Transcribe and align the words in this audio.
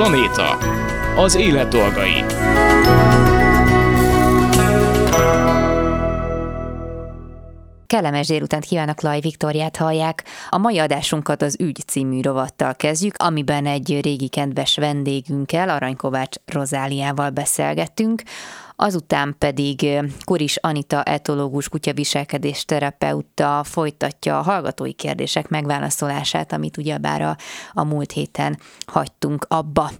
Planéta. 0.00 0.58
Az 1.16 1.34
élet 1.34 1.68
dolgai. 1.68 2.24
Kellemes 7.86 8.26
délután 8.26 8.60
kívánok, 8.60 9.00
Laj 9.00 9.20
Viktoriát 9.20 9.76
hallják. 9.76 10.24
A 10.48 10.58
mai 10.58 10.78
adásunkat 10.78 11.42
az 11.42 11.56
Ügy 11.58 11.82
című 11.86 12.20
rovattal 12.20 12.74
kezdjük, 12.74 13.14
amiben 13.18 13.66
egy 13.66 14.00
régi 14.02 14.28
kedves 14.28 14.76
vendégünkkel, 14.76 15.68
Aranykovács 15.68 16.36
Rozáliával 16.46 17.30
beszélgettünk, 17.30 18.22
azután 18.80 19.34
pedig 19.38 19.86
Kuris 20.24 20.56
Anita 20.56 21.02
etológus 21.02 21.68
kutyaviselkedés 21.68 22.64
terapeuta 22.64 23.60
folytatja 23.64 24.38
a 24.38 24.42
hallgatói 24.42 24.92
kérdések 24.92 25.48
megválaszolását, 25.48 26.52
amit 26.52 26.76
ugyebár 26.76 27.22
a, 27.22 27.36
a 27.72 27.84
múlt 27.84 28.12
héten 28.12 28.58
hagytunk 28.86 29.46
abba. 29.48 29.90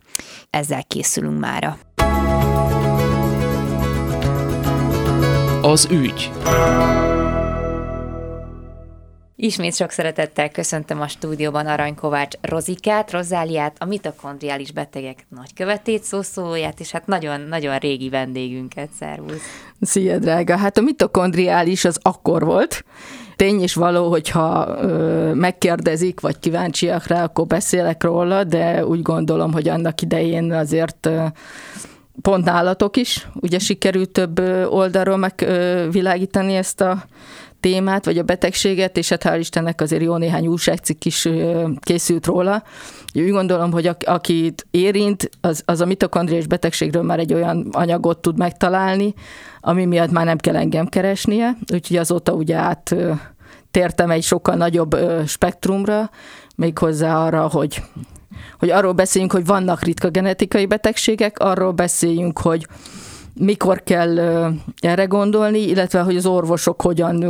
Ezzel 0.51 0.85
készülünk 0.85 1.41
mára. 1.41 1.79
Az 5.63 5.89
ügy. 5.91 6.31
Ismét 9.43 9.75
sok 9.75 9.91
szeretettel 9.91 10.51
köszöntöm 10.51 11.01
a 11.01 11.09
stúdióban 11.09 11.67
Arany 11.67 11.95
Kovács 11.95 12.37
Rozikát, 12.41 13.11
Rozáliát, 13.11 13.77
a 13.79 13.85
mitokondriális 13.85 14.73
betegek 14.73 15.27
nagykövetét, 15.29 16.03
szószólóját, 16.03 16.81
és 16.81 16.91
hát 16.91 17.07
nagyon-nagyon 17.07 17.79
régi 17.79 18.09
vendégünket. 18.09 18.89
Szervusz! 18.99 19.41
Szia, 19.81 20.19
drága! 20.19 20.57
Hát 20.57 20.79
a 20.79 20.81
mitokondriális 20.81 21.85
az 21.85 21.99
akkor 22.03 22.45
volt. 22.45 22.85
Tény 23.37 23.63
is 23.63 23.75
való, 23.75 24.09
hogyha 24.09 24.77
ö, 24.81 25.35
megkérdezik, 25.35 26.21
vagy 26.21 26.39
kíváncsiak 26.39 27.07
rá, 27.07 27.25
akkor 27.25 27.47
beszélek 27.47 28.03
róla, 28.03 28.45
de 28.45 28.87
úgy 28.87 29.03
gondolom, 29.03 29.53
hogy 29.53 29.69
annak 29.69 30.03
idején 30.03 30.53
azért 30.53 31.07
ö, 31.07 31.25
pont 32.23 32.45
nálatok 32.45 32.97
is, 32.97 33.29
ugye 33.35 33.59
sikerült 33.59 34.11
több 34.11 34.39
oldalról 34.69 35.17
megvilágítani 35.17 36.55
ezt 36.55 36.81
a 36.81 37.05
témát, 37.61 38.05
vagy 38.05 38.19
a 38.19 38.23
betegséget, 38.23 38.97
és 38.97 39.09
hát 39.09 39.25
hál' 39.25 39.37
Istennek 39.39 39.81
azért 39.81 40.03
jó 40.03 40.17
néhány 40.17 40.47
újságcikk 40.47 41.05
is 41.05 41.29
készült 41.81 42.27
róla. 42.27 42.63
Úgy 43.15 43.31
gondolom, 43.31 43.73
hogy 43.73 43.91
akit 44.05 44.67
érint, 44.71 45.31
az, 45.41 45.63
az 45.65 45.81
a 45.81 45.87
mitokondriás 45.87 46.47
betegségről 46.47 47.03
már 47.03 47.19
egy 47.19 47.35
olyan 47.35 47.69
anyagot 47.73 48.19
tud 48.19 48.39
megtalálni, 48.39 49.15
ami 49.61 49.85
miatt 49.85 50.11
már 50.11 50.25
nem 50.25 50.39
kell 50.39 50.57
engem 50.57 50.87
keresnie, 50.87 51.57
úgyhogy 51.73 51.97
azóta 51.97 52.33
ugye 52.33 52.57
át 52.57 52.95
tértem 53.71 54.11
egy 54.11 54.23
sokkal 54.23 54.55
nagyobb 54.55 54.97
spektrumra, 55.27 56.11
méghozzá 56.57 57.25
arra, 57.25 57.49
hogy 57.49 57.83
hogy 58.59 58.71
arról 58.71 58.93
beszéljünk, 58.93 59.33
hogy 59.33 59.47
vannak 59.47 59.83
ritka 59.83 60.09
genetikai 60.09 60.67
betegségek, 60.67 61.39
arról 61.39 61.73
beszéljünk, 61.73 62.39
hogy 62.39 62.67
mikor 63.35 63.83
kell 63.83 64.19
erre 64.81 65.05
gondolni, 65.05 65.59
illetve 65.59 66.01
hogy 66.01 66.17
az 66.17 66.27
orvosok 66.27 66.83
hogyan 66.83 67.25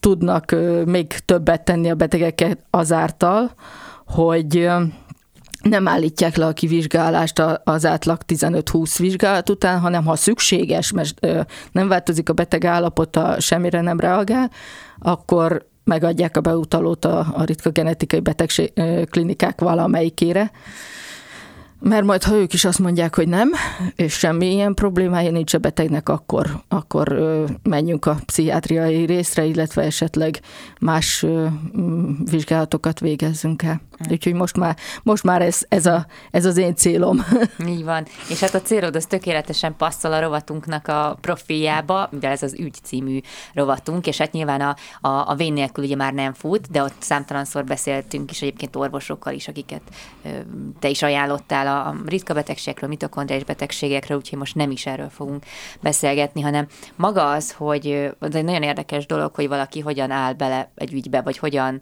tudnak 0.00 0.54
még 0.84 1.06
többet 1.06 1.64
tenni 1.64 1.90
a 1.90 1.94
betegeket 1.94 2.58
azáltal, 2.70 3.50
hogy 4.06 4.70
nem 5.62 5.88
állítják 5.88 6.36
le 6.36 6.46
a 6.46 6.52
kivizsgálást 6.52 7.42
az 7.64 7.86
átlag 7.86 8.18
15-20 8.26 8.94
vizsgálat 8.98 9.50
után, 9.50 9.78
hanem 9.78 10.04
ha 10.04 10.16
szükséges, 10.16 10.92
mert 10.92 11.26
nem 11.72 11.88
változik 11.88 12.28
a 12.28 12.32
beteg 12.32 12.64
állapota, 12.64 13.40
semmire 13.40 13.80
nem 13.80 14.00
reagál, 14.00 14.50
akkor 14.98 15.66
megadják 15.84 16.36
a 16.36 16.40
beutalót 16.40 17.04
a, 17.04 17.26
a 17.32 17.44
ritka 17.44 17.70
genetikai 17.70 18.20
betegség 18.20 18.72
klinikák 19.10 19.60
valamelyikére 19.60 20.50
mert 21.80 22.04
majd, 22.04 22.22
ha 22.22 22.34
ők 22.34 22.52
is 22.52 22.64
azt 22.64 22.78
mondják, 22.78 23.14
hogy 23.14 23.28
nem, 23.28 23.50
és 23.96 24.12
semmi 24.12 24.52
ilyen 24.52 24.74
problémája 24.74 25.30
nincs 25.30 25.54
a 25.54 25.58
betegnek, 25.58 26.08
akkor, 26.08 26.46
akkor 26.68 27.18
menjünk 27.62 28.06
a 28.06 28.16
pszichiátriai 28.26 29.04
részre, 29.04 29.44
illetve 29.44 29.82
esetleg 29.82 30.40
más 30.80 31.26
vizsgálatokat 32.30 33.00
végezzünk 33.00 33.62
el. 33.62 33.80
Hm. 33.98 34.12
Úgyhogy 34.12 34.32
most 34.32 34.56
már, 34.56 34.76
most 35.02 35.22
már 35.22 35.42
ez, 35.42 35.60
ez, 35.68 35.86
a, 35.86 36.06
ez 36.30 36.44
az 36.44 36.56
én 36.56 36.74
célom. 36.74 37.24
Így 37.68 37.84
van. 37.84 38.06
És 38.30 38.40
hát 38.40 38.54
a 38.54 38.62
célod 38.62 38.96
az 38.96 39.06
tökéletesen 39.06 39.76
passzol 39.76 40.12
a 40.12 40.20
rovatunknak 40.20 40.88
a 40.88 41.18
profiljába, 41.20 42.08
mivel 42.10 42.30
ez 42.30 42.42
az 42.42 42.54
ügy 42.58 42.76
című 42.82 43.20
rovatunk, 43.54 44.06
és 44.06 44.18
hát 44.18 44.32
nyilván 44.32 44.60
a, 44.60 44.76
a, 45.08 45.30
a 45.30 45.34
vén 45.36 45.52
nélkül 45.52 45.84
ugye 45.84 45.96
már 45.96 46.12
nem 46.12 46.32
fut, 46.32 46.70
de 46.70 46.82
ott 46.82 46.96
számtalanszor 46.98 47.64
beszéltünk 47.64 48.30
is 48.30 48.42
egyébként 48.42 48.76
orvosokkal 48.76 49.32
is, 49.32 49.48
akiket 49.48 49.82
te 50.78 50.88
is 50.88 51.02
ajánlottál 51.02 51.66
a 51.68 51.94
ritka 52.06 52.34
betegségekről, 52.34 52.88
mitokondriás 52.88 53.44
betegségekről, 53.44 54.16
úgyhogy 54.16 54.38
most 54.38 54.54
nem 54.54 54.70
is 54.70 54.86
erről 54.86 55.08
fogunk 55.08 55.44
beszélgetni, 55.80 56.40
hanem 56.40 56.66
maga 56.96 57.30
az, 57.30 57.52
hogy 57.52 58.10
az 58.18 58.34
egy 58.34 58.44
nagyon 58.44 58.62
érdekes 58.62 59.06
dolog, 59.06 59.34
hogy 59.34 59.48
valaki 59.48 59.80
hogyan 59.80 60.10
áll 60.10 60.32
bele 60.32 60.70
egy 60.74 60.92
ügybe, 60.92 61.20
vagy 61.20 61.38
hogyan 61.38 61.80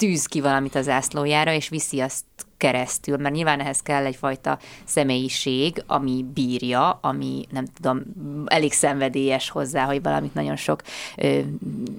tűz 0.00 0.26
ki 0.26 0.40
valamit 0.40 0.74
az 0.74 0.88
ászlójára, 0.88 1.52
és 1.52 1.68
viszi 1.68 2.00
azt 2.00 2.24
keresztül, 2.56 3.16
mert 3.16 3.34
nyilván 3.34 3.60
ehhez 3.60 3.80
kell 3.80 4.04
egyfajta 4.04 4.58
személyiség, 4.84 5.82
ami 5.86 6.24
bírja, 6.34 6.90
ami 6.90 7.46
nem 7.50 7.64
tudom, 7.74 8.02
elég 8.46 8.72
szenvedélyes 8.72 9.50
hozzá, 9.50 9.84
hogy 9.84 10.02
valamit 10.02 10.34
nagyon 10.34 10.56
sok 10.56 10.82
ö, 11.16 11.38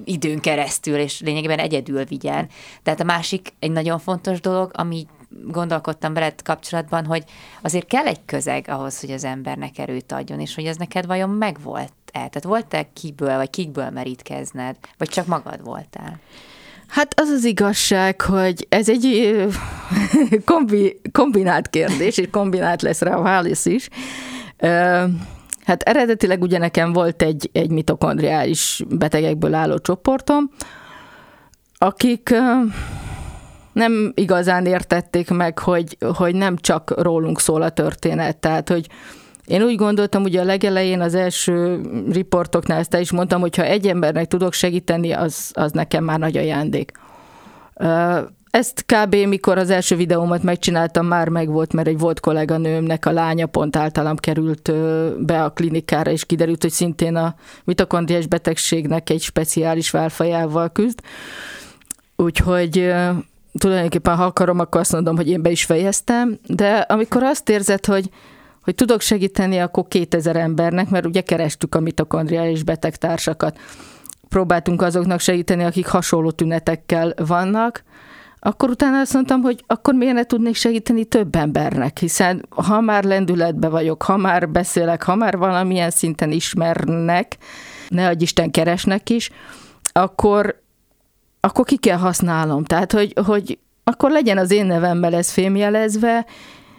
időn 0.04 0.40
keresztül, 0.40 0.96
és 0.96 1.20
lényegében 1.20 1.60
egyedül 1.60 2.04
vigyen. 2.06 2.50
Tehát 2.84 3.00
a 3.00 3.04
másik 3.04 3.54
egy 3.60 3.72
nagyon 3.72 4.00
fontos 4.00 4.42
dolog, 4.42 4.72
ami 4.74 5.06
gondolkodtam 5.48 6.14
veled 6.14 6.42
kapcsolatban, 6.42 7.06
hogy 7.06 7.24
azért 7.62 7.88
kell 7.88 8.06
egy 8.06 8.26
közeg 8.26 8.66
ahhoz, 8.68 9.00
hogy 9.00 9.12
az 9.12 9.24
embernek 9.24 9.78
erőt 9.78 10.12
adjon, 10.12 10.40
és 10.40 10.56
hogy 10.56 10.66
ez 10.66 10.78
neked 10.78 11.06
vajon 11.06 11.30
megvolt 11.30 11.94
el? 12.12 12.30
Tehát 12.30 12.44
volt-e 12.44 12.90
kiből, 12.94 13.36
vagy 13.36 13.50
kikből 13.50 13.90
merítkezned, 13.90 14.76
vagy 14.98 15.10
csak 15.10 15.26
magad 15.26 15.64
voltál? 15.64 16.20
Hát 16.88 17.20
az 17.20 17.30
az 17.30 17.44
igazság, 17.44 18.22
hogy 18.22 18.66
ez 18.70 18.90
egy 18.90 19.36
kombi, 20.46 21.02
kombinált 21.12 21.70
kérdés, 21.70 22.18
és 22.18 22.28
kombinált 22.32 22.82
lesz 22.82 23.02
rá 23.02 23.16
a 23.16 23.22
válasz 23.22 23.66
is. 23.66 23.88
Hát 25.66 25.84
eredetileg 25.84 26.42
ugye 26.42 26.58
nekem 26.58 26.94
volt 26.94 27.22
egy, 27.22 27.50
egy 27.54 27.70
mitokondriális 27.70 28.84
betegekből 28.90 29.54
álló 29.54 29.78
csoportom, 29.78 30.52
akik 31.78 32.34
nem 33.74 34.12
igazán 34.16 34.66
értették 34.66 35.30
meg, 35.30 35.60
hogy, 35.60 35.98
hogy 36.16 36.36
nem 36.36 36.56
csak 36.58 36.94
rólunk 37.02 37.40
szól 37.40 37.62
a 37.62 37.70
történet. 37.70 38.38
Tehát, 38.38 38.70
hogy 38.70 38.88
én 39.46 39.62
úgy 39.62 39.76
gondoltam, 39.76 40.24
ugye 40.24 40.42
a 40.42 40.46
legelején 40.46 41.02
az 41.02 41.16
első 41.16 41.82
riportoknál 42.12 42.80
ezt 42.80 42.98
is 43.00 43.12
mondtam, 43.12 43.42
hogy 43.42 43.56
ha 43.56 43.64
egy 43.64 43.88
embernek 43.88 44.28
tudok 44.28 44.54
segíteni, 44.54 45.12
az, 45.12 45.52
az 45.54 45.72
nekem 45.72 46.04
már 46.04 46.20
nagy 46.20 46.38
ajándék. 46.38 46.92
Ezt 48.52 48.86
kb. 48.86 49.16
mikor 49.16 49.58
az 49.58 49.70
első 49.70 49.96
videómat 49.96 50.44
megcsináltam, 50.44 51.06
már 51.06 51.30
megvolt, 51.30 51.74
mert 51.74 51.88
egy 51.88 51.98
volt 51.98 52.20
kolléganőmnek 52.20 53.06
a 53.06 53.12
lánya 53.12 53.46
pont 53.46 53.76
általam 53.76 54.16
került 54.16 54.72
be 55.26 55.44
a 55.44 55.50
klinikára, 55.50 56.12
és 56.12 56.26
kiderült, 56.26 56.62
hogy 56.62 56.72
szintén 56.72 57.16
a 57.16 57.36
mitokondriás 57.64 58.28
betegségnek 58.28 59.10
egy 59.10 59.22
speciális 59.22 59.90
válfajával 59.92 60.70
küzd. 60.70 61.00
Úgyhogy 62.16 62.94
tulajdonképpen 63.60 64.16
ha 64.16 64.26
akarom, 64.26 64.60
akkor 64.60 64.80
azt 64.82 64.92
mondom, 64.92 65.16
hogy 65.16 65.30
én 65.30 65.42
be 65.42 65.52
is 65.52 65.66
fejeztem, 65.66 66.40
de 66.46 66.78
amikor 66.78 67.24
azt 67.24 67.50
érzed, 67.50 67.86
hogy 67.86 68.10
hogy 68.64 68.76
tudok 68.76 69.02
segíteni 69.02 69.58
akkor 69.58 69.88
2000 69.88 70.36
embernek, 70.36 70.90
mert 70.90 71.06
ugye 71.06 71.22
kerestük 71.22 71.76
a 71.76 71.80
mitokondriális 71.80 72.64
betegtársakat. 72.64 73.60
Próbáltunk 74.30 74.82
azoknak 74.82 75.20
segíteni, 75.20 75.64
akik 75.64 75.88
hasonló 75.88 76.32
tünetekkel 76.32 77.14
vannak, 77.26 77.84
akkor 78.40 78.70
utána 78.70 79.00
azt 79.00 79.14
mondtam, 79.14 79.42
hogy 79.42 79.64
akkor 79.68 79.94
miért 79.94 80.14
ne 80.14 80.24
tudnék 80.24 80.56
segíteni 80.56 81.06
több 81.06 81.36
embernek, 81.36 81.98
hiszen 81.98 82.46
ha 82.50 82.82
már 82.82 83.04
lendületbe 83.04 83.70
vagyok, 83.70 84.04
ha 84.04 84.18
már 84.18 84.50
beszélek, 84.50 85.04
ha 85.04 85.16
már 85.16 85.38
valamilyen 85.38 85.90
szinten 85.90 86.32
ismernek, 86.32 87.38
ne 87.90 88.08
adj 88.08 88.24
Isten 88.24 88.52
keresnek 88.52 89.10
is, 89.10 89.30
akkor, 89.92 90.61
akkor 91.42 91.66
ki 91.66 91.78
kell 91.78 91.98
használnom. 91.98 92.64
Tehát, 92.64 92.92
hogy, 92.92 93.14
hogy 93.26 93.60
akkor 93.84 94.12
legyen 94.12 94.38
az 94.38 94.52
én 94.52 94.66
nevemmel 94.66 95.14
ez 95.14 95.32
fémjelezve, 95.32 96.26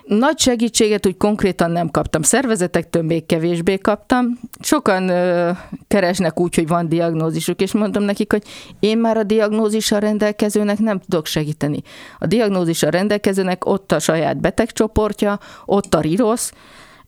nagy 0.05 0.39
segítséget 0.39 1.07
úgy 1.07 1.17
konkrétan 1.17 1.71
nem 1.71 1.91
kaptam. 1.91 2.23
Szervezetektől 2.23 3.03
még 3.03 3.27
kevésbé 3.27 3.79
kaptam. 3.79 4.39
Sokan 4.61 5.09
ö, 5.09 5.51
keresnek 5.89 6.41
úgy, 6.41 6.55
hogy 6.55 6.69
van 6.69 6.89
diagnózisuk, 6.89 7.61
és 7.61 7.73
mondom 7.73 8.03
nekik, 8.03 8.33
hogy 8.33 8.43
én 8.81 8.99
már 8.99 9.17
a 9.17 9.23
diagnózissal 9.23 10.01
rendelkezőnek 10.01 10.79
nem 10.79 10.99
tudok 10.99 11.27
segíteni. 11.27 11.83
A 12.19 12.27
diagnózissal 12.27 12.91
rendelkezőnek 12.91 13.65
ott 13.65 13.93
a 13.93 13.99
saját 13.99 14.41
betegcsoportja, 14.41 15.39
ott 15.65 15.95
a 15.95 16.01
rirosz, 16.01 16.53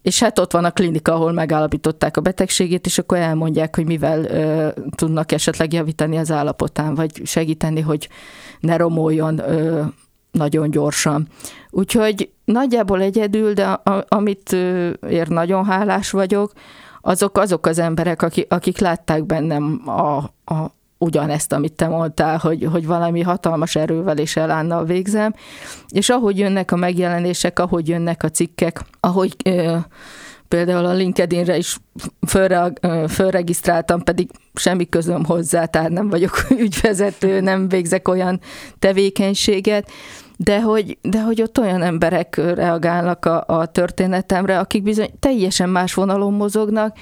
és 0.04 0.20
hát 0.20 0.38
ott 0.38 0.52
van 0.52 0.64
a 0.64 0.70
klinika, 0.70 1.14
ahol 1.14 1.32
megállapították 1.32 2.16
a 2.16 2.20
betegségét, 2.20 2.86
és 2.86 2.98
akkor 2.98 3.18
elmondják, 3.18 3.76
hogy 3.76 3.86
mivel 3.86 4.24
ö, 4.24 4.68
tudnak 4.96 5.32
esetleg 5.32 5.72
javítani 5.72 6.16
az 6.16 6.30
állapotán, 6.30 6.94
vagy 6.94 7.20
segíteni, 7.24 7.80
hogy 7.80 8.08
ne 8.60 8.76
romoljon 8.76 9.38
ö, 9.38 9.82
nagyon 10.30 10.70
gyorsan. 10.70 11.28
Úgyhogy 11.70 12.30
nagyjából 12.44 13.00
egyedül, 13.00 13.52
de 13.52 13.64
a, 13.64 14.04
amit 14.08 14.52
ér 15.08 15.28
nagyon 15.28 15.64
hálás 15.64 16.10
vagyok, 16.10 16.52
azok 17.00 17.38
azok 17.38 17.66
az 17.66 17.78
emberek, 17.78 18.22
akik, 18.22 18.52
akik 18.52 18.78
látták 18.78 19.24
bennem 19.24 19.88
a, 19.88 20.16
a, 20.54 20.74
ugyanezt, 21.04 21.52
amit 21.52 21.72
te 21.72 21.88
mondtál, 21.88 22.38
hogy, 22.38 22.68
hogy 22.72 22.86
valami 22.86 23.20
hatalmas 23.20 23.76
erővel 23.76 24.18
és 24.18 24.36
elánnal 24.36 24.84
végzem, 24.84 25.34
és 25.88 26.08
ahogy 26.08 26.38
jönnek 26.38 26.72
a 26.72 26.76
megjelenések, 26.76 27.58
ahogy 27.58 27.88
jönnek 27.88 28.22
a 28.22 28.30
cikkek, 28.30 28.80
ahogy 29.00 29.36
ö, 29.44 29.76
például 30.48 30.84
a 30.84 30.92
LinkedInre 30.92 31.56
is 31.56 31.76
fölre, 32.26 32.72
fölregisztráltam, 33.08 34.02
pedig 34.02 34.30
semmi 34.54 34.88
közöm 34.88 35.24
hozzá, 35.24 35.64
tehát 35.64 35.90
nem 35.90 36.08
vagyok 36.08 36.46
ügyvezető, 36.64 37.40
nem 37.40 37.68
végzek 37.68 38.08
olyan 38.08 38.40
tevékenységet, 38.78 39.90
de 40.36 40.60
hogy, 40.60 40.98
de 41.02 41.22
hogy 41.22 41.42
ott 41.42 41.58
olyan 41.58 41.82
emberek 41.82 42.36
reagálnak 42.36 43.24
a, 43.24 43.44
a 43.46 43.66
történetemre, 43.66 44.58
akik 44.58 44.82
bizony 44.82 45.10
teljesen 45.20 45.68
más 45.68 45.94
vonalon 45.94 46.32
mozognak, 46.32 46.96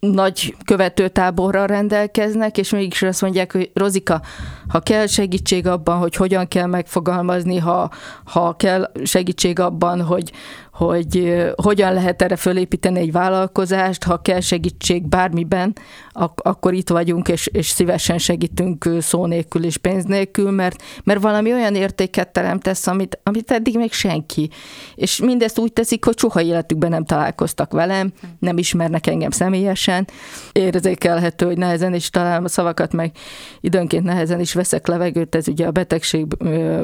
nagy 0.00 0.56
követőtáborral 0.64 1.66
rendelkeznek, 1.66 2.58
és 2.58 2.70
mégis 2.70 3.02
azt 3.02 3.22
mondják, 3.22 3.52
hogy 3.52 3.70
Rozika, 3.74 4.20
ha 4.68 4.80
kell 4.80 5.06
segítség 5.06 5.66
abban, 5.66 5.98
hogy 5.98 6.14
hogyan 6.14 6.48
kell 6.48 6.66
megfogalmazni, 6.66 7.58
ha, 7.58 7.90
ha 8.24 8.56
kell 8.56 8.90
segítség 9.04 9.58
abban, 9.58 10.02
hogy, 10.02 10.32
hogy 10.76 11.44
hogyan 11.62 11.92
lehet 11.92 12.22
erre 12.22 12.36
fölépíteni 12.36 12.98
egy 12.98 13.12
vállalkozást, 13.12 14.04
ha 14.04 14.22
kell 14.22 14.40
segítség 14.40 15.08
bármiben, 15.08 15.76
ak- 16.12 16.40
akkor 16.40 16.74
itt 16.74 16.88
vagyunk, 16.88 17.28
és, 17.28 17.46
és 17.46 17.68
szívesen 17.68 18.18
segítünk 18.18 18.88
szó 19.00 19.26
nélkül 19.26 19.64
és 19.64 19.76
pénz 19.76 20.04
nélkül, 20.04 20.50
mert, 20.50 20.82
mert 21.04 21.20
valami 21.20 21.52
olyan 21.52 21.74
értéket 21.74 22.32
teremtesz, 22.32 22.86
amit, 22.86 23.18
amit 23.22 23.50
eddig 23.50 23.76
még 23.76 23.92
senki. 23.92 24.50
És 24.94 25.18
mindezt 25.18 25.58
úgy 25.58 25.72
teszik, 25.72 26.04
hogy 26.04 26.18
soha 26.18 26.40
életükben 26.40 26.90
nem 26.90 27.04
találkoztak 27.04 27.72
velem, 27.72 28.12
nem 28.38 28.58
ismernek 28.58 29.06
engem 29.06 29.30
személyesen. 29.30 30.06
Érzékelhető, 30.52 31.46
hogy 31.46 31.58
nehezen 31.58 31.94
is 31.94 32.10
találom 32.10 32.44
a 32.44 32.48
szavakat, 32.48 32.92
meg 32.92 33.12
időnként 33.60 34.04
nehezen 34.04 34.40
is 34.40 34.54
veszek 34.54 34.86
levegőt, 34.86 35.34
ez 35.34 35.48
ugye 35.48 35.66
a 35.66 35.70
betegség 35.70 36.26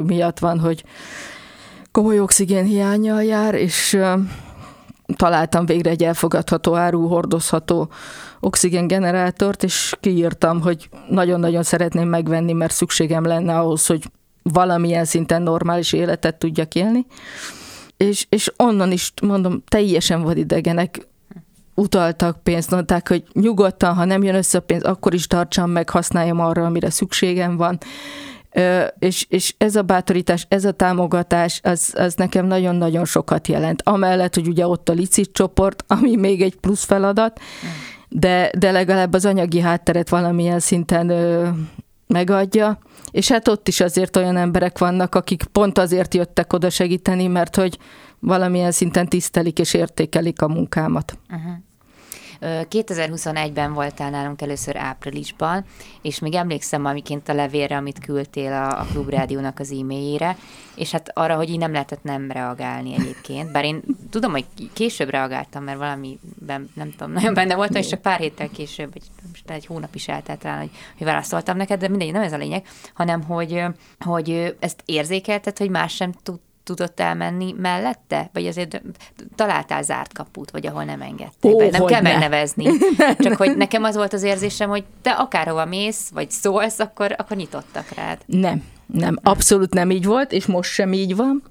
miatt 0.06 0.38
van, 0.38 0.58
hogy 0.58 0.84
komoly 1.92 2.20
oxigén 2.20 2.64
hiányjal 2.64 3.22
jár, 3.22 3.54
és 3.54 3.98
találtam 5.16 5.66
végre 5.66 5.90
egy 5.90 6.04
elfogadható 6.04 6.74
áru, 6.74 7.06
hordozható 7.06 7.90
oxigéngenerátort, 8.40 9.62
és 9.62 9.94
kiírtam, 10.00 10.60
hogy 10.60 10.88
nagyon-nagyon 11.08 11.62
szeretném 11.62 12.08
megvenni, 12.08 12.52
mert 12.52 12.72
szükségem 12.72 13.24
lenne 13.24 13.58
ahhoz, 13.58 13.86
hogy 13.86 14.10
valamilyen 14.42 15.04
szinten 15.04 15.42
normális 15.42 15.92
életet 15.92 16.38
tudjak 16.38 16.74
élni. 16.74 17.06
És, 17.96 18.26
és 18.28 18.52
onnan 18.56 18.92
is, 18.92 19.12
mondom, 19.22 19.62
teljesen 19.68 20.22
vadidegenek 20.22 21.08
utaltak 21.74 22.42
pénzt, 22.42 22.70
mondták, 22.70 23.08
hogy 23.08 23.24
nyugodtan, 23.32 23.94
ha 23.94 24.04
nem 24.04 24.22
jön 24.22 24.34
össze 24.34 24.58
a 24.58 24.60
pénz, 24.60 24.82
akkor 24.82 25.14
is 25.14 25.26
tartsam 25.26 25.70
meg, 25.70 25.88
használjam 25.88 26.40
arra, 26.40 26.64
amire 26.64 26.90
szükségem 26.90 27.56
van 27.56 27.78
és, 28.98 29.26
és 29.28 29.54
ez 29.58 29.76
a 29.76 29.82
bátorítás, 29.82 30.46
ez 30.48 30.64
a 30.64 30.72
támogatás, 30.72 31.60
az, 31.62 31.94
az 31.96 32.14
nekem 32.14 32.46
nagyon-nagyon 32.46 33.04
sokat 33.04 33.48
jelent. 33.48 33.82
Amellett, 33.84 34.34
hogy 34.34 34.48
ugye 34.48 34.66
ott 34.66 34.88
a 34.88 34.92
licit 34.92 35.32
csoport, 35.32 35.84
ami 35.86 36.16
még 36.16 36.42
egy 36.42 36.56
plusz 36.56 36.84
feladat, 36.84 37.40
de, 38.08 38.50
de 38.58 38.70
legalább 38.70 39.14
az 39.14 39.24
anyagi 39.24 39.60
hátteret 39.60 40.08
valamilyen 40.08 40.58
szinten 40.58 41.08
ö, 41.08 41.48
megadja, 42.06 42.78
és 43.10 43.28
hát 43.28 43.48
ott 43.48 43.68
is 43.68 43.80
azért 43.80 44.16
olyan 44.16 44.36
emberek 44.36 44.78
vannak, 44.78 45.14
akik 45.14 45.44
pont 45.44 45.78
azért 45.78 46.14
jöttek 46.14 46.52
oda 46.52 46.70
segíteni, 46.70 47.26
mert 47.26 47.56
hogy 47.56 47.78
valamilyen 48.18 48.70
szinten 48.70 49.08
tisztelik 49.08 49.58
és 49.58 49.74
értékelik 49.74 50.42
a 50.42 50.48
munkámat. 50.48 51.18
Uh-huh. 51.30 51.52
2021-ben 52.42 53.72
voltál 53.72 54.10
nálunk 54.10 54.42
először 54.42 54.76
áprilisban, 54.76 55.64
és 56.02 56.18
még 56.18 56.34
emlékszem 56.34 56.84
amiként 56.84 57.28
a 57.28 57.34
levélre, 57.34 57.76
amit 57.76 57.98
küldtél 57.98 58.52
a, 58.52 58.80
a 58.80 58.86
Klubrádiónak 58.92 59.58
az 59.58 59.72
e-mailjére, 59.72 60.36
és 60.74 60.90
hát 60.90 61.10
arra, 61.14 61.36
hogy 61.36 61.50
így 61.50 61.58
nem 61.58 61.72
lehetett 61.72 62.02
nem 62.02 62.30
reagálni 62.30 62.94
egyébként. 62.94 63.52
Bár 63.52 63.64
én 63.64 63.82
tudom, 64.10 64.30
hogy 64.30 64.44
később 64.72 65.10
reagáltam, 65.10 65.64
mert 65.64 65.78
valamiben 65.78 66.70
nem 66.74 66.90
tudom, 66.90 67.12
nagyon 67.12 67.34
benne 67.34 67.54
voltam, 67.54 67.76
és 67.76 67.88
csak 67.88 68.02
pár 68.02 68.18
héttel 68.18 68.48
később, 68.48 68.92
vagy 68.92 69.02
most 69.30 69.50
egy 69.50 69.66
hónap 69.66 69.94
is 69.94 70.08
eltelt 70.08 70.42
rá, 70.42 70.58
hogy, 70.58 70.70
hogy 70.98 71.06
válaszoltam 71.06 71.56
neked, 71.56 71.80
de 71.80 71.88
mindegy, 71.88 72.12
nem 72.12 72.22
ez 72.22 72.32
a 72.32 72.36
lényeg, 72.36 72.66
hanem 72.94 73.22
hogy, 73.22 73.62
hogy 73.98 74.56
ezt 74.60 74.82
érzékelted, 74.84 75.58
hogy 75.58 75.70
más 75.70 75.94
sem 75.94 76.12
tud 76.22 76.40
tudott 76.64 77.00
elmenni 77.00 77.54
mellette? 77.58 78.30
Vagy 78.32 78.46
azért 78.46 78.82
találtál 79.34 79.82
zárt 79.82 80.12
kaput, 80.12 80.50
vagy 80.50 80.66
ahol 80.66 80.84
nem 80.84 81.00
engedték? 81.00 81.52
Ó, 81.54 81.60
nem 81.70 81.84
kell 81.84 82.00
ne. 82.00 82.10
megnevezni. 82.10 82.66
Csak 83.18 83.36
hogy 83.36 83.56
nekem 83.56 83.84
az 83.84 83.96
volt 83.96 84.12
az 84.12 84.22
érzésem, 84.22 84.68
hogy 84.68 84.84
te 85.02 85.10
akárhova 85.10 85.64
mész, 85.64 86.08
vagy 86.08 86.30
szólsz, 86.30 86.78
akkor, 86.78 87.14
akkor 87.18 87.36
nyitottak 87.36 87.88
rád. 87.94 88.18
Nem, 88.26 88.64
nem, 88.86 89.18
abszolút 89.22 89.74
nem 89.74 89.90
így 89.90 90.04
volt, 90.04 90.32
és 90.32 90.46
most 90.46 90.72
sem 90.72 90.92
így 90.92 91.16
van. 91.16 91.42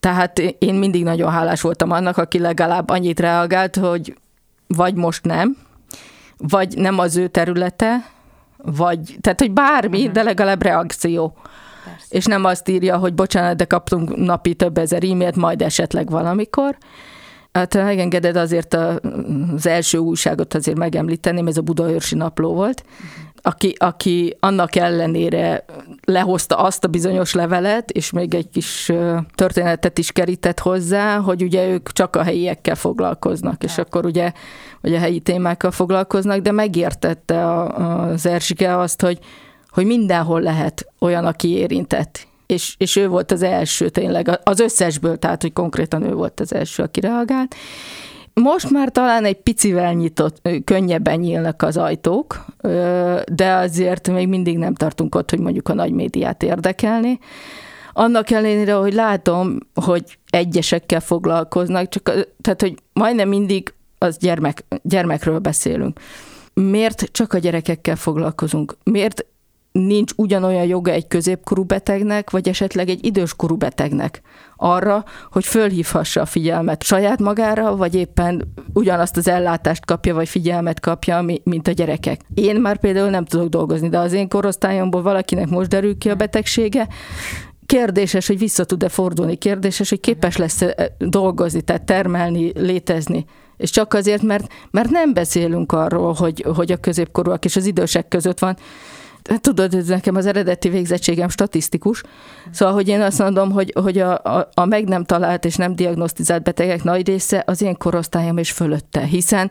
Tehát 0.00 0.38
én 0.38 0.74
mindig 0.74 1.04
nagyon 1.04 1.30
hálás 1.30 1.60
voltam 1.60 1.90
annak, 1.90 2.16
aki 2.16 2.38
legalább 2.38 2.88
annyit 2.88 3.20
reagált, 3.20 3.76
hogy 3.76 4.14
vagy 4.66 4.94
most 4.94 5.24
nem, 5.24 5.56
vagy 6.36 6.76
nem 6.76 6.98
az 6.98 7.16
ő 7.16 7.28
területe, 7.28 8.12
vagy, 8.56 9.16
tehát, 9.20 9.40
hogy 9.40 9.52
bármi, 9.52 9.98
uh-huh. 9.98 10.12
de 10.12 10.22
legalább 10.22 10.62
reakció. 10.62 11.36
Persze. 11.84 12.06
és 12.08 12.24
nem 12.24 12.44
azt 12.44 12.68
írja, 12.68 12.96
hogy 12.96 13.14
bocsánat, 13.14 13.56
de 13.56 13.64
kaptunk 13.64 14.16
napi 14.16 14.54
több 14.54 14.78
ezer 14.78 15.04
e-mailt, 15.04 15.36
majd 15.36 15.62
esetleg 15.62 16.10
valamikor. 16.10 16.76
Hát 17.52 17.74
ha 17.74 17.82
megengeded 17.82 18.36
azért 18.36 18.74
az 18.74 19.66
első 19.66 19.98
újságot 19.98 20.54
azért 20.54 20.78
megemlíteném, 20.78 21.46
ez 21.46 21.56
a 21.56 21.62
Budaörsi 21.62 22.14
napló 22.14 22.54
volt, 22.54 22.84
aki, 23.46 23.74
aki 23.78 24.36
annak 24.40 24.76
ellenére 24.76 25.64
lehozta 26.04 26.56
azt 26.56 26.84
a 26.84 26.88
bizonyos 26.88 27.34
levelet, 27.34 27.90
és 27.90 28.10
még 28.10 28.34
egy 28.34 28.50
kis 28.50 28.92
történetet 29.34 29.98
is 29.98 30.12
kerített 30.12 30.58
hozzá, 30.58 31.18
hogy 31.18 31.42
ugye 31.42 31.68
ők 31.68 31.92
csak 31.92 32.16
a 32.16 32.22
helyiekkel 32.22 32.74
foglalkoznak, 32.74 33.64
és 33.64 33.78
akkor 33.78 34.04
ugye, 34.04 34.32
ugye 34.82 34.96
a 34.96 35.00
helyi 35.00 35.20
témákkal 35.20 35.70
foglalkoznak, 35.70 36.38
de 36.38 36.52
megértette 36.52 37.62
az 37.64 38.26
Erzsike 38.26 38.78
azt, 38.78 39.00
hogy 39.00 39.18
hogy 39.74 39.86
mindenhol 39.86 40.40
lehet 40.40 40.86
olyan, 40.98 41.24
aki 41.24 41.48
érintett. 41.48 42.26
És, 42.46 42.74
és 42.78 42.96
ő 42.96 43.08
volt 43.08 43.32
az 43.32 43.42
első 43.42 43.88
tényleg, 43.88 44.40
az 44.42 44.60
összesből, 44.60 45.18
tehát 45.18 45.42
hogy 45.42 45.52
konkrétan 45.52 46.02
ő 46.02 46.12
volt 46.12 46.40
az 46.40 46.54
első, 46.54 46.82
aki 46.82 47.00
reagált. 47.00 47.54
Most 48.34 48.70
már 48.70 48.90
talán 48.90 49.24
egy 49.24 49.36
picivel 49.36 49.92
nyitott, 49.92 50.48
könnyebben 50.64 51.18
nyílnak 51.18 51.62
az 51.62 51.76
ajtók, 51.76 52.44
de 53.32 53.52
azért 53.52 54.08
még 54.08 54.28
mindig 54.28 54.58
nem 54.58 54.74
tartunk 54.74 55.14
ott, 55.14 55.30
hogy 55.30 55.38
mondjuk 55.38 55.68
a 55.68 55.74
nagy 55.74 55.92
médiát 55.92 56.42
érdekelni. 56.42 57.18
Annak 57.92 58.30
ellenére, 58.30 58.74
hogy 58.74 58.94
látom, 58.94 59.58
hogy 59.74 60.18
egyesekkel 60.30 61.00
foglalkoznak, 61.00 61.88
csak, 61.88 62.02
tehát, 62.40 62.60
hogy 62.60 62.74
majdnem 62.92 63.28
mindig 63.28 63.74
az 63.98 64.16
gyermek, 64.18 64.64
gyermekről 64.82 65.38
beszélünk. 65.38 66.00
Miért 66.54 67.08
csak 67.12 67.32
a 67.32 67.38
gyerekekkel 67.38 67.96
foglalkozunk? 67.96 68.76
Miért 68.84 69.26
nincs 69.78 70.12
ugyanolyan 70.16 70.64
joga 70.64 70.90
egy 70.90 71.06
középkorú 71.06 71.64
betegnek, 71.64 72.30
vagy 72.30 72.48
esetleg 72.48 72.88
egy 72.88 73.04
időskorú 73.04 73.56
betegnek 73.56 74.22
arra, 74.56 75.04
hogy 75.30 75.44
fölhívhassa 75.44 76.20
a 76.20 76.26
figyelmet 76.26 76.82
saját 76.82 77.20
magára, 77.20 77.76
vagy 77.76 77.94
éppen 77.94 78.52
ugyanazt 78.72 79.16
az 79.16 79.28
ellátást 79.28 79.84
kapja, 79.84 80.14
vagy 80.14 80.28
figyelmet 80.28 80.80
kapja, 80.80 81.24
mint 81.44 81.68
a 81.68 81.72
gyerekek. 81.72 82.20
Én 82.34 82.60
már 82.60 82.78
például 82.78 83.10
nem 83.10 83.24
tudok 83.24 83.48
dolgozni, 83.48 83.88
de 83.88 83.98
az 83.98 84.12
én 84.12 84.28
korosztályomból 84.28 85.02
valakinek 85.02 85.48
most 85.48 85.68
derül 85.68 85.98
ki 85.98 86.10
a 86.10 86.14
betegsége, 86.14 86.88
kérdéses, 87.66 88.26
hogy 88.26 88.38
vissza 88.38 88.64
tud-e 88.64 88.88
fordulni, 88.88 89.36
kérdéses, 89.36 89.88
hogy 89.88 90.00
képes 90.00 90.36
lesz 90.36 90.62
-e 90.62 90.96
dolgozni, 90.98 91.62
tehát 91.62 91.82
termelni, 91.82 92.52
létezni. 92.54 93.24
És 93.56 93.70
csak 93.70 93.94
azért, 93.94 94.22
mert, 94.22 94.52
mert 94.70 94.90
nem 94.90 95.12
beszélünk 95.12 95.72
arról, 95.72 96.12
hogy, 96.12 96.44
hogy 96.54 96.72
a 96.72 96.76
középkorúak 96.76 97.44
és 97.44 97.56
az 97.56 97.66
idősek 97.66 98.08
között 98.08 98.38
van 98.38 98.56
tudod, 99.40 99.74
ez 99.74 99.86
nekem 99.86 100.16
az 100.16 100.26
eredeti 100.26 100.68
végzettségem 100.68 101.28
statisztikus, 101.28 102.02
szóval, 102.50 102.74
hogy 102.74 102.88
én 102.88 103.00
azt 103.00 103.18
mondom, 103.18 103.50
hogy, 103.50 103.72
hogy 103.80 103.98
a, 103.98 104.18
a, 104.18 104.48
a 104.54 104.64
meg 104.64 104.88
nem 104.88 105.04
talált 105.04 105.44
és 105.44 105.56
nem 105.56 105.76
diagnosztizált 105.76 106.42
betegek 106.42 106.82
nagy 106.82 107.06
része 107.06 107.42
az 107.46 107.62
én 107.62 107.76
korosztályom 107.76 108.36
és 108.36 108.50
fölötte, 108.50 109.00
hiszen 109.00 109.50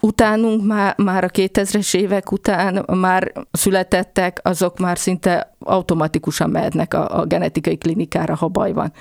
utánunk 0.00 0.66
már, 0.66 0.94
már 0.96 1.24
a 1.24 1.28
2000-es 1.28 1.94
évek 1.94 2.32
után 2.32 2.84
már 2.86 3.32
születettek, 3.52 4.40
azok 4.42 4.78
már 4.78 4.98
szinte 4.98 5.54
automatikusan 5.58 6.50
mehetnek 6.50 6.94
a, 6.94 7.18
a 7.18 7.24
genetikai 7.24 7.78
klinikára, 7.78 8.34
ha 8.34 8.48
baj 8.48 8.72
van. 8.72 8.92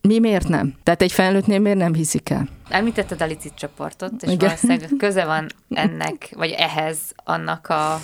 Mi 0.00 0.18
miért 0.18 0.48
nem? 0.48 0.74
Tehát 0.82 1.02
egy 1.02 1.12
felnőttnél 1.12 1.58
miért 1.58 1.78
nem 1.78 1.94
hiszik 1.94 2.30
el? 2.30 2.48
Említetted 2.68 3.22
a 3.22 3.26
licit 3.26 3.54
csoportot, 3.54 4.12
és 4.20 4.32
Igen. 4.32 4.48
valószínűleg 4.48 4.90
köze 4.98 5.24
van 5.24 5.46
ennek, 5.70 6.32
vagy 6.36 6.50
ehhez 6.50 6.98
annak 7.24 7.68
a 7.68 8.00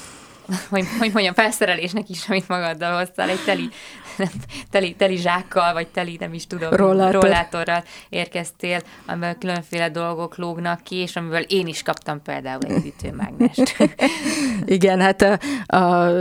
hogy, 0.69 0.85
hogy 0.99 1.11
mondjam, 1.13 1.35
felszerelésnek 1.35 2.09
is, 2.09 2.29
amit 2.29 2.49
magaddal 2.49 2.99
hoztál, 2.99 3.29
egy 3.29 3.45
teli, 3.45 3.69
nem, 4.17 4.29
teli, 4.71 4.95
teli 4.95 5.17
zsákkal, 5.17 5.73
vagy 5.73 5.87
teli, 5.87 6.17
nem 6.21 6.35
is 6.35 6.47
tudom, 6.47 6.71
Rollátor. 6.71 7.23
rollátorral 7.23 7.85
érkeztél, 8.09 8.81
amivel 9.07 9.39
különféle 9.39 9.91
dolgok 9.91 10.37
lógnak 10.37 10.83
ki, 10.83 10.97
és 10.97 11.17
amiből 11.17 11.41
én 11.41 11.67
is 11.67 11.83
kaptam 11.83 12.23
például 12.23 12.63
egy 12.69 12.87
ütőmágnest. 12.87 13.77
Igen, 14.67 15.01
hát 15.01 15.23
a, 15.23 15.39
a 15.77 16.13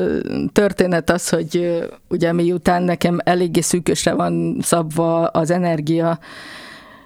történet 0.51 1.10
az, 1.10 1.29
hogy 1.29 1.79
ugye 2.07 2.34
miután 2.34 2.84
nekem 2.84 3.19
eléggé 3.24 3.62
szűkösre 3.62 4.13
van 4.13 4.57
szabva 4.62 5.27
az 5.27 5.51
energia, 5.51 6.19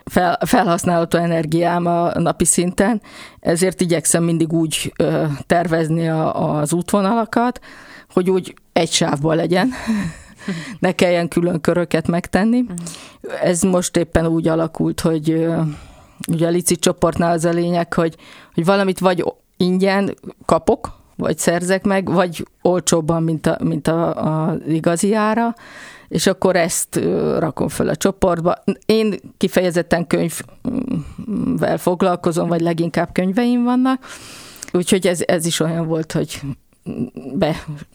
fel, 0.06 0.40
felhasználható 0.46 1.18
energiám 1.18 1.86
a 1.86 2.20
napi 2.20 2.46
szinten, 2.46 3.02
ezért 3.40 3.82
igyekszem 3.82 4.24
mindig 4.24 4.54
úgy 4.54 4.94
tervezni 5.48 6.10
a, 6.10 6.56
az 6.58 6.74
útvonalakat, 6.74 7.60
hogy 8.14 8.30
úgy 8.30 8.54
egy 8.74 8.92
sávban 8.92 9.36
legyen, 9.36 9.70
ne 10.80 10.92
kelljen 10.92 11.28
külön 11.28 11.62
köröket 11.62 12.08
megtenni. 12.08 12.66
Ez 13.42 13.62
most 13.62 13.98
éppen 13.98 14.28
úgy 14.28 14.48
alakult, 14.48 15.00
hogy 15.00 15.46
ugye 16.28 16.48
a 16.48 16.50
Lici 16.50 16.76
csoportnál 16.76 17.32
az 17.32 17.46
a 17.46 17.50
lényeg, 17.50 17.94
hogy, 17.94 18.16
hogy 18.54 18.66
valamit 18.66 19.00
vagy 19.00 19.24
ingyen 19.58 20.16
kapok, 20.46 21.00
vagy 21.16 21.38
szerzek 21.38 21.84
meg, 21.84 22.12
vagy 22.12 22.48
olcsóbban, 22.62 23.24
mint, 23.24 23.48
a, 23.48 23.58
mint 23.64 23.88
a, 23.88 24.26
a 24.50 24.58
igazi 24.68 25.14
ára, 25.14 25.56
és 26.12 26.28
akkor 26.28 26.56
ezt 26.56 26.96
rakom 27.38 27.68
föl 27.68 27.90
a 27.90 27.96
csoportba. 27.96 28.56
Én 28.86 29.16
kifejezetten 29.38 30.08
könyvvel 30.08 31.78
foglalkozom, 31.78 32.48
vagy 32.48 32.62
leginkább 32.62 33.12
könyveim 33.12 33.64
vannak, 33.64 34.06
úgyhogy 34.74 35.08
ez, 35.08 35.22
ez 35.26 35.46
is 35.46 35.60
olyan 35.60 35.88
volt, 35.88 36.12
hogy 36.12 36.42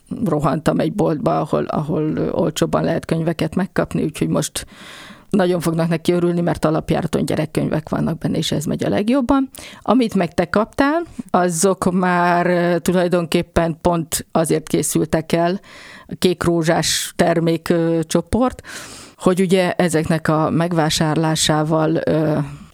berohantam 0.08 0.80
egy 0.80 0.92
boltba, 0.92 1.40
ahol, 1.40 1.64
ahol 1.64 2.30
olcsóban 2.30 2.84
lehet 2.84 3.04
könyveket 3.04 3.54
megkapni, 3.54 4.02
úgyhogy 4.02 4.28
most 4.28 4.66
nagyon 5.36 5.60
fognak 5.60 5.88
neki 5.88 6.12
örülni, 6.12 6.40
mert 6.40 6.64
alapjáraton 6.64 7.24
gyerekkönyvek 7.24 7.88
vannak 7.88 8.18
benne, 8.18 8.36
és 8.36 8.52
ez 8.52 8.64
megy 8.64 8.84
a 8.84 8.88
legjobban. 8.88 9.50
Amit 9.82 10.14
meg 10.14 10.34
te 10.34 10.44
kaptál, 10.50 11.02
azok 11.30 11.92
már 11.92 12.76
tulajdonképpen 12.80 13.78
pont 13.80 14.26
azért 14.32 14.68
készültek 14.68 15.32
el, 15.32 15.60
a 16.06 16.14
kék-rózsás 16.18 17.12
termékcsoport, 17.16 18.62
hogy 19.16 19.40
ugye 19.40 19.72
ezeknek 19.72 20.28
a 20.28 20.50
megvásárlásával 20.50 22.00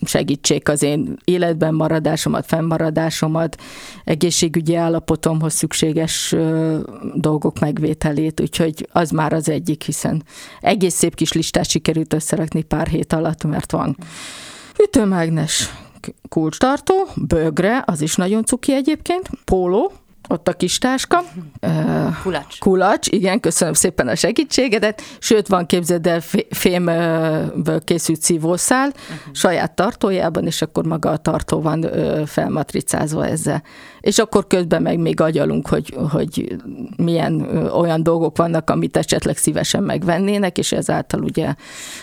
segítsék 0.05 0.69
az 0.69 0.83
én 0.83 1.17
életben 1.25 1.75
maradásomat, 1.75 2.47
fennmaradásomat, 2.47 3.61
egészségügyi 4.05 4.75
állapotomhoz 4.75 5.53
szükséges 5.53 6.35
dolgok 7.15 7.59
megvételét, 7.59 8.41
úgyhogy 8.41 8.89
az 8.93 9.11
már 9.11 9.33
az 9.33 9.49
egyik, 9.49 9.83
hiszen 9.83 10.23
egész 10.61 10.95
szép 10.95 11.15
kis 11.15 11.33
listát 11.33 11.69
sikerült 11.69 12.13
összerakni 12.13 12.63
pár 12.63 12.87
hét 12.87 13.13
alatt, 13.13 13.45
mert 13.45 13.73
van 13.73 13.97
ütőmágnes 14.83 15.71
kulcstartó, 16.29 17.09
bögre, 17.17 17.83
az 17.87 18.01
is 18.01 18.17
nagyon 18.17 18.45
cuki 18.45 18.75
egyébként, 18.75 19.31
póló, 19.45 19.93
ott 20.33 20.49
a 20.49 20.53
kis 20.53 20.79
táska. 20.79 21.23
Kulacs. 22.23 22.59
Kulacs, 22.59 23.09
igen, 23.09 23.41
köszönöm 23.41 23.75
szépen 23.75 24.09
a 24.09 24.15
segítségedet. 24.15 25.03
Sőt, 25.19 25.49
van 25.49 25.67
képzeld 25.67 26.07
el 26.07 26.21
fé- 26.21 26.47
fémből 26.51 27.85
készült 27.85 28.23
szívószál 28.23 28.89
uh-huh. 28.89 29.35
saját 29.35 29.75
tartójában, 29.75 30.47
és 30.47 30.63
akkor 30.63 30.85
maga 30.85 31.11
a 31.11 31.17
tartó 31.17 31.61
van 31.61 31.87
felmatricázva 32.27 33.27
ezzel. 33.27 33.63
És 34.01 34.19
akkor 34.19 34.47
közben 34.47 34.83
meg 34.83 34.99
még 34.99 35.21
agyalunk, 35.21 35.69
hogy, 35.69 35.97
hogy 36.11 36.57
milyen 36.97 37.41
olyan 37.67 38.03
dolgok 38.03 38.37
vannak, 38.37 38.71
amit 38.71 38.97
esetleg 38.97 39.37
szívesen 39.37 39.83
megvennének, 39.83 40.59
és 40.59 40.73
ezáltal 40.73 41.23
ugye 41.23 41.55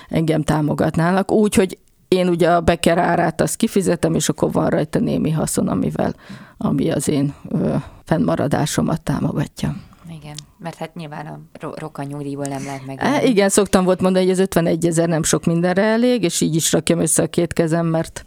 engem 0.09 0.43
támogatnának. 0.43 1.31
Úgy, 1.31 1.55
hogy 1.55 1.77
én 2.10 2.28
ugye 2.28 2.51
a 2.51 2.62
beker 2.62 2.98
árát 2.98 3.42
azt 3.42 3.56
kifizetem, 3.56 4.13
és 4.13 4.30
akkor 4.30 4.51
van 4.51 4.70
rajta 4.70 5.00
némi 5.00 5.32
haszon, 5.32 5.68
amivel, 5.68 6.16
ami 6.58 6.92
az 6.92 7.08
én 7.08 7.34
ö, 7.50 7.75
fennmaradásomat 8.04 9.01
támogatja. 9.01 9.75
Igen, 10.22 10.36
mert 10.58 10.75
hát 10.75 10.96
nyilván 10.96 11.25
a 11.25 11.39
ro- 11.60 11.80
rokanyugdíjból 11.80 12.46
nem 12.46 12.63
lehet 12.66 12.86
meg. 12.86 13.24
Igen, 13.24 13.50
szoktam 13.50 13.84
volt 13.84 14.01
mondani, 14.01 14.24
hogy 14.24 14.34
az 14.34 14.39
51 14.39 14.86
ezer 14.86 15.08
nem 15.08 15.24
sok 15.24 15.46
mindenre 15.46 15.84
elég, 15.84 16.24
és 16.24 16.42
így 16.42 16.56
is 16.56 16.72
rakjam 16.72 17.00
össze 17.00 17.24
a 17.24 17.28
két 17.28 17.54
kezem, 17.54 17.86
mert, 17.86 18.24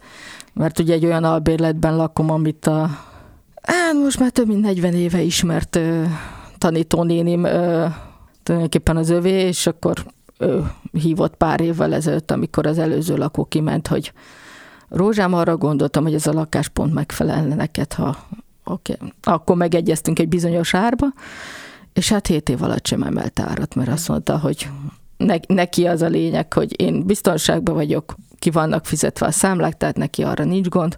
mert 0.53 0.79
ugye 0.79 0.93
egy 0.93 1.05
olyan 1.05 1.23
albérletben 1.23 1.95
lakom, 1.95 2.29
amit 2.29 2.67
a 2.67 2.89
hát 3.61 3.93
most 4.03 4.19
már 4.19 4.29
több 4.29 4.47
mint 4.47 4.61
40 4.61 4.93
éve 4.93 5.21
ismert 5.21 5.75
ö, 5.75 6.03
tanítónénim 6.57 7.43
ö, 7.43 7.85
tulajdonképpen 8.43 8.97
az 8.97 9.09
övé, 9.09 9.31
és 9.31 9.67
akkor 9.67 10.05
hívott 10.91 11.35
pár 11.35 11.61
évvel 11.61 11.93
ezelőtt, 11.93 12.31
amikor 12.31 12.65
az 12.65 12.77
előző 12.77 13.15
lakó 13.15 13.45
kiment, 13.45 13.87
hogy 13.87 14.13
Rózsám, 14.89 15.33
arra 15.33 15.57
gondoltam, 15.57 16.03
hogy 16.03 16.13
ez 16.13 16.27
a 16.27 16.33
lakás 16.33 16.67
pont 16.67 16.93
megfelelne 16.93 17.55
neked, 17.55 17.93
ha. 17.93 18.17
Okay. 18.63 18.97
Akkor 19.23 19.55
megegyeztünk 19.55 20.19
egy 20.19 20.27
bizonyos 20.27 20.73
árba, 20.73 21.07
és 21.93 22.09
hát 22.09 22.27
hét 22.27 22.49
év 22.49 22.63
alatt 22.63 22.87
sem 22.87 23.03
emelt 23.03 23.39
árat, 23.39 23.75
mert 23.75 23.89
azt 23.89 24.07
mondta, 24.07 24.39
hogy 24.39 24.69
ne, 25.17 25.35
neki 25.47 25.85
az 25.85 26.01
a 26.01 26.07
lényeg, 26.07 26.53
hogy 26.53 26.81
én 26.81 27.05
biztonságban 27.05 27.75
vagyok, 27.75 28.15
ki 28.39 28.49
vannak 28.49 28.85
fizetve 28.85 29.25
a 29.25 29.31
számlák, 29.31 29.77
tehát 29.77 29.97
neki 29.97 30.23
arra 30.23 30.43
nincs 30.43 30.67
gond, 30.67 30.97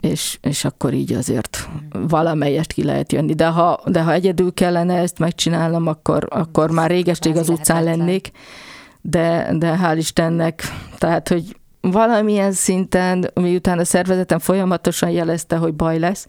és, 0.00 0.38
és 0.42 0.64
akkor 0.64 0.92
így 0.92 1.12
azért 1.12 1.68
valamelyest 1.92 2.72
ki 2.72 2.84
lehet 2.84 3.12
jönni. 3.12 3.34
De 3.34 3.46
ha, 3.46 3.80
de 3.86 4.02
ha 4.02 4.12
egyedül 4.12 4.54
kellene 4.54 4.94
ezt 4.94 5.18
megcsinálnom, 5.18 5.86
akkor, 5.86 6.26
akkor 6.30 6.70
már 6.70 6.90
régestig 6.90 7.36
az 7.36 7.48
utcán 7.48 7.84
lennék, 7.84 8.30
de, 9.00 9.50
de 9.58 9.78
hál' 9.82 9.96
Istennek, 9.96 10.62
tehát, 10.98 11.28
hogy 11.28 11.56
valamilyen 11.80 12.52
szinten, 12.52 13.30
miután 13.34 13.78
a 13.78 13.84
szervezetem 13.84 14.38
folyamatosan 14.38 15.10
jelezte, 15.10 15.56
hogy 15.56 15.74
baj 15.74 15.98
lesz, 15.98 16.26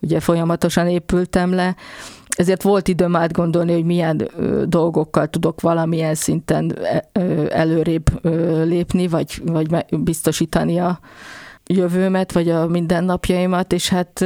ugye 0.00 0.20
folyamatosan 0.20 0.88
épültem 0.88 1.54
le, 1.54 1.76
ezért 2.36 2.62
volt 2.62 2.88
időm 2.88 3.16
átgondolni, 3.16 3.72
hogy 3.72 3.84
milyen 3.84 4.28
dolgokkal 4.64 5.26
tudok 5.26 5.60
valamilyen 5.60 6.14
szinten 6.14 6.78
előrébb 7.48 8.26
lépni, 8.64 9.08
vagy, 9.08 9.42
vagy 9.44 9.84
biztosítani 9.90 10.78
a 10.78 11.00
jövőmet, 11.72 12.32
vagy 12.32 12.48
a 12.48 12.66
mindennapjaimat, 12.66 13.72
és 13.72 13.88
hát 13.88 14.24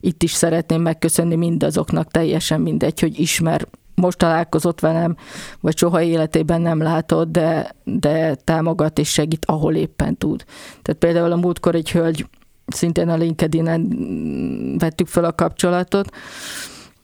itt 0.00 0.22
is 0.22 0.30
szeretném 0.30 0.82
megköszönni 0.82 1.34
mindazoknak, 1.34 2.10
teljesen 2.10 2.60
mindegy, 2.60 3.00
hogy 3.00 3.18
ismer, 3.18 3.66
most 3.94 4.18
találkozott 4.18 4.80
velem, 4.80 5.16
vagy 5.60 5.76
soha 5.76 6.02
életében 6.02 6.60
nem 6.60 6.82
látott, 6.82 7.30
de, 7.30 7.74
de 7.84 8.34
támogat 8.34 8.98
és 8.98 9.08
segít, 9.08 9.44
ahol 9.44 9.74
éppen 9.74 10.16
tud. 10.16 10.44
Tehát 10.82 11.00
például 11.00 11.32
a 11.32 11.36
múltkor 11.36 11.74
egy 11.74 11.90
hölgy, 11.90 12.26
szintén 12.66 13.08
a 13.08 13.16
LinkedIn-en 13.16 13.88
vettük 14.78 15.06
fel 15.06 15.24
a 15.24 15.32
kapcsolatot, 15.32 16.10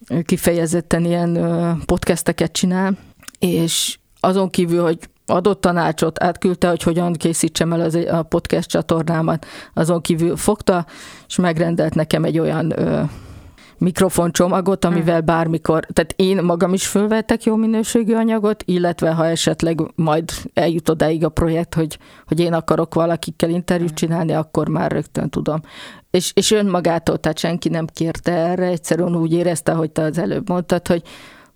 ő 0.08 0.22
kifejezetten 0.22 1.04
ilyen 1.04 1.38
podcasteket 1.86 2.52
csinál, 2.52 2.98
és 3.38 3.98
azon 4.20 4.50
kívül, 4.50 4.82
hogy 4.82 4.98
adott 5.26 5.60
tanácsot, 5.60 6.22
átküldte, 6.22 6.68
hogy 6.68 6.82
hogyan 6.82 7.12
készítsem 7.12 7.72
el 7.72 7.80
az, 7.80 7.94
a 7.94 8.22
podcast 8.22 8.68
csatornámat, 8.68 9.46
azon 9.74 10.00
kívül 10.00 10.36
fogta, 10.36 10.86
és 11.28 11.36
megrendelt 11.36 11.94
nekem 11.94 12.24
egy 12.24 12.38
olyan 12.38 12.80
ö, 12.80 13.02
mikrofoncsomagot, 13.82 14.84
amivel 14.84 15.20
bármikor, 15.20 15.86
tehát 15.92 16.14
én 16.16 16.42
magam 16.42 16.72
is 16.72 16.86
fölvettek 16.86 17.44
jó 17.44 17.56
minőségű 17.56 18.14
anyagot, 18.14 18.62
illetve 18.66 19.12
ha 19.12 19.26
esetleg 19.26 19.80
majd 19.94 20.30
eljut 20.54 20.88
odáig 20.88 21.24
a 21.24 21.28
projekt, 21.28 21.74
hogy, 21.74 21.98
hogy 22.26 22.40
én 22.40 22.52
akarok 22.52 22.94
valakikkel 22.94 23.50
interjút 23.50 23.94
csinálni, 23.94 24.32
akkor 24.32 24.68
már 24.68 24.90
rögtön 24.90 25.28
tudom. 25.28 25.60
És, 26.10 26.32
és 26.34 26.50
önmagától, 26.50 27.18
tehát 27.18 27.38
senki 27.38 27.68
nem 27.68 27.86
kérte 27.86 28.32
erre, 28.32 28.66
egyszerűen 28.66 29.16
úgy 29.16 29.32
érezte, 29.32 29.72
hogy 29.72 29.90
te 29.90 30.02
az 30.02 30.18
előbb 30.18 30.48
mondtad, 30.48 30.86
hogy, 30.86 31.02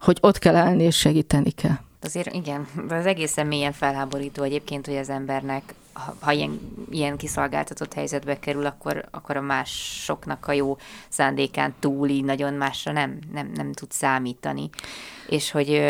hogy 0.00 0.18
ott 0.20 0.38
kell 0.38 0.56
állni 0.56 0.82
és 0.82 0.96
segíteni 0.96 1.50
kell. 1.50 1.86
Azért 2.07 2.35
igen, 2.35 2.67
az 2.89 3.07
egészen 3.07 3.47
mélyen 3.47 3.73
felháborító 3.73 4.43
egyébként, 4.43 4.87
hogy 4.87 4.97
az 4.97 5.09
embernek, 5.09 5.75
ha, 5.93 6.17
ha 6.21 6.33
ilyen, 6.33 6.61
ilyen 6.91 7.17
kiszolgáltatott 7.17 7.95
helyzetbe 7.95 8.39
kerül, 8.39 8.67
akkor, 8.67 9.05
akkor 9.11 9.37
a 9.37 9.41
másoknak 9.41 10.47
a 10.47 10.53
jó 10.53 10.77
szándékán 11.09 11.75
túl 11.81 12.09
így 12.09 12.25
nagyon 12.25 12.55
másra 12.55 12.93
nem, 12.93 13.19
nem, 13.33 13.51
nem 13.55 13.73
tud 13.73 13.91
számítani. 13.91 14.71
És 15.29 15.51
hogy, 15.51 15.83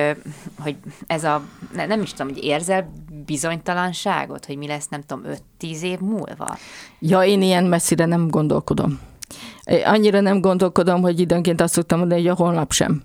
hogy 0.59 0.77
ez 1.07 1.25
a, 1.25 1.43
ne- 1.73 1.87
nem 1.87 2.03
is 2.03 2.13
tudom, 2.13 2.33
hogy 2.33 2.45
érzel 2.45 2.93
bizonytalanságot, 3.27 4.47
hogy 4.47 4.57
mi 4.57 4.67
lesz, 4.67 4.89
nem 4.89 5.03
tudom, 5.07 5.33
5-10 5.61 5.81
év 5.81 5.99
múlva? 5.99 6.57
Ja, 6.99 7.23
én 7.23 7.43
ilyen 7.43 7.65
messzire 7.65 8.05
nem 8.05 8.29
gondolkodom. 8.29 9.01
Annyira 9.85 10.21
nem 10.21 10.41
gondolkodom, 10.41 11.01
hogy 11.01 11.21
időnként 11.21 11.61
azt 11.61 11.75
szoktam 11.75 11.99
mondani, 11.99 12.21
hogy 12.21 12.31
a 12.31 12.35
holnap 12.35 12.73
sem. 12.73 13.03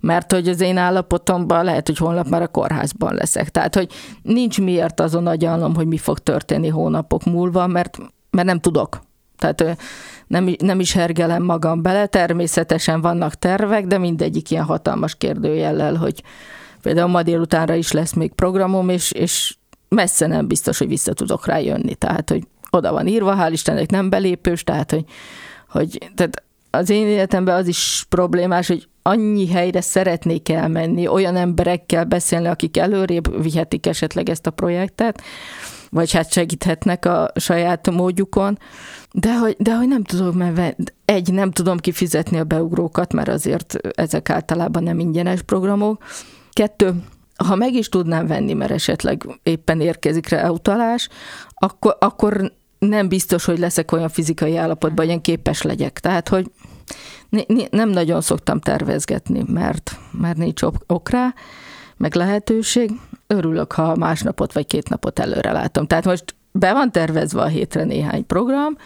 Mert 0.00 0.32
hogy 0.32 0.48
az 0.48 0.60
én 0.60 0.76
állapotomban 0.76 1.64
lehet, 1.64 1.86
hogy 1.86 1.96
holnap 1.96 2.28
már 2.28 2.42
a 2.42 2.48
kórházban 2.48 3.14
leszek. 3.14 3.48
Tehát, 3.48 3.74
hogy 3.74 3.92
nincs 4.22 4.60
miért 4.60 5.00
azon 5.00 5.26
agyalnom, 5.26 5.74
hogy 5.74 5.86
mi 5.86 5.98
fog 5.98 6.18
történni 6.18 6.68
hónapok 6.68 7.24
múlva, 7.24 7.66
mert, 7.66 7.98
mert 8.30 8.46
nem 8.46 8.60
tudok. 8.60 9.00
Tehát 9.38 9.76
nem, 10.26 10.54
nem 10.58 10.80
is 10.80 10.92
hergelem 10.92 11.42
magam 11.42 11.82
bele, 11.82 12.06
természetesen 12.06 13.00
vannak 13.00 13.34
tervek, 13.34 13.86
de 13.86 13.98
mindegyik 13.98 14.50
ilyen 14.50 14.64
hatalmas 14.64 15.14
kérdőjellel, 15.14 15.94
hogy 15.94 16.22
például 16.82 17.08
ma 17.08 17.22
délutánra 17.22 17.74
is 17.74 17.92
lesz 17.92 18.12
még 18.12 18.32
programom, 18.32 18.88
és, 18.88 19.12
és 19.12 19.56
messze 19.88 20.26
nem 20.26 20.46
biztos, 20.46 20.78
hogy 20.78 20.88
vissza 20.88 21.12
tudok 21.12 21.46
rá. 21.46 21.58
Tehát, 21.98 22.30
hogy 22.30 22.46
oda 22.70 22.92
van 22.92 23.06
írva, 23.06 23.36
hál' 23.38 23.52
Istennek 23.52 23.90
nem 23.90 24.10
belépős, 24.10 24.64
tehát, 24.64 24.90
hogy, 24.90 25.04
hogy 25.68 26.10
tehát 26.14 26.42
az 26.70 26.90
én 26.90 27.06
életemben 27.06 27.56
az 27.56 27.66
is 27.66 28.06
problémás, 28.08 28.66
hogy 28.68 28.88
annyi 29.06 29.48
helyre 29.48 29.80
szeretnék 29.80 30.48
elmenni, 30.48 31.06
olyan 31.08 31.36
emberekkel 31.36 32.04
beszélni, 32.04 32.46
akik 32.46 32.76
előrébb 32.76 33.42
vihetik 33.42 33.86
esetleg 33.86 34.28
ezt 34.28 34.46
a 34.46 34.50
projektet, 34.50 35.22
vagy 35.90 36.12
hát 36.12 36.32
segíthetnek 36.32 37.04
a 37.04 37.30
saját 37.34 37.90
módjukon, 37.90 38.58
de 39.12 39.38
hogy, 39.38 39.56
de 39.58 39.76
hogy 39.76 39.88
nem 39.88 40.04
tudom, 40.04 40.36
mert 40.36 40.76
egy, 41.04 41.32
nem 41.32 41.50
tudom 41.50 41.78
kifizetni 41.78 42.38
a 42.38 42.44
beugrókat, 42.44 43.12
mert 43.12 43.28
azért 43.28 43.76
ezek 43.94 44.30
általában 44.30 44.82
nem 44.82 44.98
ingyenes 44.98 45.42
programok. 45.42 46.02
Kettő, 46.52 46.94
ha 47.44 47.54
meg 47.54 47.74
is 47.74 47.88
tudnám 47.88 48.26
venni, 48.26 48.52
mert 48.52 48.70
esetleg 48.70 49.26
éppen 49.42 49.80
érkezik 49.80 50.28
rá 50.28 50.48
utalás, 50.48 51.08
akkor, 51.54 51.96
akkor 52.00 52.52
nem 52.78 53.08
biztos, 53.08 53.44
hogy 53.44 53.58
leszek 53.58 53.92
olyan 53.92 54.08
fizikai 54.08 54.56
állapotban, 54.56 55.04
hogy 55.04 55.14
én 55.14 55.20
képes 55.20 55.62
legyek. 55.62 56.00
Tehát, 56.00 56.28
hogy 56.28 56.50
nem 57.70 57.88
nagyon 57.88 58.20
szoktam 58.20 58.60
tervezgetni, 58.60 59.44
mert, 59.46 59.98
mert 60.10 60.36
nincs 60.36 60.62
ok 60.86 61.08
rá, 61.08 61.34
meg 61.96 62.14
lehetőség. 62.14 62.90
Örülök, 63.26 63.72
ha 63.72 63.96
másnapot 63.96 64.52
vagy 64.52 64.66
két 64.66 64.88
napot 64.88 65.18
előre 65.18 65.52
látom. 65.52 65.86
Tehát 65.86 66.04
most 66.04 66.24
be 66.52 66.72
van 66.72 66.92
tervezve 66.92 67.42
a 67.42 67.46
hétre 67.46 67.84
néhány 67.84 68.26
program, 68.26 68.76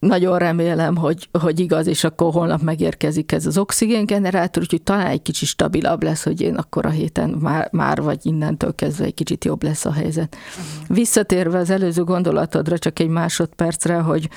nagyon 0.00 0.38
remélem, 0.38 0.96
hogy, 0.96 1.28
hogy 1.32 1.60
igaz, 1.60 1.86
és 1.86 2.04
akkor 2.04 2.32
holnap 2.32 2.62
megérkezik 2.62 3.32
ez 3.32 3.46
az 3.46 3.58
oxigéngenerátor, 3.58 4.62
úgyhogy 4.62 4.82
talán 4.82 5.06
egy 5.06 5.22
kicsit 5.22 5.48
stabilabb 5.48 6.02
lesz, 6.02 6.24
hogy 6.24 6.40
én 6.40 6.54
akkor 6.54 6.86
a 6.86 6.90
héten 6.90 7.30
már, 7.30 7.68
már 7.72 8.02
vagy 8.02 8.18
innentől 8.22 8.74
kezdve 8.74 9.04
egy 9.04 9.14
kicsit 9.14 9.44
jobb 9.44 9.62
lesz 9.62 9.84
a 9.84 9.92
helyzet. 9.92 10.36
Uh-huh. 10.36 10.96
Visszatérve 10.96 11.58
az 11.58 11.70
előző 11.70 12.04
gondolatodra 12.04 12.78
csak 12.78 12.98
egy 12.98 13.08
másodpercre, 13.08 13.98
hogy 13.98 14.28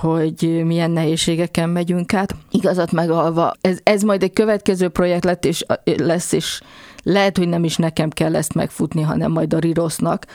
hogy 0.00 0.62
milyen 0.64 0.90
nehézségeken 0.90 1.68
megyünk 1.68 2.14
át. 2.14 2.34
Igazat 2.50 2.92
megalva, 2.92 3.52
ez, 3.60 3.78
ez 3.82 4.02
majd 4.02 4.22
egy 4.22 4.32
következő 4.32 4.88
projekt 4.88 5.24
lett, 5.24 5.44
és, 5.44 5.64
lesz, 5.84 6.32
és 6.32 6.60
lehet, 7.02 7.36
hogy 7.36 7.48
nem 7.48 7.64
is 7.64 7.76
nekem 7.76 8.10
kell 8.10 8.36
ezt 8.36 8.54
megfutni, 8.54 9.02
hanem 9.02 9.32
majd 9.32 9.54
a 9.54 9.58
Rirosznak, 9.58 10.26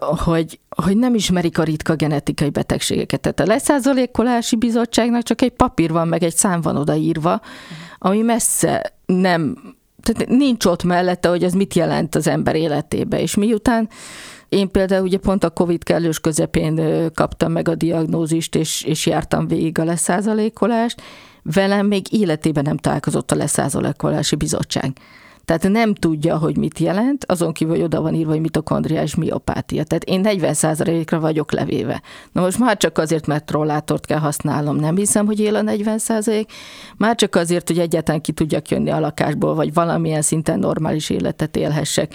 hogy, 0.00 0.60
hogy 0.68 0.96
nem 0.96 1.14
ismerik 1.14 1.58
a 1.58 1.62
ritka 1.62 1.94
genetikai 1.94 2.50
betegségeket. 2.50 3.20
Tehát 3.20 3.40
a 3.40 3.52
leszázalékolási 3.52 4.56
bizottságnak 4.56 5.22
csak 5.22 5.42
egy 5.42 5.52
papír 5.52 5.92
van, 5.92 6.08
meg 6.08 6.22
egy 6.22 6.36
szám 6.36 6.60
van 6.60 6.76
odaírva, 6.76 7.40
ami 7.98 8.20
messze 8.20 8.92
nem, 9.06 9.56
tehát 10.02 10.28
nincs 10.28 10.64
ott 10.64 10.82
mellette, 10.82 11.28
hogy 11.28 11.44
ez 11.44 11.52
mit 11.52 11.74
jelent 11.74 12.14
az 12.14 12.26
ember 12.26 12.56
életébe. 12.56 13.20
És 13.20 13.34
miután 13.34 13.88
én 14.50 14.70
például 14.70 15.02
ugye 15.02 15.18
pont 15.18 15.44
a 15.44 15.50
Covid 15.50 15.82
kellős 15.82 16.20
közepén 16.20 16.80
kaptam 17.14 17.52
meg 17.52 17.68
a 17.68 17.74
diagnózist, 17.74 18.54
és, 18.54 18.82
és 18.82 19.06
jártam 19.06 19.46
végig 19.46 19.78
a 19.78 19.84
leszázalékolást, 19.84 21.02
velem 21.42 21.86
még 21.86 22.12
életében 22.12 22.64
nem 22.64 22.76
találkozott 22.76 23.30
a 23.30 23.36
leszázalékolási 23.36 24.36
bizottság. 24.36 24.92
Tehát 25.44 25.68
nem 25.68 25.94
tudja, 25.94 26.38
hogy 26.38 26.56
mit 26.56 26.78
jelent, 26.78 27.24
azon 27.28 27.52
kívül, 27.52 27.74
hogy 27.74 27.84
oda 27.84 28.00
van 28.00 28.14
írva, 28.14 28.30
hogy 28.30 28.40
mitokondriás 28.40 29.14
miopátia. 29.14 29.84
Tehát 29.84 30.04
én 30.04 30.20
40%-ra 30.24 31.20
vagyok 31.20 31.52
levéve. 31.52 32.02
Na 32.32 32.40
most 32.40 32.58
már 32.58 32.76
csak 32.76 32.98
azért, 32.98 33.26
mert 33.26 33.44
trollátort 33.44 34.06
kell 34.06 34.18
használnom, 34.18 34.76
nem 34.76 34.96
hiszem, 34.96 35.26
hogy 35.26 35.40
él 35.40 35.56
a 35.56 35.62
40%, 35.62 36.46
már 36.96 37.14
csak 37.14 37.34
azért, 37.34 37.68
hogy 37.68 37.78
egyáltalán 37.78 38.20
ki 38.20 38.32
tudjak 38.32 38.68
jönni 38.68 38.90
a 38.90 39.00
lakásból, 39.00 39.54
vagy 39.54 39.74
valamilyen 39.74 40.22
szinten 40.22 40.58
normális 40.58 41.10
életet 41.10 41.56
élhessek. 41.56 42.14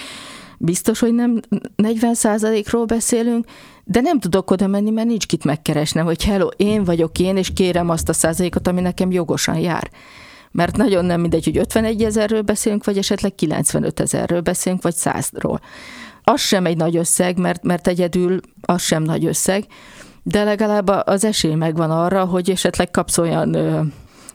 Biztos, 0.57 0.99
hogy 0.99 1.13
nem 1.13 1.39
40%-ról 1.77 2.85
beszélünk, 2.85 3.45
de 3.83 4.01
nem 4.01 4.19
tudok 4.19 4.51
oda 4.51 4.67
menni, 4.67 4.89
mert 4.89 5.07
nincs 5.07 5.25
kit 5.25 5.43
megkeresnem, 5.43 6.05
hogy 6.05 6.23
hello, 6.23 6.47
én 6.47 6.83
vagyok 6.83 7.19
én, 7.19 7.37
és 7.37 7.53
kérem 7.53 7.89
azt 7.89 8.09
a 8.09 8.13
százalékot, 8.13 8.67
ami 8.67 8.81
nekem 8.81 9.11
jogosan 9.11 9.57
jár 9.57 9.89
mert 10.55 10.77
nagyon 10.77 11.05
nem 11.05 11.21
mindegy, 11.21 11.43
hogy 11.43 11.57
51 11.57 12.03
ezerről 12.03 12.41
beszélünk, 12.41 12.85
vagy 12.85 12.97
esetleg 12.97 13.35
95 13.35 13.99
ezerről 13.99 14.41
beszélünk, 14.41 14.81
vagy 14.81 14.95
100-ról. 14.97 15.59
Az 16.23 16.41
sem 16.41 16.65
egy 16.65 16.77
nagy 16.77 16.95
összeg, 16.95 17.37
mert, 17.37 17.63
mert 17.63 17.87
egyedül 17.87 18.39
az 18.61 18.81
sem 18.81 19.03
nagy 19.03 19.25
összeg, 19.25 19.65
de 20.23 20.43
legalább 20.43 20.87
az 20.87 21.23
esély 21.23 21.53
megvan 21.53 21.91
arra, 21.91 22.25
hogy 22.25 22.49
esetleg 22.49 22.91
kapsz 22.91 23.17
olyan 23.17 23.55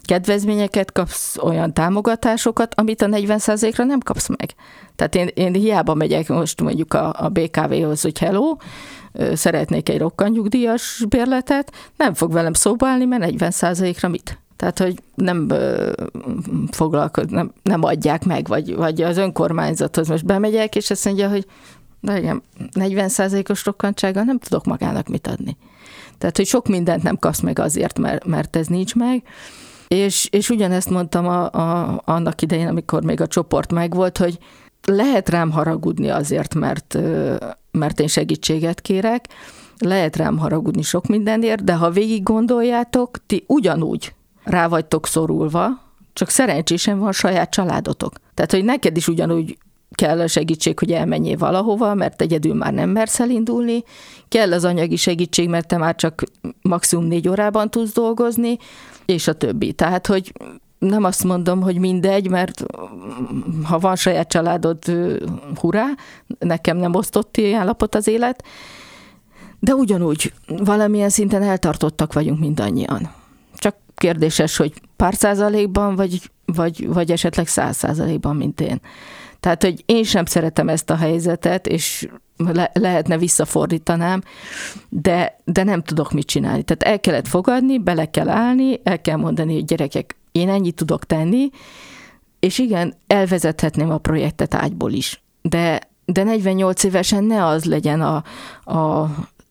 kedvezményeket, 0.03 0.93
kapsz 0.93 1.37
olyan 1.39 1.75
támogatásokat, 1.75 2.75
amit 2.75 3.03
a 3.03 3.07
40%-ra 3.07 3.85
nem 3.85 3.99
kapsz 4.01 4.29
meg. 4.29 4.55
Tehát 4.97 5.15
én, 5.15 5.31
én 5.35 5.55
hiába 5.55 5.95
megyek 5.95 6.29
most 6.29 6.61
mondjuk 6.61 6.95
a, 6.95 7.15
a 7.19 7.29
BKV-hoz, 7.29 8.01
hogy 8.01 8.19
hello, 8.19 8.57
szeretnék 9.33 9.89
egy 9.89 9.99
rokkanyugdíjas 9.99 11.05
bérletet, 11.09 11.73
nem 11.97 12.15
fog 12.15 12.33
velem 12.33 12.53
szóba 12.53 12.87
állni, 12.87 13.05
mert 13.05 13.33
40%-ra 13.39 14.09
mit? 14.09 14.39
Tehát, 14.57 14.79
hogy 14.79 14.95
nem 15.15 15.49
foglalkoz, 16.71 17.27
nem, 17.29 17.53
nem 17.63 17.85
adják 17.85 18.25
meg, 18.25 18.47
vagy, 18.47 18.75
vagy 18.75 19.03
az 19.03 19.17
önkormányzathoz 19.17 20.09
most 20.09 20.25
bemegyek, 20.25 20.77
és 20.77 20.91
azt 20.91 21.05
mondja, 21.05 21.29
hogy 21.29 21.47
de 22.01 22.19
igen, 22.19 22.43
40%-os 22.73 23.65
rokkantsággal 23.65 24.23
nem 24.23 24.39
tudok 24.39 24.65
magának 24.65 25.09
mit 25.09 25.27
adni. 25.27 25.57
Tehát, 26.19 26.37
hogy 26.37 26.47
sok 26.47 26.69
mindent 26.69 27.03
nem 27.03 27.19
kapsz 27.19 27.41
meg 27.41 27.59
azért, 27.59 27.99
mert, 27.99 28.25
mert 28.25 28.57
ez 28.57 28.67
nincs 28.67 28.95
meg. 28.95 29.23
És, 29.95 30.29
és 30.31 30.51
ugyanezt 30.51 30.91
mondtam 30.91 31.27
a, 31.27 31.51
a, 31.51 32.01
annak 32.05 32.43
idején, 32.43 32.69
amikor 32.69 33.03
még 33.03 33.21
a 33.21 33.27
csoport 33.27 33.73
megvolt, 33.73 34.19
hogy 34.19 34.39
lehet 34.87 35.29
rám 35.29 35.51
haragudni 35.51 36.09
azért, 36.09 36.55
mert, 36.55 36.99
mert 37.71 38.01
én 38.01 38.07
segítséget 38.07 38.81
kérek, 38.81 39.25
lehet 39.79 40.17
rám 40.17 40.39
haragudni 40.39 40.83
sok 40.83 41.07
mindenért, 41.07 41.65
de 41.65 41.75
ha 41.75 41.91
végig 41.91 42.23
gondoljátok, 42.23 43.27
ti 43.27 43.45
ugyanúgy 43.47 44.15
rá 44.45 44.69
vagytok 44.69 45.07
szorulva, 45.07 45.69
csak 46.13 46.29
szerencsésen 46.29 46.99
van 46.99 47.13
saját 47.13 47.51
családotok. 47.51 48.13
Tehát, 48.35 48.51
hogy 48.51 48.65
neked 48.65 48.97
is 48.97 49.09
ugyanúgy 49.09 49.59
kell 49.95 50.21
a 50.21 50.27
segítség, 50.27 50.79
hogy 50.79 50.93
elmenjél 50.93 51.37
valahova, 51.37 51.95
mert 51.95 52.23
egyedül 52.23 52.55
már 52.55 52.73
nem 52.73 52.91
mersz 52.91 53.21
elindulni, 53.21 53.83
kell 54.29 54.53
az 54.53 54.65
anyagi 54.65 54.97
segítség, 54.97 55.49
mert 55.49 55.67
te 55.67 55.77
már 55.77 55.95
csak 55.95 56.23
maximum 56.63 57.05
négy 57.05 57.29
órában 57.29 57.71
tudsz 57.71 57.93
dolgozni, 57.93 58.59
és 59.07 59.29
a 59.29 59.33
többi. 59.33 59.73
Tehát, 59.73 60.07
hogy 60.07 60.33
nem 60.79 61.05
azt 61.05 61.25
mondom, 61.25 61.61
hogy 61.61 61.79
mindegy, 61.79 62.29
mert 62.29 62.65
ha 63.65 63.79
van 63.79 63.97
saját 63.97 64.29
családod, 64.29 64.79
hurrá, 65.55 65.87
nekem 66.39 66.77
nem 66.77 66.95
osztott 66.95 67.41
állapot 67.55 67.95
az 67.95 68.07
élet, 68.07 68.45
de 69.59 69.75
ugyanúgy 69.75 70.33
valamilyen 70.47 71.09
szinten 71.09 71.43
eltartottak 71.43 72.13
vagyunk 72.13 72.41
mindannyian 72.41 73.19
kérdéses, 74.01 74.57
hogy 74.57 74.73
pár 74.97 75.15
százalékban, 75.15 75.97
vagy, 75.97 76.31
vagy, 76.45 76.87
vagy 76.89 77.11
esetleg 77.11 77.47
száz 77.47 77.77
százalékban, 77.77 78.37
mint 78.37 78.61
én. 78.61 78.81
Tehát, 79.41 79.63
hogy 79.63 79.83
én 79.87 80.05
sem 80.05 80.25
szeretem 80.25 80.69
ezt 80.69 80.91
a 80.91 80.97
helyzetet, 80.97 81.67
és 81.67 82.09
le, 82.37 82.71
lehetne 82.75 83.19
visszafordítanám, 83.19 84.23
de, 84.89 85.37
de 85.45 85.63
nem 85.63 85.83
tudok 85.83 86.13
mit 86.13 86.27
csinálni. 86.27 86.63
Tehát 86.63 86.83
el 86.83 87.01
kellett 87.01 87.29
fogadni, 87.29 87.79
bele 87.79 88.11
kell 88.11 88.29
állni, 88.29 88.81
el 88.83 89.01
kell 89.01 89.17
mondani, 89.17 89.55
hogy 89.55 89.65
gyerekek, 89.65 90.17
én 90.33 90.49
ennyit 90.49 90.75
tudok 90.75 91.05
tenni, 91.05 91.51
és 92.41 92.59
igen, 92.59 92.95
elvezethetném 93.07 93.91
a 93.91 93.99
projektet 93.99 94.55
ágyból 94.55 94.93
is. 94.93 95.23
De, 95.43 95.81
de 96.05 96.23
48 96.23 96.85
évesen 96.85 97.25
ne 97.25 97.47
az 97.47 97.65
legyen 97.65 98.01
a, 98.01 98.25
a, 98.65 99.03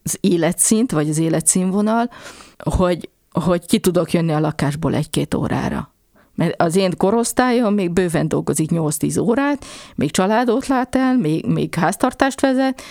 az 0.03 0.17
életszint, 0.19 0.91
vagy 0.91 1.09
az 1.09 1.17
életszínvonal, 1.17 2.09
hogy 2.57 3.09
hogy 3.31 3.65
ki 3.65 3.79
tudok 3.79 4.11
jönni 4.11 4.31
a 4.31 4.39
lakásból 4.39 4.95
egy-két 4.95 5.33
órára. 5.33 5.93
Mert 6.39 6.61
az 6.61 6.75
én 6.75 6.93
korosztályom 6.97 7.73
még 7.73 7.91
bőven 7.91 8.27
dolgozik 8.27 8.69
8-10 8.73 9.21
órát, 9.21 9.65
még 9.95 10.11
családot 10.11 10.67
lát 10.67 10.95
el, 10.95 11.17
még, 11.17 11.45
még 11.45 11.75
háztartást 11.75 12.41
vezet, 12.41 12.81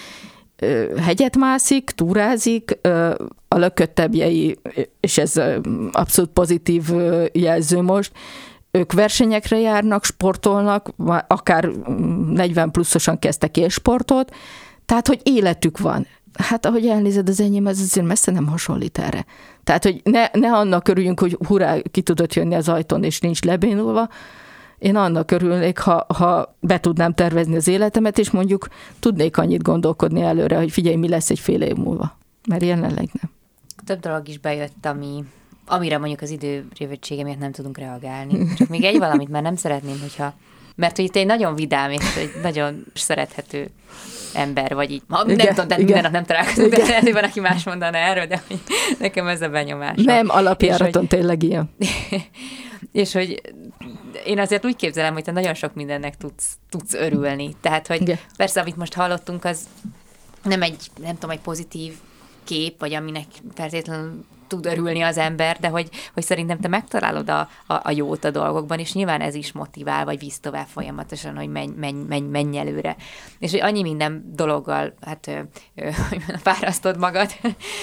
hegyet 1.00 1.36
mászik, 1.36 1.90
túrázik, 1.90 2.78
a 3.48 3.58
lököttebbjei, 3.58 4.58
és 5.00 5.18
ez 5.18 5.32
abszolút 5.92 6.30
pozitív 6.30 6.82
jelző 7.32 7.80
most, 7.80 8.12
ők 8.70 8.92
versenyekre 8.92 9.58
járnak, 9.58 10.04
sportolnak, 10.04 10.92
akár 11.26 11.64
40 11.64 12.70
pluszosan 12.70 13.18
kezdtek 13.18 13.56
élsportot, 13.56 14.34
tehát, 14.86 15.06
hogy 15.06 15.20
életük 15.22 15.78
van. 15.78 16.06
Hát 16.38 16.66
ahogy 16.66 16.86
elnézed 16.86 17.28
az 17.28 17.40
enyém, 17.40 17.66
ez 17.66 17.80
azért 17.80 18.06
messze 18.06 18.30
nem 18.30 18.46
hasonlít 18.46 18.98
erre. 18.98 19.24
Tehát, 19.68 19.84
hogy 19.84 20.00
ne, 20.04 20.28
ne 20.32 20.52
annak 20.52 20.88
örüljünk, 20.88 21.20
hogy 21.20 21.38
hurrá, 21.46 21.76
ki 21.90 22.02
tudott 22.02 22.34
jönni 22.34 22.54
az 22.54 22.68
ajtón, 22.68 23.04
és 23.04 23.20
nincs 23.20 23.42
lebénulva, 23.42 24.08
én 24.78 24.96
annak 24.96 25.30
örülnék, 25.30 25.78
ha, 25.78 26.06
ha 26.14 26.56
be 26.60 26.80
tudnám 26.80 27.14
tervezni 27.14 27.56
az 27.56 27.68
életemet, 27.68 28.18
és 28.18 28.30
mondjuk 28.30 28.68
tudnék 28.98 29.36
annyit 29.36 29.62
gondolkodni 29.62 30.22
előre, 30.22 30.56
hogy 30.56 30.70
figyelj, 30.70 30.96
mi 30.96 31.08
lesz 31.08 31.30
egy 31.30 31.38
fél 31.38 31.62
év 31.62 31.76
múlva. 31.76 32.16
Mert 32.48 32.62
jelenleg 32.62 33.08
nem. 33.20 33.30
több 33.84 34.00
dolog 34.00 34.28
is 34.28 34.38
bejött, 34.38 34.86
ami, 34.86 35.24
amire 35.66 35.98
mondjuk 35.98 36.20
az 36.20 36.30
idő 36.30 36.66
rövidsége 36.78 37.22
miatt 37.22 37.38
nem 37.38 37.52
tudunk 37.52 37.78
reagálni. 37.78 38.54
Csak 38.56 38.68
még 38.68 38.84
egy 38.84 38.98
valamit, 38.98 39.28
mert 39.28 39.44
nem 39.44 39.56
szeretném, 39.56 40.00
hogyha 40.00 40.34
mert 40.78 40.96
hogy 40.96 41.10
te 41.10 41.18
egy 41.18 41.26
nagyon 41.26 41.54
vidám 41.54 41.90
és 41.90 42.16
egy 42.16 42.30
nagyon 42.42 42.84
szerethető 42.94 43.70
ember 44.34 44.74
vagy 44.74 44.90
így. 44.90 45.02
Ha, 45.08 45.24
nem 45.24 45.38
igen, 45.38 45.48
tudom, 45.48 45.68
de 45.68 45.74
igen. 45.74 45.84
minden 45.84 46.02
nap 46.02 46.12
nem 46.12 46.24
találkozunk, 46.24 46.70
de 46.70 46.78
lehet, 46.78 47.02
hogy 47.02 47.12
van, 47.12 47.24
aki 47.24 47.40
más 47.40 47.64
mondaná 47.64 47.98
erről, 47.98 48.26
de 48.26 48.42
nekem 48.98 49.26
ez 49.26 49.42
a 49.42 49.48
benyomás. 49.48 49.96
Nem, 50.02 50.28
alapjáraton 50.30 51.00
hogy, 51.00 51.08
tényleg 51.08 51.42
ilyen. 51.42 51.74
és 52.92 53.12
hogy 53.12 53.40
én 54.24 54.38
azért 54.38 54.64
úgy 54.64 54.76
képzelem, 54.76 55.12
hogy 55.12 55.24
te 55.24 55.32
nagyon 55.32 55.54
sok 55.54 55.74
mindennek 55.74 56.16
tudsz, 56.16 56.56
tudsz 56.70 56.94
örülni. 56.94 57.54
Tehát, 57.60 57.86
hogy 57.86 58.00
igen. 58.00 58.18
persze, 58.36 58.60
amit 58.60 58.76
most 58.76 58.94
hallottunk, 58.94 59.44
az 59.44 59.60
nem 60.42 60.62
egy, 60.62 60.90
nem 61.00 61.14
tudom, 61.14 61.30
egy 61.30 61.40
pozitív 61.40 61.92
kép, 62.44 62.80
vagy 62.80 62.94
aminek 62.94 63.26
feltétlenül 63.54 64.24
tud 64.48 64.66
örülni 64.66 65.00
az 65.00 65.18
ember, 65.18 65.58
de 65.60 65.68
hogy, 65.68 65.88
hogy 66.14 66.22
szerintem 66.22 66.60
te 66.60 66.68
megtalálod 66.68 67.30
a, 67.30 67.48
a, 67.66 67.74
a 67.82 67.90
jót 67.90 68.24
a 68.24 68.30
dolgokban, 68.30 68.78
és 68.78 68.92
nyilván 68.92 69.20
ez 69.20 69.34
is 69.34 69.52
motivál, 69.52 70.04
vagy 70.04 70.18
visz 70.18 70.40
tovább 70.40 70.66
folyamatosan, 70.66 71.36
hogy 71.36 71.48
menj, 71.48 71.72
menj, 71.76 72.02
menj, 72.08 72.26
menj 72.28 72.58
előre. 72.58 72.96
És 73.38 73.50
hogy 73.50 73.60
annyi 73.60 73.82
minden 73.82 74.32
dologgal, 74.34 74.94
hát 75.00 75.30
fárasztod 76.44 76.98
magad, 76.98 77.30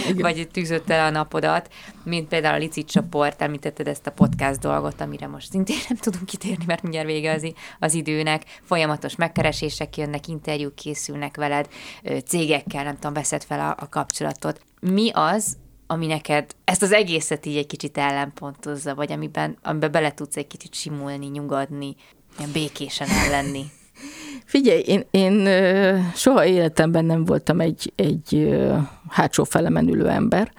Igen. 0.10 0.22
vagy 0.22 0.48
tűzött 0.52 0.90
el 0.90 1.06
a 1.06 1.10
napodat, 1.10 1.74
mint 2.04 2.28
például 2.28 2.56
a 2.56 2.58
licit 2.58 2.92
csoport, 2.92 3.42
említetted 3.42 3.88
ezt 3.88 4.08
a 4.08 4.12
podcast 4.12 4.60
dolgot, 4.60 5.02
amire 5.02 5.28
most 5.28 5.52
szintén 5.52 5.78
nem 5.90 5.98
tudunk 5.98 6.26
kitérni, 6.26 6.64
mert 6.68 6.82
mindjárt 6.82 7.08
vége 7.08 7.32
az, 7.32 7.54
az 7.80 7.94
időnek. 7.94 8.44
Folyamatos 8.64 9.16
megkeresések 9.16 9.98
jönnek, 9.98 10.28
interjúk 10.28 10.76
készülnek 10.76 11.36
veled, 11.38 11.68
cégekkel, 12.26 12.84
nem 12.84 12.96
tudom, 12.96 13.14
veszed 13.14 13.44
fel 13.44 13.60
a, 13.60 13.84
a 13.84 13.90
kapcsolatot. 13.90 14.62
Mi 14.80 15.12
az, 15.14 15.58
ami 15.88 16.06
neked 16.06 16.56
ezt 16.64 16.82
az 16.82 16.92
egészet 16.92 17.46
így 17.46 17.58
egy 17.58 17.68
kicsit 17.68 17.98
ellenpontozza, 17.98 18.96
vagy 18.96 19.12
amiben, 19.12 19.58
amiben 19.64 19.92
bele 19.92 20.14
tudsz 20.14 20.38
egy 20.38 20.48
kicsit 20.48 20.74
simulni, 20.74 21.26
nyugodni, 21.26 21.96
ilyen 22.38 22.52
békésen 22.52 23.08
ellenni? 23.08 23.66
Figyelj, 24.46 24.82
én, 24.82 25.06
én 25.12 25.48
soha 26.16 26.46
életemben 26.46 27.06
nem 27.06 27.26
voltam 27.26 27.60
egy, 27.60 27.94
egy 27.96 28.56
hátsó 29.10 29.44
felemenülő 29.44 30.10
ember, 30.10 30.52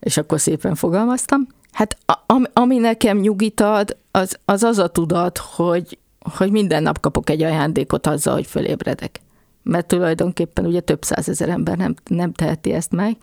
és 0.00 0.16
akkor 0.16 0.40
szépen 0.40 0.74
fogalmaztam. 0.74 1.46
Hát 1.72 1.96
ami, 2.26 2.44
ami 2.52 2.78
nekem 2.78 3.18
nyugit 3.18 3.60
ad, 3.60 3.96
az, 4.10 4.38
az 4.44 4.62
az 4.62 4.78
a 4.78 4.88
tudat, 4.88 5.38
hogy, 5.38 5.98
hogy 6.36 6.50
minden 6.50 6.82
nap 6.82 7.00
kapok 7.00 7.30
egy 7.30 7.42
ajándékot 7.42 8.06
azzal, 8.06 8.34
hogy 8.34 8.46
fölébredek. 8.46 9.20
Mert 9.62 9.86
tulajdonképpen 9.86 10.66
ugye 10.66 10.80
több 10.80 11.02
százezer 11.02 11.48
ember 11.48 11.76
nem, 11.76 11.94
nem 12.04 12.32
teheti 12.32 12.72
ezt 12.72 12.92
meg, 12.92 13.16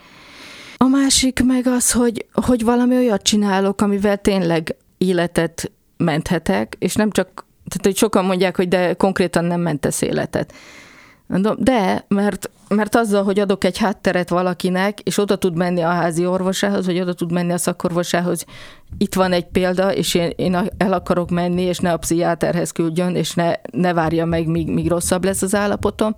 a 0.83 0.87
másik 0.87 1.43
meg 1.45 1.67
az, 1.67 1.91
hogy, 1.91 2.25
hogy 2.33 2.63
valami 2.63 2.95
olyat 2.95 3.21
csinálok, 3.21 3.81
amivel 3.81 4.17
tényleg 4.17 4.75
életet 4.97 5.71
menthetek, 5.97 6.75
és 6.79 6.95
nem 6.95 7.11
csak, 7.11 7.27
tehát 7.67 7.81
hogy 7.85 7.95
sokan 7.95 8.25
mondják, 8.25 8.55
hogy 8.55 8.67
de 8.67 8.93
konkrétan 8.93 9.45
nem 9.45 9.61
mentesz 9.61 10.01
életet. 10.01 10.53
De, 11.57 12.05
mert, 12.07 12.49
mert 12.67 12.95
azzal, 12.95 13.23
hogy 13.23 13.39
adok 13.39 13.63
egy 13.63 13.77
hátteret 13.77 14.29
valakinek, 14.29 14.99
és 14.99 15.17
oda 15.17 15.35
tud 15.35 15.55
menni 15.55 15.81
a 15.81 15.89
házi 15.89 16.25
orvosához, 16.25 16.85
vagy 16.85 16.99
oda 16.99 17.13
tud 17.13 17.31
menni 17.31 17.51
a 17.51 17.57
szakorvosához, 17.57 18.45
itt 18.97 19.13
van 19.13 19.31
egy 19.31 19.47
példa, 19.47 19.93
és 19.93 20.13
én, 20.13 20.33
én 20.35 20.55
el 20.77 20.93
akarok 20.93 21.29
menni, 21.29 21.61
és 21.61 21.79
ne 21.79 21.91
a 21.91 21.97
pszichiáterhez 21.97 22.71
küldjön, 22.71 23.15
és 23.15 23.33
ne, 23.33 23.53
ne 23.71 23.93
várja 23.93 24.25
meg, 24.25 24.47
míg, 24.47 24.67
míg 24.67 24.87
rosszabb 24.87 25.23
lesz 25.23 25.41
az 25.41 25.55
állapotom, 25.55 26.13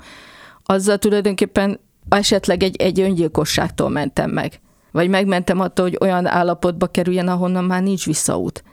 azzal 0.63 0.97
tulajdonképpen 0.97 1.79
esetleg 2.09 2.63
egy, 2.63 2.75
egy 2.75 2.99
öngyilkosságtól 2.99 3.89
mentem 3.89 4.29
meg. 4.29 4.59
Vagy 4.91 5.09
megmentem 5.09 5.59
attól, 5.59 5.85
hogy 5.85 5.97
olyan 6.01 6.25
állapotba 6.25 6.87
kerüljen, 6.87 7.27
ahonnan 7.27 7.63
már 7.63 7.81
nincs 7.81 8.05
visszaút. 8.05 8.63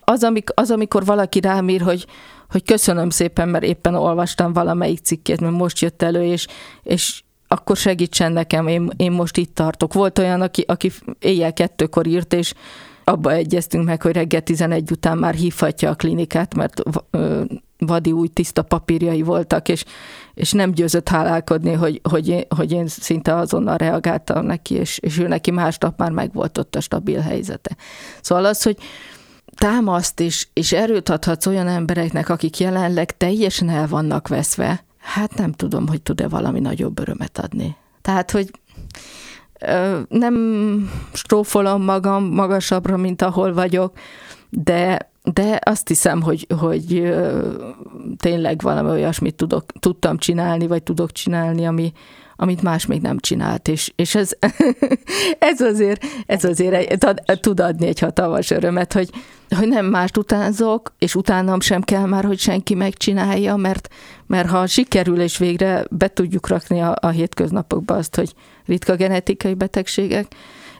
Az, 0.00 0.22
amik, 0.24 0.50
az 0.54 0.70
amikor 0.70 1.04
valaki 1.04 1.40
rám 1.40 1.68
ír, 1.68 1.80
hogy, 1.80 2.06
hogy 2.50 2.62
köszönöm 2.62 3.10
szépen, 3.10 3.48
mert 3.48 3.64
éppen 3.64 3.94
olvastam 3.94 4.52
valamelyik 4.52 4.98
cikkét, 4.98 5.40
mert 5.40 5.54
most 5.54 5.80
jött 5.80 6.02
elő, 6.02 6.22
és, 6.22 6.46
és 6.82 7.22
akkor 7.48 7.76
segítsen 7.76 8.32
nekem, 8.32 8.66
én, 8.66 8.90
én 8.96 9.12
most 9.12 9.36
itt 9.36 9.54
tartok. 9.54 9.92
Volt 9.92 10.18
olyan, 10.18 10.40
aki, 10.40 10.64
aki 10.66 10.92
éjjel 11.18 11.52
kettőkor 11.52 12.06
írt, 12.06 12.32
és 12.32 12.54
abba 13.04 13.32
egyeztünk 13.32 13.84
meg, 13.84 14.02
hogy 14.02 14.12
reggel 14.12 14.40
11 14.40 14.90
után 14.90 15.18
már 15.18 15.34
hívhatja 15.34 15.90
a 15.90 15.94
klinikát, 15.94 16.54
mert 16.54 16.82
vadi 17.78 18.12
új 18.12 18.28
tiszta 18.28 18.62
papírjai 18.62 19.22
voltak, 19.22 19.68
és, 19.68 19.84
és 20.34 20.52
nem 20.52 20.70
győzött 20.70 21.08
hálálkodni, 21.08 21.72
hogy, 21.72 22.00
hogy, 22.10 22.28
én, 22.28 22.44
hogy 22.56 22.72
én 22.72 22.86
szinte 22.86 23.34
azonnal 23.34 23.76
reagáltam 23.76 24.44
neki, 24.44 24.74
és, 24.74 24.98
és 24.98 25.18
ő 25.18 25.28
neki 25.28 25.50
másnap 25.50 25.98
már 25.98 26.10
megvolt 26.10 26.58
ott 26.58 26.74
a 26.74 26.80
stabil 26.80 27.20
helyzete. 27.20 27.76
Szóval 28.20 28.44
az, 28.44 28.62
hogy 28.62 28.76
támaszt 29.56 30.20
és, 30.20 30.46
és 30.52 30.72
erőt 30.72 31.08
adhatsz 31.08 31.46
olyan 31.46 31.68
embereknek, 31.68 32.28
akik 32.28 32.58
jelenleg 32.58 33.16
teljesen 33.16 33.68
el 33.68 33.86
vannak 33.86 34.28
veszve, 34.28 34.84
hát 34.98 35.34
nem 35.34 35.52
tudom, 35.52 35.88
hogy 35.88 36.02
tud-e 36.02 36.28
valami 36.28 36.60
nagyobb 36.60 36.98
örömet 36.98 37.38
adni. 37.38 37.76
Tehát, 38.02 38.30
hogy 38.30 38.50
nem 40.08 40.34
strófolom 41.12 41.82
magam 41.82 42.24
magasabbra, 42.24 42.96
mint 42.96 43.22
ahol 43.22 43.52
vagyok, 43.52 43.98
de 44.50 45.10
de 45.32 45.58
azt 45.62 45.88
hiszem, 45.88 46.22
hogy, 46.22 46.46
hogy 46.58 47.14
tényleg 48.16 48.60
valami 48.60 48.90
olyasmit 48.90 49.34
tudok, 49.34 49.64
tudtam 49.80 50.18
csinálni, 50.18 50.66
vagy 50.66 50.82
tudok 50.82 51.12
csinálni, 51.12 51.66
ami, 51.66 51.92
amit 52.36 52.62
más 52.62 52.86
még 52.86 53.00
nem 53.00 53.18
csinált, 53.18 53.68
és, 53.68 53.92
és 53.96 54.14
ez, 54.14 54.30
ez 55.38 55.60
azért, 55.60 56.04
ez 56.26 56.44
azért 56.44 57.06
tud 57.40 57.60
adni 57.60 57.86
egy 57.86 57.98
hatalmas 57.98 58.50
örömet, 58.50 58.92
hogy, 58.92 59.10
hogy 59.56 59.68
nem 59.68 59.86
mást 59.86 60.16
utánzok, 60.16 60.94
és 60.98 61.14
utánam 61.14 61.60
sem 61.60 61.82
kell 61.82 62.06
már, 62.06 62.24
hogy 62.24 62.38
senki 62.38 62.74
megcsinálja, 62.74 63.56
mert, 63.56 63.88
mert 64.26 64.48
ha 64.48 64.66
sikerül, 64.66 65.20
és 65.20 65.38
végre 65.38 65.84
be 65.90 66.08
tudjuk 66.08 66.48
rakni 66.48 66.80
a, 66.80 66.94
a 67.00 67.08
hétköznapokba 67.08 67.94
azt, 67.94 68.16
hogy 68.16 68.34
ritka 68.66 68.96
genetikai 68.96 69.54
betegségek, 69.54 70.26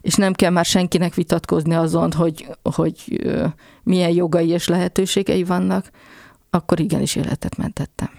és 0.06 0.14
nem 0.14 0.32
kell 0.32 0.50
már 0.50 0.64
senkinek 0.64 1.14
vitatkozni 1.14 1.74
azon, 1.74 2.12
hogy, 2.12 2.46
hogy 2.62 3.26
milyen 3.82 4.10
jogai 4.10 4.48
és 4.48 4.68
lehetőségei 4.68 5.44
vannak, 5.44 5.90
akkor 6.50 6.80
igenis 6.80 7.16
életet 7.16 7.56
mentettem. 7.56 8.10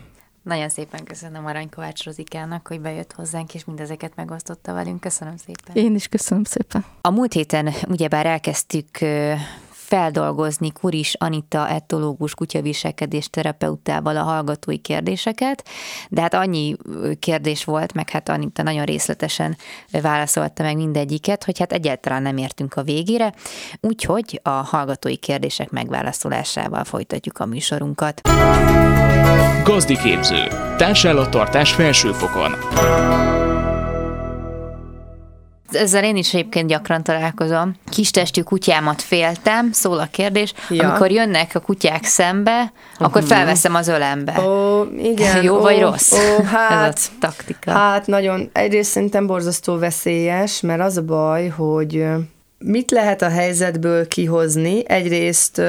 Nagyon 0.43 0.69
szépen 0.69 1.03
köszönöm 1.03 1.45
Arany 1.45 1.69
Kovács 1.69 2.03
Rozikának, 2.03 2.67
hogy 2.67 2.81
bejött 2.81 3.13
hozzánk, 3.13 3.53
és 3.53 3.65
mindezeket 3.65 4.15
megosztotta 4.15 4.73
velünk. 4.73 4.99
Köszönöm 4.99 5.37
szépen. 5.37 5.75
Én 5.83 5.95
is 5.95 6.07
köszönöm 6.07 6.43
szépen. 6.43 6.85
A 7.01 7.09
múlt 7.09 7.33
héten 7.33 7.73
ugyebár 7.87 8.25
elkezdtük 8.25 8.87
feldolgozni 9.87 10.71
Kuris 10.71 11.13
Anita 11.17 11.69
etológus 11.69 12.33
kutyaviselkedés 12.33 13.29
terapeutával 13.29 14.17
a 14.17 14.23
hallgatói 14.23 14.77
kérdéseket, 14.77 15.63
de 16.09 16.21
hát 16.21 16.33
annyi 16.33 16.75
kérdés 17.19 17.63
volt, 17.63 17.93
meg 17.93 18.09
hát 18.09 18.29
Anita 18.29 18.63
nagyon 18.63 18.85
részletesen 18.85 19.57
válaszolta 20.01 20.63
meg 20.63 20.75
mindegyiket, 20.75 21.43
hogy 21.43 21.59
hát 21.59 21.73
egyáltalán 21.73 22.21
nem 22.21 22.37
értünk 22.37 22.73
a 22.73 22.83
végére, 22.83 23.33
úgyhogy 23.81 24.39
a 24.43 24.49
hallgatói 24.49 25.17
kérdések 25.17 25.69
megválaszolásával 25.69 26.83
folytatjuk 26.83 27.39
a 27.39 27.45
műsorunkat. 27.45 28.21
Gazdi 29.63 29.97
képző. 29.97 30.47
Társállattartás 30.77 31.73
felsőfokon 31.73 32.51
ezzel 35.71 36.03
én 36.03 36.15
is 36.15 36.33
egyébként 36.33 36.67
gyakran 36.67 37.03
találkozom. 37.03 37.75
Kistestű 37.89 38.41
kutyámat 38.41 39.01
féltem, 39.01 39.71
szól 39.71 39.99
a 39.99 40.07
kérdés. 40.11 40.53
Ja. 40.69 40.87
Amikor 40.87 41.11
jönnek 41.11 41.51
a 41.53 41.59
kutyák 41.59 42.03
szembe, 42.03 42.71
akkor 42.97 43.21
uh-huh. 43.21 43.37
felveszem 43.37 43.75
az 43.75 43.87
ölembe. 43.87 44.41
Ó, 44.41 44.83
igen. 44.97 45.43
Jó 45.43 45.55
ó, 45.55 45.61
vagy 45.61 45.79
rossz? 45.79 46.11
Ó, 46.11 46.43
hát, 46.43 46.95
Ez 46.95 47.09
a 47.15 47.17
taktika. 47.19 47.71
Hát 47.71 48.07
nagyon, 48.07 48.49
egyrészt 48.53 48.91
szerintem 48.91 49.27
borzasztó 49.27 49.77
veszélyes, 49.77 50.61
mert 50.61 50.81
az 50.81 50.97
a 50.97 51.03
baj, 51.03 51.47
hogy 51.47 52.05
mit 52.59 52.91
lehet 52.91 53.21
a 53.21 53.29
helyzetből 53.29 54.07
kihozni? 54.07 54.83
Egyrészt, 54.87 55.61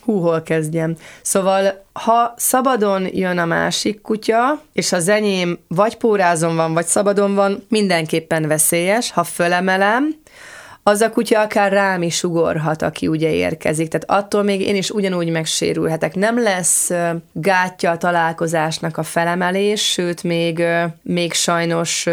hú, 0.00 0.20
hol 0.20 0.42
kezdjem? 0.42 0.96
Szóval, 1.22 1.84
ha 1.92 2.34
szabadon 2.36 3.06
jön 3.12 3.38
a 3.38 3.44
másik 3.44 4.00
kutya, 4.00 4.62
és 4.72 4.92
az 4.92 5.08
enyém 5.08 5.58
vagy 5.68 5.96
pórázon 5.96 6.56
van, 6.56 6.72
vagy 6.72 6.86
szabadon 6.86 7.34
van, 7.34 7.64
mindenképpen 7.68 8.46
veszélyes. 8.46 9.12
Ha 9.12 9.24
fölemelem, 9.24 10.14
az 10.88 11.00
a 11.00 11.10
kutya 11.10 11.40
akár 11.40 11.72
rám 11.72 12.02
is 12.02 12.22
ugorhat, 12.22 12.82
aki 12.82 13.06
ugye 13.06 13.32
érkezik. 13.32 13.88
Tehát 13.88 14.24
attól 14.24 14.42
még 14.42 14.60
én 14.60 14.76
is 14.76 14.90
ugyanúgy 14.90 15.30
megsérülhetek. 15.30 16.14
Nem 16.14 16.42
lesz 16.42 16.90
gátja 17.32 17.90
a 17.90 17.96
találkozásnak 17.96 18.96
a 18.96 19.02
felemelés, 19.02 19.90
sőt, 19.90 20.22
még, 20.22 20.62
még 21.02 21.32
sajnos 21.32 22.06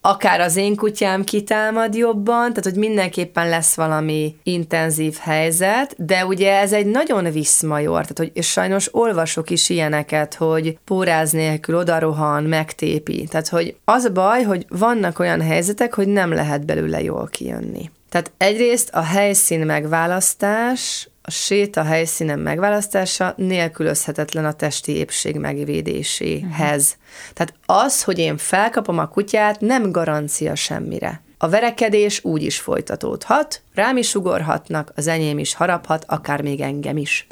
akár 0.00 0.40
az 0.40 0.56
én 0.56 0.76
kutyám 0.76 1.24
kitámad 1.24 1.94
jobban, 1.94 2.48
tehát 2.48 2.64
hogy 2.64 2.74
mindenképpen 2.74 3.48
lesz 3.48 3.74
valami 3.74 4.36
intenzív 4.42 5.16
helyzet, 5.20 5.94
de 6.04 6.26
ugye 6.26 6.60
ez 6.60 6.72
egy 6.72 6.86
nagyon 6.86 7.32
viszmajor, 7.32 8.00
tehát 8.00 8.18
hogy 8.18 8.30
és 8.34 8.50
sajnos 8.50 8.94
olvasok 8.94 9.50
is 9.50 9.68
ilyeneket, 9.68 10.34
hogy 10.34 10.78
póráz 10.84 11.30
nélkül 11.30 11.76
odarohan, 11.76 12.42
megtépi. 12.42 13.26
Tehát, 13.30 13.48
hogy 13.48 13.76
az 13.84 14.04
a 14.04 14.12
baj, 14.12 14.42
hogy 14.42 14.66
vannak 14.68 15.18
olyan 15.18 15.40
helyzetek, 15.40 15.94
hogy 15.94 16.08
nem 16.08 16.32
lehet 16.32 16.66
belőle 16.66 17.02
jól 17.02 17.28
kijönni. 17.30 17.90
Tehát 18.12 18.32
egyrészt 18.36 18.90
a 18.92 19.02
helyszín 19.02 19.60
megválasztás, 19.60 21.08
a 21.22 21.30
séta 21.30 21.82
helyszínen 21.82 22.38
megválasztása 22.38 23.34
nélkülözhetetlen 23.36 24.44
a 24.44 24.52
testi 24.52 24.96
épség 24.96 25.36
megvédéséhez. 25.36 26.82
Uh-huh. 26.82 27.34
Tehát 27.34 27.54
az, 27.66 28.02
hogy 28.02 28.18
én 28.18 28.36
felkapom 28.36 28.98
a 28.98 29.08
kutyát, 29.08 29.60
nem 29.60 29.90
garancia 29.90 30.54
semmire. 30.54 31.22
A 31.38 31.48
verekedés 31.48 32.24
úgy 32.24 32.42
is 32.42 32.60
folytatódhat, 32.60 33.62
rám 33.74 33.96
is 33.96 34.14
ugorhatnak, 34.14 34.92
az 34.96 35.06
enyém 35.06 35.38
is 35.38 35.54
haraphat, 35.54 36.04
akár 36.08 36.42
még 36.42 36.60
engem 36.60 36.96
is. 36.96 37.26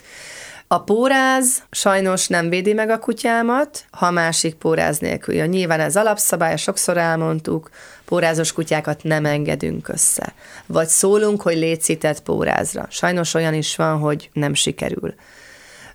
A 0.66 0.82
póráz 0.82 1.62
sajnos 1.70 2.28
nem 2.28 2.48
védi 2.48 2.72
meg 2.72 2.90
a 2.90 2.98
kutyámat, 2.98 3.84
ha 3.90 4.10
másik 4.10 4.54
póráz 4.54 4.98
nélkül 4.98 5.34
jön. 5.34 5.48
Nyilván 5.48 5.80
ez 5.80 5.96
alapszabály, 5.96 6.56
sokszor 6.56 6.96
elmondtuk, 6.96 7.70
pórázos 8.10 8.52
kutyákat 8.52 9.02
nem 9.02 9.24
engedünk 9.24 9.88
össze. 9.88 10.32
Vagy 10.66 10.88
szólunk, 10.88 11.42
hogy 11.42 11.56
létszített 11.56 12.22
pórázra. 12.22 12.86
Sajnos 12.90 13.34
olyan 13.34 13.54
is 13.54 13.76
van, 13.76 13.98
hogy 13.98 14.30
nem 14.32 14.54
sikerül. 14.54 15.14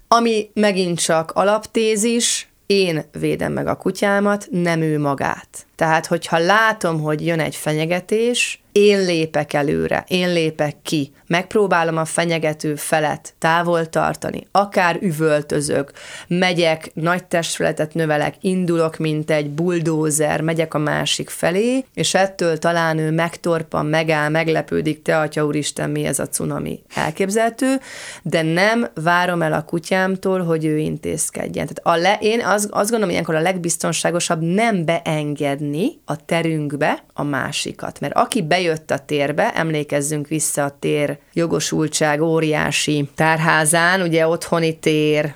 Ami 0.07 0.49
megint 0.53 0.99
csak 0.99 1.31
alaptézis, 1.31 2.47
én 2.65 3.03
védem 3.19 3.51
meg 3.51 3.67
a 3.67 3.75
kutyámat, 3.75 4.47
nem 4.51 4.81
ő 4.81 4.99
magát. 4.99 5.65
Tehát, 5.75 6.05
hogyha 6.05 6.37
látom, 6.37 7.01
hogy 7.01 7.25
jön 7.25 7.39
egy 7.39 7.55
fenyegetés, 7.55 8.63
én 8.75 9.05
lépek 9.05 9.53
előre, 9.53 10.03
én 10.07 10.33
lépek 10.33 10.75
ki, 10.81 11.11
megpróbálom 11.27 11.97
a 11.97 12.05
fenyegető 12.05 12.75
felet 12.75 13.33
távol 13.39 13.89
tartani, 13.89 14.47
akár 14.51 14.97
üvöltözök, 15.01 15.91
megyek, 16.27 16.91
nagy 16.93 17.23
testfeletet 17.23 17.93
növelek, 17.93 18.35
indulok, 18.41 18.97
mint 18.97 19.31
egy 19.31 19.49
buldózer, 19.49 20.41
megyek 20.41 20.73
a 20.73 20.77
másik 20.77 21.29
felé, 21.29 21.85
és 21.93 22.13
ettől 22.13 22.57
talán 22.57 22.97
ő 22.97 23.11
megtorpan, 23.11 23.85
megáll, 23.85 24.29
meglepődik, 24.29 25.01
te 25.01 25.19
atya 25.19 25.45
úristen, 25.45 25.89
mi 25.89 26.05
ez 26.05 26.19
a 26.19 26.27
cunami? 26.27 26.79
Elképzelhető, 26.95 27.79
de 28.21 28.41
nem 28.41 28.87
várom 28.93 29.41
el 29.41 29.53
a 29.53 29.63
kutyámtól, 29.63 30.43
hogy 30.43 30.65
ő 30.65 30.77
intézkedjen. 30.77 31.67
Tehát 31.67 31.99
a 31.99 32.01
le, 32.01 32.17
én 32.21 32.39
azt, 32.39 32.65
azt 32.65 32.89
gondolom, 32.89 33.03
hogy 33.03 33.11
ilyenkor 33.11 33.35
a 33.35 33.39
legbiztonságosabb 33.39 34.41
nem 34.41 34.85
beengedni 34.85 35.87
a 36.05 36.25
terünkbe 36.25 37.03
a 37.13 37.23
másikat, 37.23 37.99
mert 37.99 38.13
aki 38.13 38.41
bejön 38.41 38.63
bejött 38.65 38.91
a 38.91 38.97
térbe, 38.97 39.53
emlékezzünk 39.53 40.27
vissza 40.27 40.63
a 40.63 40.77
tér 40.79 41.17
jogosultság 41.33 42.21
óriási 42.21 43.09
tárházán, 43.15 44.01
ugye 44.01 44.27
otthoni 44.27 44.79
tér, 44.79 45.33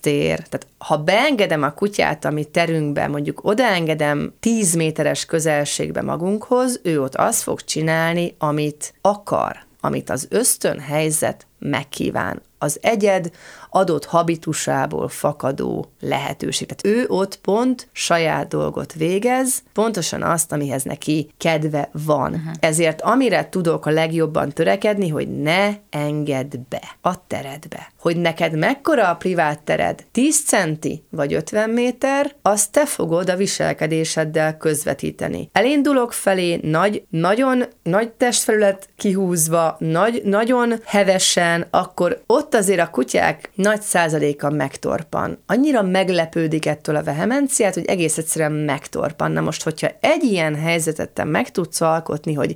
tér, 0.00 0.36
tehát 0.36 0.66
ha 0.78 0.96
beengedem 0.96 1.62
a 1.62 1.72
kutyát 1.72 2.24
a 2.24 2.30
mi 2.30 2.44
terünkbe, 2.44 3.06
mondjuk 3.06 3.44
odaengedem 3.44 4.32
10 4.40 4.74
méteres 4.74 5.24
közelségbe 5.24 6.02
magunkhoz, 6.02 6.80
ő 6.82 7.02
ott 7.02 7.14
azt 7.14 7.42
fog 7.42 7.60
csinálni, 7.60 8.34
amit 8.38 8.94
akar, 9.00 9.56
amit 9.80 10.10
az 10.10 10.26
ösztön 10.30 10.80
helyzet 10.80 11.46
megkíván. 11.62 12.42
Az 12.58 12.78
egyed 12.82 13.30
adott 13.70 14.04
habitusából 14.04 15.08
fakadó 15.08 15.92
lehetőség. 16.00 16.68
Tehát 16.68 16.98
ő 16.98 17.04
ott 17.08 17.36
pont 17.36 17.88
saját 17.92 18.48
dolgot 18.48 18.92
végez, 18.92 19.62
pontosan 19.72 20.22
azt, 20.22 20.52
amihez 20.52 20.82
neki 20.82 21.30
kedve 21.38 21.88
van. 21.92 22.32
Uh-huh. 22.32 22.52
Ezért 22.60 23.00
amire 23.00 23.48
tudok 23.48 23.86
a 23.86 23.90
legjobban 23.90 24.48
törekedni, 24.48 25.08
hogy 25.08 25.28
ne 25.28 25.70
engedd 25.90 26.54
be 26.68 26.82
a 27.00 27.26
teredbe. 27.26 27.92
Hogy 28.00 28.16
neked 28.16 28.58
mekkora 28.58 29.08
a 29.08 29.16
privát 29.16 29.62
tered, 29.62 30.04
10 30.12 30.44
centi 30.44 31.04
vagy 31.10 31.34
50 31.34 31.70
méter, 31.70 32.34
azt 32.42 32.72
te 32.72 32.86
fogod 32.86 33.30
a 33.30 33.36
viselkedéseddel 33.36 34.56
közvetíteni. 34.56 35.48
Elindulok 35.52 36.12
felé 36.12 36.60
nagy, 36.62 37.04
nagyon 37.10 37.64
nagy 37.82 38.10
testfelület 38.10 38.88
kihúzva, 38.96 39.76
nagy, 39.78 40.22
nagyon 40.24 40.74
hevesen, 40.84 41.51
akkor 41.70 42.22
ott 42.26 42.54
azért 42.54 42.80
a 42.80 42.90
kutyák 42.90 43.50
nagy 43.54 43.80
százaléka 43.80 44.50
megtorpan. 44.50 45.42
Annyira 45.46 45.82
meglepődik 45.82 46.66
ettől 46.66 46.96
a 46.96 47.02
vehemenciát, 47.02 47.74
hogy 47.74 47.84
egész 47.84 48.18
egyszerűen 48.18 48.52
megtorpan. 48.52 49.32
Na 49.32 49.40
most, 49.40 49.62
hogyha 49.62 49.90
egy 50.00 50.22
ilyen 50.22 50.54
helyzetet 50.54 51.10
te 51.10 51.24
meg 51.24 51.50
tudsz 51.50 51.80
alkotni, 51.80 52.34
hogy 52.34 52.54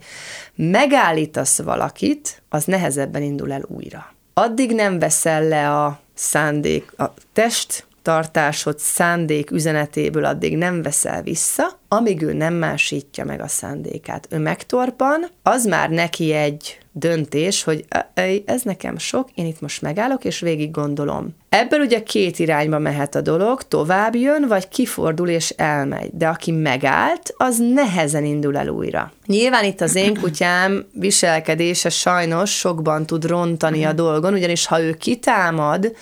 megállítasz 0.55 1.63
valakit, 1.63 2.43
az 2.49 2.65
nehezebben 2.65 3.23
indul 3.23 3.53
el 3.53 3.63
újra. 3.67 4.15
Addig 4.35 4.75
nem 4.75 4.99
veszel 4.99 5.43
le 5.43 5.71
a 5.73 6.01
szándék, 6.15 6.93
a 6.99 7.15
test 7.33 7.86
tartásod 8.07 8.79
szándék 8.79 9.51
üzenetéből 9.51 10.25
addig 10.25 10.57
nem 10.57 10.83
veszel 10.83 11.23
vissza, 11.23 11.79
amíg 11.89 12.23
ő 12.23 12.33
nem 12.33 12.55
másítja 12.55 13.25
meg 13.25 13.41
a 13.41 13.49
szándékát. 13.49 14.29
Ő 14.31 14.39
megtorpan, 14.39 15.27
az 15.43 15.65
már 15.65 15.91
neki 15.91 16.33
egy 16.33 16.79
döntés, 16.93 17.63
hogy 17.63 17.85
ez 18.45 18.63
nekem 18.63 18.99
sok, 18.99 19.29
én 19.35 19.47
itt 19.47 19.61
most 19.61 19.83
megállok, 19.83 20.25
és 20.25 20.41
végig 20.41 20.71
gondolom. 20.71 21.35
Ebből 21.49 21.81
ugye 21.81 22.03
két 22.03 22.39
irányba 22.39 22.79
mehet 22.79 23.15
a 23.15 23.21
dolog, 23.21 23.63
tovább 23.63 24.15
jön, 24.15 24.45
vagy 24.49 24.69
kifordul 24.69 25.29
és 25.29 25.51
elmegy. 25.51 26.11
De 26.13 26.29
aki 26.29 26.51
megállt, 26.51 27.35
az 27.37 27.59
nehezen 27.75 28.25
indul 28.25 28.57
el 28.57 28.69
újra. 28.69 29.13
Nyilván 29.27 29.65
itt 29.65 29.81
az 29.81 29.95
én 29.95 30.15
kutyám 30.21 30.87
viselkedése 30.93 31.89
sajnos 31.89 32.57
sokban 32.59 33.07
tud 33.07 33.25
rontani 33.27 33.85
a 33.85 33.93
dolgon, 33.93 34.33
ugyanis 34.33 34.67
ha 34.67 34.81
ő 34.81 34.93
kitámad, 34.93 35.93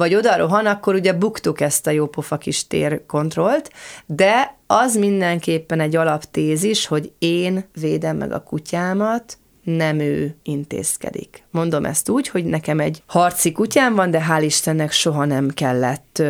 vagy 0.00 0.14
oda 0.14 0.36
rohan, 0.36 0.66
akkor 0.66 0.94
ugye 0.94 1.12
buktuk 1.12 1.60
ezt 1.60 1.86
a 1.86 1.90
jópofa 1.90 2.36
kis 2.36 2.66
térkontrollt, 2.66 3.70
de 4.06 4.56
az 4.66 4.96
mindenképpen 4.96 5.80
egy 5.80 5.96
alaptézis, 5.96 6.86
hogy 6.86 7.12
én 7.18 7.64
védem 7.80 8.16
meg 8.16 8.32
a 8.32 8.42
kutyámat, 8.42 9.38
nem 9.62 9.98
ő 9.98 10.34
intézkedik. 10.42 11.44
Mondom 11.50 11.84
ezt 11.84 12.08
úgy, 12.08 12.28
hogy 12.28 12.44
nekem 12.44 12.80
egy 12.80 13.02
harci 13.06 13.52
kutyám 13.52 13.94
van, 13.94 14.10
de 14.10 14.26
hál' 14.28 14.42
Istennek 14.44 14.92
soha 14.92 15.24
nem 15.24 15.48
kellett 15.48 16.22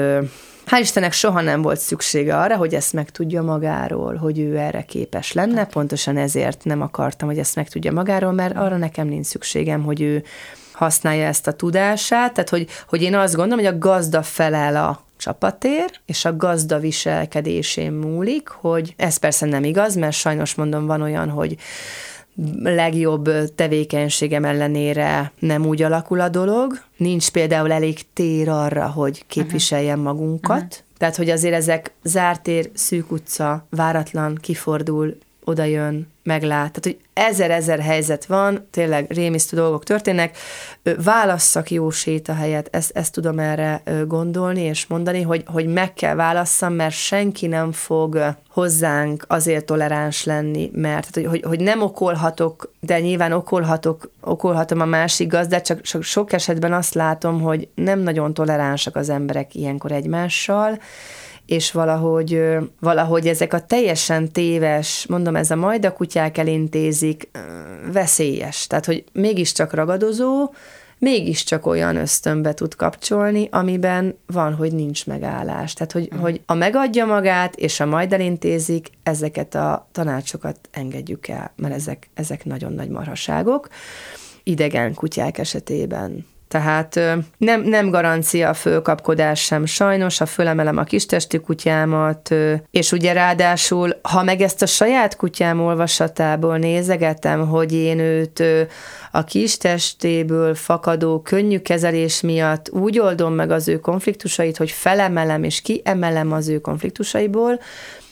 Hál' 0.70 0.80
Istennek 0.80 1.12
soha 1.12 1.40
nem 1.40 1.62
volt 1.62 1.80
szüksége 1.80 2.36
arra, 2.36 2.56
hogy 2.56 2.74
ezt 2.74 2.92
megtudja 2.92 3.42
magáról, 3.42 4.14
hogy 4.14 4.38
ő 4.38 4.58
erre 4.58 4.82
képes 4.82 5.32
lenne, 5.32 5.66
pontosan 5.66 6.16
ezért 6.16 6.64
nem 6.64 6.80
akartam, 6.80 7.28
hogy 7.28 7.38
ezt 7.38 7.56
megtudja 7.56 7.92
magáról, 7.92 8.32
mert 8.32 8.56
arra 8.56 8.76
nekem 8.76 9.06
nincs 9.06 9.26
szükségem, 9.26 9.82
hogy 9.82 10.00
ő 10.00 10.24
használja 10.72 11.26
ezt 11.26 11.46
a 11.46 11.52
tudását, 11.52 12.32
tehát 12.32 12.48
hogy, 12.48 12.66
hogy 12.88 13.02
én 13.02 13.14
azt 13.14 13.34
gondolom, 13.34 13.64
hogy 13.64 13.74
a 13.74 13.78
gazda 13.78 14.22
felel 14.22 14.76
a 14.76 15.04
csapatér, 15.16 16.00
és 16.06 16.24
a 16.24 16.36
gazda 16.36 16.78
viselkedésén 16.78 17.92
múlik, 17.92 18.48
hogy 18.48 18.94
ez 18.96 19.16
persze 19.16 19.46
nem 19.46 19.64
igaz, 19.64 19.94
mert 19.94 20.16
sajnos 20.16 20.54
mondom, 20.54 20.86
van 20.86 21.02
olyan, 21.02 21.28
hogy 21.28 21.56
legjobb 22.62 23.30
tevékenységem 23.54 24.44
ellenére 24.44 25.32
nem 25.38 25.66
úgy 25.66 25.82
alakul 25.82 26.20
a 26.20 26.28
dolog. 26.28 26.82
Nincs 26.96 27.30
például 27.30 27.72
elég 27.72 28.12
tér 28.12 28.48
arra, 28.48 28.90
hogy 28.90 29.24
képviseljem 29.26 30.00
magunkat. 30.00 30.62
Uh-huh. 30.62 30.88
Tehát, 30.98 31.16
hogy 31.16 31.30
azért 31.30 31.54
ezek 31.54 31.92
zárt 32.02 32.42
tér, 32.42 32.70
szűk 32.74 33.10
utca, 33.10 33.66
váratlan, 33.70 34.38
kifordul, 34.40 35.16
oda 35.50 35.64
jön, 35.64 36.08
meglát. 36.22 36.72
Tehát, 36.72 36.82
hogy 36.82 36.98
ezer-ezer 37.12 37.80
helyzet 37.80 38.26
van, 38.26 38.66
tényleg 38.70 39.06
rémisztő 39.10 39.56
dolgok 39.56 39.84
történnek. 39.84 40.36
Válasszak 41.04 41.70
jó 41.70 41.90
sétahelyet, 41.90 42.68
ezt, 42.70 42.90
ezt 42.94 43.12
tudom 43.12 43.38
erre 43.38 43.82
gondolni 44.06 44.60
és 44.60 44.86
mondani, 44.86 45.22
hogy, 45.22 45.42
hogy 45.46 45.66
meg 45.66 45.94
kell 45.94 46.14
válasszam, 46.14 46.72
mert 46.72 46.94
senki 46.94 47.46
nem 47.46 47.72
fog 47.72 48.34
hozzánk 48.48 49.24
azért 49.28 49.64
toleráns 49.64 50.24
lenni, 50.24 50.70
mert 50.74 51.14
hogy, 51.14 51.26
hogy, 51.26 51.42
hogy 51.46 51.60
nem 51.60 51.82
okolhatok, 51.82 52.72
de 52.80 53.00
nyilván 53.00 53.32
okolhatok, 53.32 54.10
okolhatom 54.20 54.80
a 54.80 54.84
másik 54.84 55.28
gazdát, 55.28 55.64
csak, 55.64 55.80
csak 55.80 56.02
sok 56.02 56.32
esetben 56.32 56.72
azt 56.72 56.94
látom, 56.94 57.40
hogy 57.40 57.68
nem 57.74 57.98
nagyon 57.98 58.34
toleránsak 58.34 58.96
az 58.96 59.08
emberek 59.08 59.54
ilyenkor 59.54 59.92
egymással, 59.92 60.78
és 61.50 61.72
valahogy, 61.72 62.42
valahogy 62.80 63.28
ezek 63.28 63.52
a 63.52 63.60
teljesen 63.60 64.32
téves, 64.32 65.06
mondom, 65.08 65.36
ez 65.36 65.50
a 65.50 65.56
majd 65.56 65.84
a 65.84 65.92
kutyák 65.92 66.38
elintézik, 66.38 67.30
veszélyes. 67.92 68.66
Tehát, 68.66 68.84
hogy 68.84 69.04
mégiscsak 69.12 69.72
ragadozó, 69.72 70.52
mégiscsak 70.98 71.66
olyan 71.66 71.96
ösztönbe 71.96 72.54
tud 72.54 72.74
kapcsolni, 72.74 73.48
amiben 73.50 74.18
van, 74.26 74.54
hogy 74.54 74.72
nincs 74.72 75.06
megállás. 75.06 75.72
Tehát, 75.72 75.92
hogy, 75.92 76.10
mm. 76.14 76.18
hogy 76.18 76.40
a 76.46 76.54
megadja 76.54 77.04
magát, 77.04 77.56
és 77.56 77.80
a 77.80 77.86
majd 77.86 78.12
elintézik, 78.12 78.90
ezeket 79.02 79.54
a 79.54 79.88
tanácsokat 79.92 80.58
engedjük 80.70 81.28
el, 81.28 81.52
mert 81.56 81.74
ezek, 81.74 82.08
ezek 82.14 82.44
nagyon 82.44 82.72
nagy 82.72 82.88
marhaságok. 82.88 83.68
Idegen 84.42 84.94
kutyák 84.94 85.38
esetében 85.38 86.26
Tehát 86.50 87.00
nem, 87.36 87.62
nem 87.62 87.90
garancia 87.90 88.48
a 88.48 88.54
fölkapkodás 88.54 89.40
sem 89.40 89.66
sajnos, 89.66 90.18
ha 90.18 90.26
fölemelem 90.26 90.76
a 90.76 90.84
kistesti 90.84 91.38
kutyámat, 91.38 92.34
és 92.70 92.92
ugye 92.92 93.12
ráadásul, 93.12 93.98
ha 94.02 94.22
meg 94.22 94.40
ezt 94.40 94.62
a 94.62 94.66
saját 94.66 95.16
kutyám 95.16 95.60
olvasatából 95.60 96.58
nézegetem, 96.58 97.48
hogy 97.48 97.72
én 97.72 97.98
őt 97.98 98.42
a 99.10 99.24
kistestéből 99.24 100.54
fakadó 100.54 101.20
könnyű 101.20 101.58
kezelés 101.58 102.20
miatt 102.20 102.70
úgy 102.70 102.98
oldom 102.98 103.34
meg 103.34 103.50
az 103.50 103.68
ő 103.68 103.78
konfliktusait, 103.78 104.56
hogy 104.56 104.70
felemelem 104.70 105.44
és 105.44 105.60
kiemelem 105.60 106.32
az 106.32 106.48
ő 106.48 106.58
konfliktusaiból, 106.58 107.60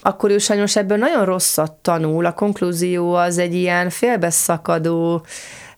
akkor 0.02 0.30
ő 0.30 0.38
sajnos 0.38 0.76
ebből 0.76 0.98
nagyon 0.98 1.24
rosszat 1.24 1.72
tanul. 1.72 2.26
A 2.26 2.32
konklúzió 2.32 3.14
az 3.14 3.38
egy 3.38 3.54
ilyen 3.54 3.90
félbeszakadó, 3.90 5.24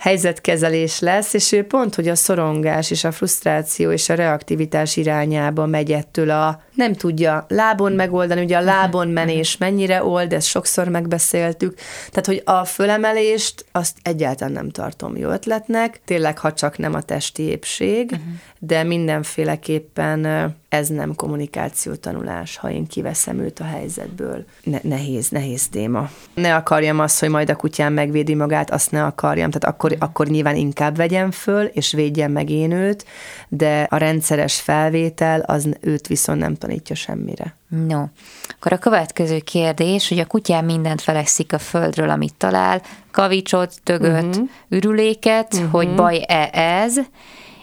helyzetkezelés 0.01 1.01
lesz, 1.01 1.35
és 1.35 1.53
ő 1.53 1.65
pont, 1.65 1.95
hogy 1.95 2.09
a 2.09 2.15
szorongás 2.15 2.91
és 2.91 3.05
a 3.05 3.13
frusztráció 3.13 3.91
és 3.91 4.09
a 4.09 4.15
reaktivitás 4.15 4.97
irányába 4.97 5.67
megy 5.67 5.93
ettől 5.93 6.31
a 6.31 6.63
nem 6.75 6.93
tudja 6.93 7.45
lábon 7.49 7.93
megoldani, 7.93 8.43
ugye 8.43 8.57
a 8.57 8.61
lábon 8.61 9.09
menés 9.09 9.57
mennyire 9.57 10.05
old, 10.05 10.33
ezt 10.33 10.47
sokszor 10.47 10.89
megbeszéltük, 10.89 11.79
tehát 12.11 12.27
hogy 12.27 12.43
a 12.45 12.65
fölemelést 12.65 13.65
azt 13.73 13.97
egyáltalán 14.03 14.53
nem 14.53 14.71
tartom 14.71 15.17
jó 15.17 15.31
ötletnek, 15.31 16.01
tényleg, 16.05 16.39
ha 16.39 16.53
csak 16.53 16.79
nem 16.79 16.95
a 16.95 17.03
testi 17.03 17.43
épség, 17.43 18.11
uh-huh. 18.13 18.33
De 18.63 18.83
mindenféleképpen 18.83 20.27
ez 20.69 20.89
nem 20.89 21.15
kommunikáció 21.15 21.95
tanulás, 21.95 22.57
ha 22.57 22.71
én 22.71 22.87
kiveszem 22.87 23.39
őt 23.39 23.59
a 23.59 23.65
helyzetből. 23.65 24.45
Ne- 24.63 24.81
nehéz, 24.83 25.29
nehéz 25.29 25.69
téma. 25.69 26.11
Ne 26.35 26.55
akarjam 26.55 26.99
azt, 26.99 27.21
hogy 27.21 27.29
majd 27.29 27.51
a 27.51 27.57
kutyám 27.57 27.93
megvédi 27.93 28.35
magát, 28.35 28.71
azt 28.71 28.91
ne 28.91 29.05
akarjam, 29.05 29.51
tehát 29.51 29.75
akkor, 29.75 29.97
akkor 29.99 30.27
nyilván 30.27 30.57
inkább 30.57 30.97
vegyem 30.97 31.31
föl, 31.31 31.65
és 31.65 31.93
védjem 31.93 32.33
meg 32.33 32.51
én 32.51 32.71
őt, 32.71 33.05
de 33.49 33.87
a 33.91 33.97
rendszeres 33.97 34.61
felvétel 34.61 35.41
az 35.41 35.69
őt 35.81 36.07
viszont 36.07 36.41
nem 36.41 36.55
tanítja 36.55 36.95
semmire. 36.95 37.55
No. 37.87 38.05
Akkor 38.49 38.73
a 38.73 38.79
következő 38.79 39.39
kérdés, 39.39 40.09
hogy 40.09 40.19
a 40.19 40.27
kutyám 40.27 40.65
mindent 40.65 41.01
felekszik 41.01 41.53
a 41.53 41.59
földről, 41.59 42.11
amit 42.11 42.35
talál, 42.35 42.83
kavicsot, 43.11 43.75
tögöt, 43.83 44.25
uh-huh. 44.25 44.49
ürüléket, 44.69 45.55
uh-huh. 45.55 45.71
hogy 45.71 45.95
baj-e 45.95 46.51
ez, 46.53 46.97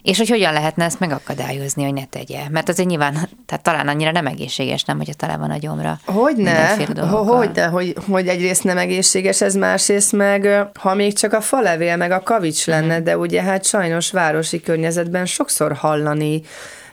és 0.08 0.18
hogy 0.18 0.30
hogyan 0.30 0.54
lehetne 0.54 0.86
ezt 0.86 1.00
megakadályozni, 1.00 1.84
hogy 1.84 1.94
ne 1.94 2.06
tegye. 2.06 2.40
Mert 2.50 2.70
azért 2.70 2.90
nyilván, 2.90 3.14
tehát 3.46 3.64
talán 3.64 3.88
annyira 3.88 4.12
nem 4.12 4.28
egészséges, 4.28 4.84
nem, 4.84 4.98
hogyha 4.98 5.14
tele 5.14 5.38
van 5.38 5.52
a 5.52 5.58
gyomra. 5.58 6.00
Hogyne, 6.06 6.76
hogyne, 7.10 7.66
hogy, 7.66 7.96
hogy 8.10 8.28
egyrészt 8.28 8.64
nem 8.64 8.78
egészséges 8.78 9.42
ez, 9.42 9.56
másrészt 9.56 10.12
meg, 10.12 10.70
ha 10.80 10.94
még 10.94 11.14
csak 11.14 11.34
a 11.34 11.42
falevél, 11.42 11.96
meg 11.96 12.12
a 12.12 12.24
kavics 12.24 12.68
lenne, 12.68 13.02
de 13.02 13.18
ugye 13.18 13.42
hát 13.42 13.66
sajnos 13.66 14.12
városi 14.12 14.62
környezetben 14.62 15.26
sokszor 15.26 15.74
hallani 15.74 16.42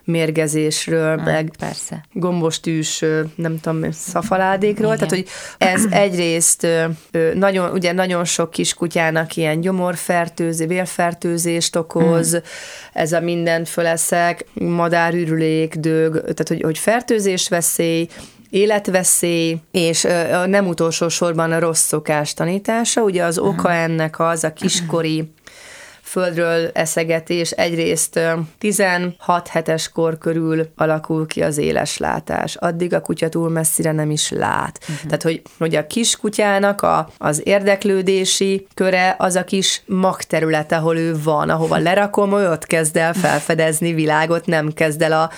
mérgezésről, 0.04 1.18
ah, 1.18 1.24
meg 1.24 1.52
persze. 1.58 2.04
gombostűs, 2.12 3.04
nem 3.34 3.60
tudom, 3.60 3.92
szafaládékról, 3.92 4.94
Igen. 4.94 5.08
tehát 5.08 5.14
hogy 5.14 5.26
ez 5.58 5.84
egyrészt 6.04 6.66
nagyon, 7.34 7.70
ugye 7.70 7.92
nagyon 7.92 8.24
sok 8.24 8.50
kiskutyának 8.50 9.36
ilyen 9.36 9.60
gyomorfertőzés, 9.60 10.66
vérfertőzést 10.66 11.76
okoz, 11.76 12.34
mm. 12.34 12.38
ez 12.92 13.12
a 13.12 13.20
mindent 13.20 13.68
föleszek, 13.68 14.44
madárürülék, 14.52 15.74
dög, 15.74 16.12
tehát 16.12 16.48
hogy, 16.48 16.62
hogy 16.62 16.78
fertőzés 16.78 17.48
veszély, 17.48 18.08
életveszély, 18.50 19.56
és 19.70 20.06
nem 20.46 20.66
utolsó 20.66 21.08
sorban 21.08 21.52
a 21.52 21.58
rossz 21.58 21.86
szokás 21.86 22.34
tanítása. 22.34 23.02
Ugye 23.02 23.24
az 23.24 23.38
oka 23.38 23.72
ennek 23.72 24.20
az 24.20 24.44
a 24.44 24.52
kiskori 24.52 25.32
földről 26.14 26.70
eszegetés 26.72 27.50
egyrészt 27.50 28.20
16 28.58 29.48
hetes 29.48 29.88
kor 29.88 30.18
körül 30.18 30.68
alakul 30.76 31.26
ki 31.26 31.42
az 31.42 31.58
éles 31.58 31.96
látás. 31.96 32.56
Addig 32.56 32.94
a 32.94 33.00
kutya 33.00 33.28
túl 33.28 33.48
messzire 33.48 33.92
nem 33.92 34.10
is 34.10 34.30
lát. 34.30 34.78
Uh-huh. 34.80 35.04
Tehát, 35.04 35.22
hogy, 35.22 35.42
hogy 35.58 35.74
a 35.76 35.86
kiskutyának 35.86 36.82
a, 36.82 37.08
az 37.18 37.40
érdeklődési 37.44 38.66
köre 38.74 39.14
az 39.18 39.36
a 39.36 39.44
kis 39.44 39.82
magterület, 39.86 40.72
ahol 40.72 40.96
ő 40.96 41.16
van, 41.24 41.50
ahova 41.50 41.76
lerakom, 41.76 42.32
ott 42.32 42.66
kezd 42.66 42.96
el 42.96 43.12
felfedezni 43.12 43.92
világot, 43.92 44.46
nem 44.46 44.72
kezd 44.72 45.02
el 45.02 45.12
a 45.12 45.30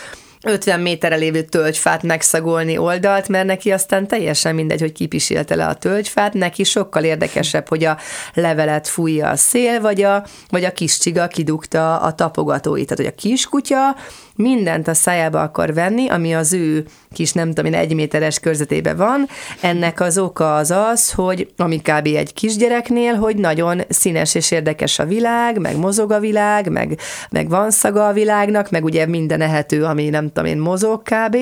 50 0.47 0.81
méterre 0.81 1.17
lévő 1.17 1.43
tölgyfát 1.43 2.03
megszagolni 2.03 2.79
oldalt, 2.79 3.29
mert 3.29 3.47
neki 3.47 3.71
aztán 3.71 4.09
teljesen 4.09 4.55
mindegy, 4.55 4.81
hogy 4.81 4.93
kipisélte 4.93 5.55
le 5.55 5.67
a 5.67 5.75
tölgyfát, 5.75 6.33
neki 6.33 6.65
sokkal 6.65 7.05
érdekesebb, 7.05 7.69
hogy 7.69 7.85
a 7.85 7.99
levelet 8.35 8.89
fújja 8.89 9.29
a 9.29 9.37
szél, 9.37 9.81
vagy 9.81 10.03
a, 10.03 10.25
vagy 10.49 10.65
a 10.65 10.73
kis 10.73 10.99
csiga 10.99 11.27
kidugta 11.27 12.01
a 12.01 12.15
tapogatóit. 12.15 12.87
Tehát, 12.87 13.05
hogy 13.05 13.13
a 13.13 13.29
kiskutya 13.29 13.97
mindent 14.37 14.89
a 14.89 14.95
szájába 14.95 15.41
akar 15.41 15.75
venni, 15.75 16.09
ami 16.09 16.35
az 16.35 16.53
ő 16.53 16.85
kis, 17.13 17.33
nem 17.33 17.49
tudom 17.49 17.73
én, 17.73 17.79
egy 17.79 17.95
méteres 17.95 18.39
körzetében 18.39 18.97
van. 18.97 19.29
Ennek 19.61 20.01
az 20.01 20.19
oka 20.19 20.55
az 20.55 20.71
az, 20.71 21.13
hogy 21.13 21.49
ami 21.57 21.77
kb. 21.77 22.07
egy 22.07 22.33
kisgyereknél, 22.33 23.15
hogy 23.15 23.37
nagyon 23.37 23.81
színes 23.89 24.35
és 24.35 24.51
érdekes 24.51 24.99
a 24.99 25.05
világ, 25.05 25.59
meg 25.59 25.77
mozog 25.77 26.13
a 26.13 26.21
világ, 26.21 26.71
meg, 26.71 26.99
meg 27.31 27.49
van 27.49 27.71
szaga 27.71 28.07
a 28.07 28.13
világnak, 28.13 28.71
meg 28.71 28.85
ugye 28.85 29.07
minden 29.07 29.41
ehető, 29.41 29.85
ami 29.85 30.09
nem 30.09 30.27
tudom 30.27 30.45
én, 30.45 30.59
mozog 30.59 31.03
kb. 31.03 31.37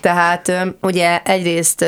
Tehát 0.00 0.52
ugye 0.80 1.22
egyrészt 1.22 1.84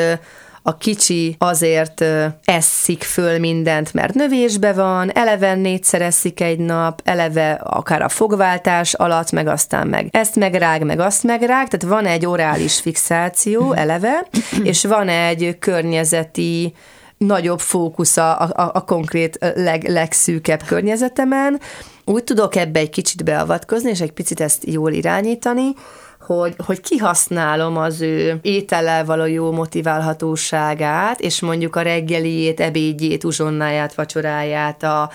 a 0.68 0.76
kicsi 0.76 1.36
azért 1.38 2.04
eszik 2.44 3.02
föl 3.02 3.38
mindent, 3.38 3.94
mert 3.94 4.14
növésbe 4.14 4.72
van, 4.72 5.12
eleve 5.12 5.54
négyszer 5.54 6.02
eszik 6.02 6.40
egy 6.40 6.58
nap, 6.58 7.00
eleve 7.04 7.50
akár 7.52 8.02
a 8.02 8.08
fogváltás 8.08 8.94
alatt, 8.94 9.30
meg 9.30 9.46
aztán 9.46 9.86
meg 9.86 10.08
ezt 10.10 10.36
megrág, 10.36 10.84
meg 10.84 11.00
azt 11.00 11.22
megrág, 11.22 11.68
tehát 11.68 11.96
van 11.96 12.12
egy 12.12 12.26
orális 12.26 12.80
fixáció 12.80 13.72
eleve, 13.72 14.26
és 14.62 14.84
van 14.84 15.08
egy 15.08 15.56
környezeti 15.58 16.74
nagyobb 17.16 17.60
fókusza 17.60 18.34
a, 18.36 18.62
a, 18.62 18.70
a 18.74 18.84
konkrét 18.84 19.38
leg, 19.54 19.88
legszűkebb 19.88 20.62
környezetemen. 20.66 21.60
Úgy 22.04 22.24
tudok 22.24 22.56
ebbe 22.56 22.80
egy 22.80 22.90
kicsit 22.90 23.24
beavatkozni, 23.24 23.90
és 23.90 24.00
egy 24.00 24.12
picit 24.12 24.40
ezt 24.40 24.64
jól 24.66 24.92
irányítani, 24.92 25.72
hogy, 26.26 26.54
hogy 26.66 26.80
kihasználom 26.80 27.76
az 27.76 28.00
ő 28.00 28.38
étellel 28.42 29.04
való 29.04 29.24
jó 29.24 29.52
motiválhatóságát, 29.52 31.20
és 31.20 31.40
mondjuk 31.40 31.76
a 31.76 31.82
reggeliét, 31.82 32.60
ebédjét, 32.60 33.24
uzsonnáját, 33.24 33.94
vacsoráját, 33.94 34.82
a, 34.82 35.10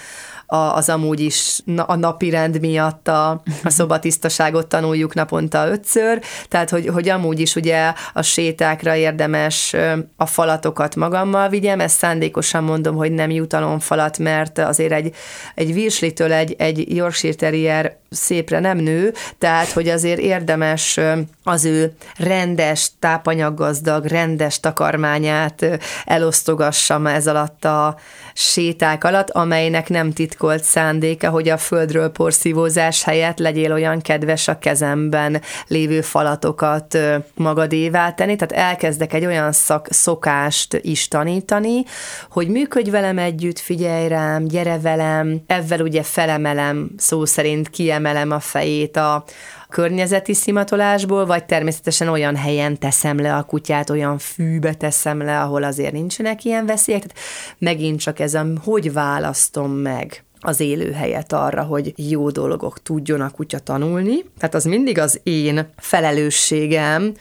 a, 0.52 0.76
az 0.76 0.90
amúgy 0.90 1.20
is 1.20 1.60
a 1.86 1.96
napi 1.96 2.30
rend 2.30 2.60
miatt 2.60 3.08
a, 3.08 3.30
a 3.64 3.70
szobatisztaságot 3.80 4.68
tanuljuk 4.68 5.14
naponta 5.14 5.68
ötször, 5.68 6.22
tehát 6.48 6.70
hogy, 6.70 6.88
hogy 6.88 7.10
amúgy 7.10 7.40
is 7.40 7.56
ugye 7.56 7.94
a 8.14 8.22
sétákra 8.22 8.96
érdemes 8.96 9.76
a 10.16 10.26
falatokat 10.26 10.96
magammal 10.96 11.50
vigyem, 11.50 11.80
ezt 11.80 11.98
szándékosan 11.98 12.64
mondom, 12.64 12.96
hogy 12.96 13.12
nem 13.12 13.30
jutalomfalat, 13.30 14.18
mert 14.18 14.58
azért 14.58 14.92
egy, 14.92 15.16
egy 15.56 15.74
virslitől 15.74 16.34
egy, 16.34 16.56
egy 16.58 16.96
Yorkshire 16.96 17.36
Terrier 17.36 17.98
szépre 18.10 18.60
nem 18.60 18.78
nő, 18.78 19.14
tehát 19.38 19.72
hogy 19.72 19.90
azért 19.90 20.20
érdemes 20.20 21.00
az 21.44 21.66
ő 21.66 21.94
rendes, 22.18 22.92
tápanyaggazdag, 23.00 24.06
rendes 24.06 24.60
takarmányát 24.60 25.66
elosztogassam 26.06 27.08
ez 27.08 27.28
alatt 27.28 27.66
a 27.66 27.96
séták 28.34 29.04
alatt, 29.04 29.30
amelynek 29.30 29.90
nem 29.90 30.12
titkolt 30.42 30.64
szándéka, 30.64 31.30
hogy 31.30 31.50
a 31.50 31.58
földről 31.58 32.10
porszívózás 32.10 33.04
helyett 33.04 33.40
legyél 33.40 33.74
olyan 33.74 34.02
kedves 34.02 34.48
a 34.48 34.60
kezemben 34.60 35.42
lévő 35.68 36.02
falatokat 36.02 36.98
magadévá 37.36 38.12
tenni, 38.12 38.36
tehát 38.36 38.70
elkezdek 38.70 39.14
egy 39.14 39.26
olyan 39.26 39.52
szak, 39.52 39.88
szokást 39.90 40.80
is 40.82 41.08
tanítani, 41.08 41.84
hogy 42.30 42.48
működj 42.48 42.90
velem 42.90 43.18
együtt, 43.18 43.60
figyelj 43.60 44.08
rám, 44.08 44.48
gyere 44.48 44.80
velem, 44.80 45.42
ezzel 45.48 45.82
ugye 45.82 46.04
felemelem, 46.04 46.90
szó 46.98 47.26
szerint 47.26 47.70
kiemelem 47.70 48.32
a 48.32 48.40
fejét 48.40 48.98
a, 48.98 49.24
környezeti 49.72 50.34
szimatolásból, 50.34 51.26
vagy 51.26 51.46
természetesen 51.46 52.08
olyan 52.08 52.36
helyen 52.36 52.80
teszem 52.80 53.20
le 53.20 53.36
a 53.36 53.44
kutyát, 53.44 53.90
olyan 53.90 54.18
fűbe 54.18 54.74
teszem 54.74 55.22
le, 55.22 55.42
ahol 55.42 55.64
azért 55.64 55.94
nincsenek 55.94 56.44
ilyen 56.44 56.66
veszélyek. 56.66 57.02
Tehát 57.02 57.18
megint 57.58 58.00
csak 58.00 58.20
ez 58.20 58.34
a, 58.34 58.46
hogy 58.64 58.94
választom 58.94 59.72
meg 59.72 60.24
az 60.42 60.60
élőhelyet 60.60 61.34
arra, 61.34 61.64
hogy 61.64 61.94
jó 61.96 62.30
dolgok 62.30 62.82
tudjon 62.82 63.22
a 63.22 63.30
kutya 63.30 63.60
tanulni. 63.60 64.24
Tehát 64.38 64.56
az 64.56 64.64
mindig 64.64 64.98
az 64.98 65.20
én 65.24 65.70
felelősségem, 65.78 67.14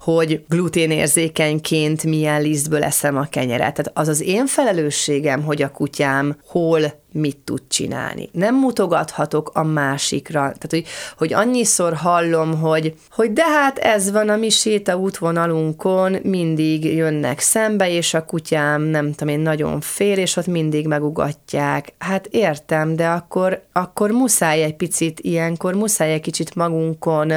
hogy 0.00 0.44
gluténérzékenyként 0.48 2.04
milyen 2.04 2.42
lisztből 2.42 2.82
eszem 2.82 3.16
a 3.16 3.24
kenyeret. 3.24 3.74
Tehát 3.74 3.90
az 3.94 4.08
az 4.08 4.20
én 4.20 4.46
felelősségem, 4.46 5.42
hogy 5.42 5.62
a 5.62 5.70
kutyám 5.70 6.36
hol 6.46 7.01
mit 7.12 7.36
tud 7.36 7.62
csinálni. 7.68 8.28
Nem 8.32 8.54
mutogathatok 8.54 9.50
a 9.54 9.62
másikra. 9.62 10.40
Tehát, 10.40 10.66
hogy, 10.70 10.84
hogy 11.16 11.32
annyiszor 11.32 11.94
hallom, 11.94 12.60
hogy, 12.60 12.94
hogy 13.10 13.32
de 13.32 13.44
hát 13.44 13.78
ez 13.78 14.10
van 14.10 14.28
a 14.28 14.36
mi 14.36 14.48
séta 14.48 14.96
útvonalunkon, 14.96 16.16
mindig 16.22 16.84
jönnek 16.84 17.40
szembe, 17.40 17.90
és 17.90 18.14
a 18.14 18.24
kutyám 18.24 18.82
nem 18.82 19.12
tudom 19.12 19.34
én 19.34 19.40
nagyon 19.40 19.80
fél, 19.80 20.18
és 20.18 20.36
ott 20.36 20.46
mindig 20.46 20.86
megugatják. 20.86 21.92
Hát 21.98 22.26
értem, 22.26 22.96
de 22.96 23.08
akkor, 23.08 23.62
akkor 23.72 24.10
muszáj 24.10 24.62
egy 24.62 24.76
picit 24.76 25.20
ilyenkor, 25.20 25.74
muszáj 25.74 26.12
egy 26.12 26.20
kicsit 26.20 26.54
magunkon 26.54 27.32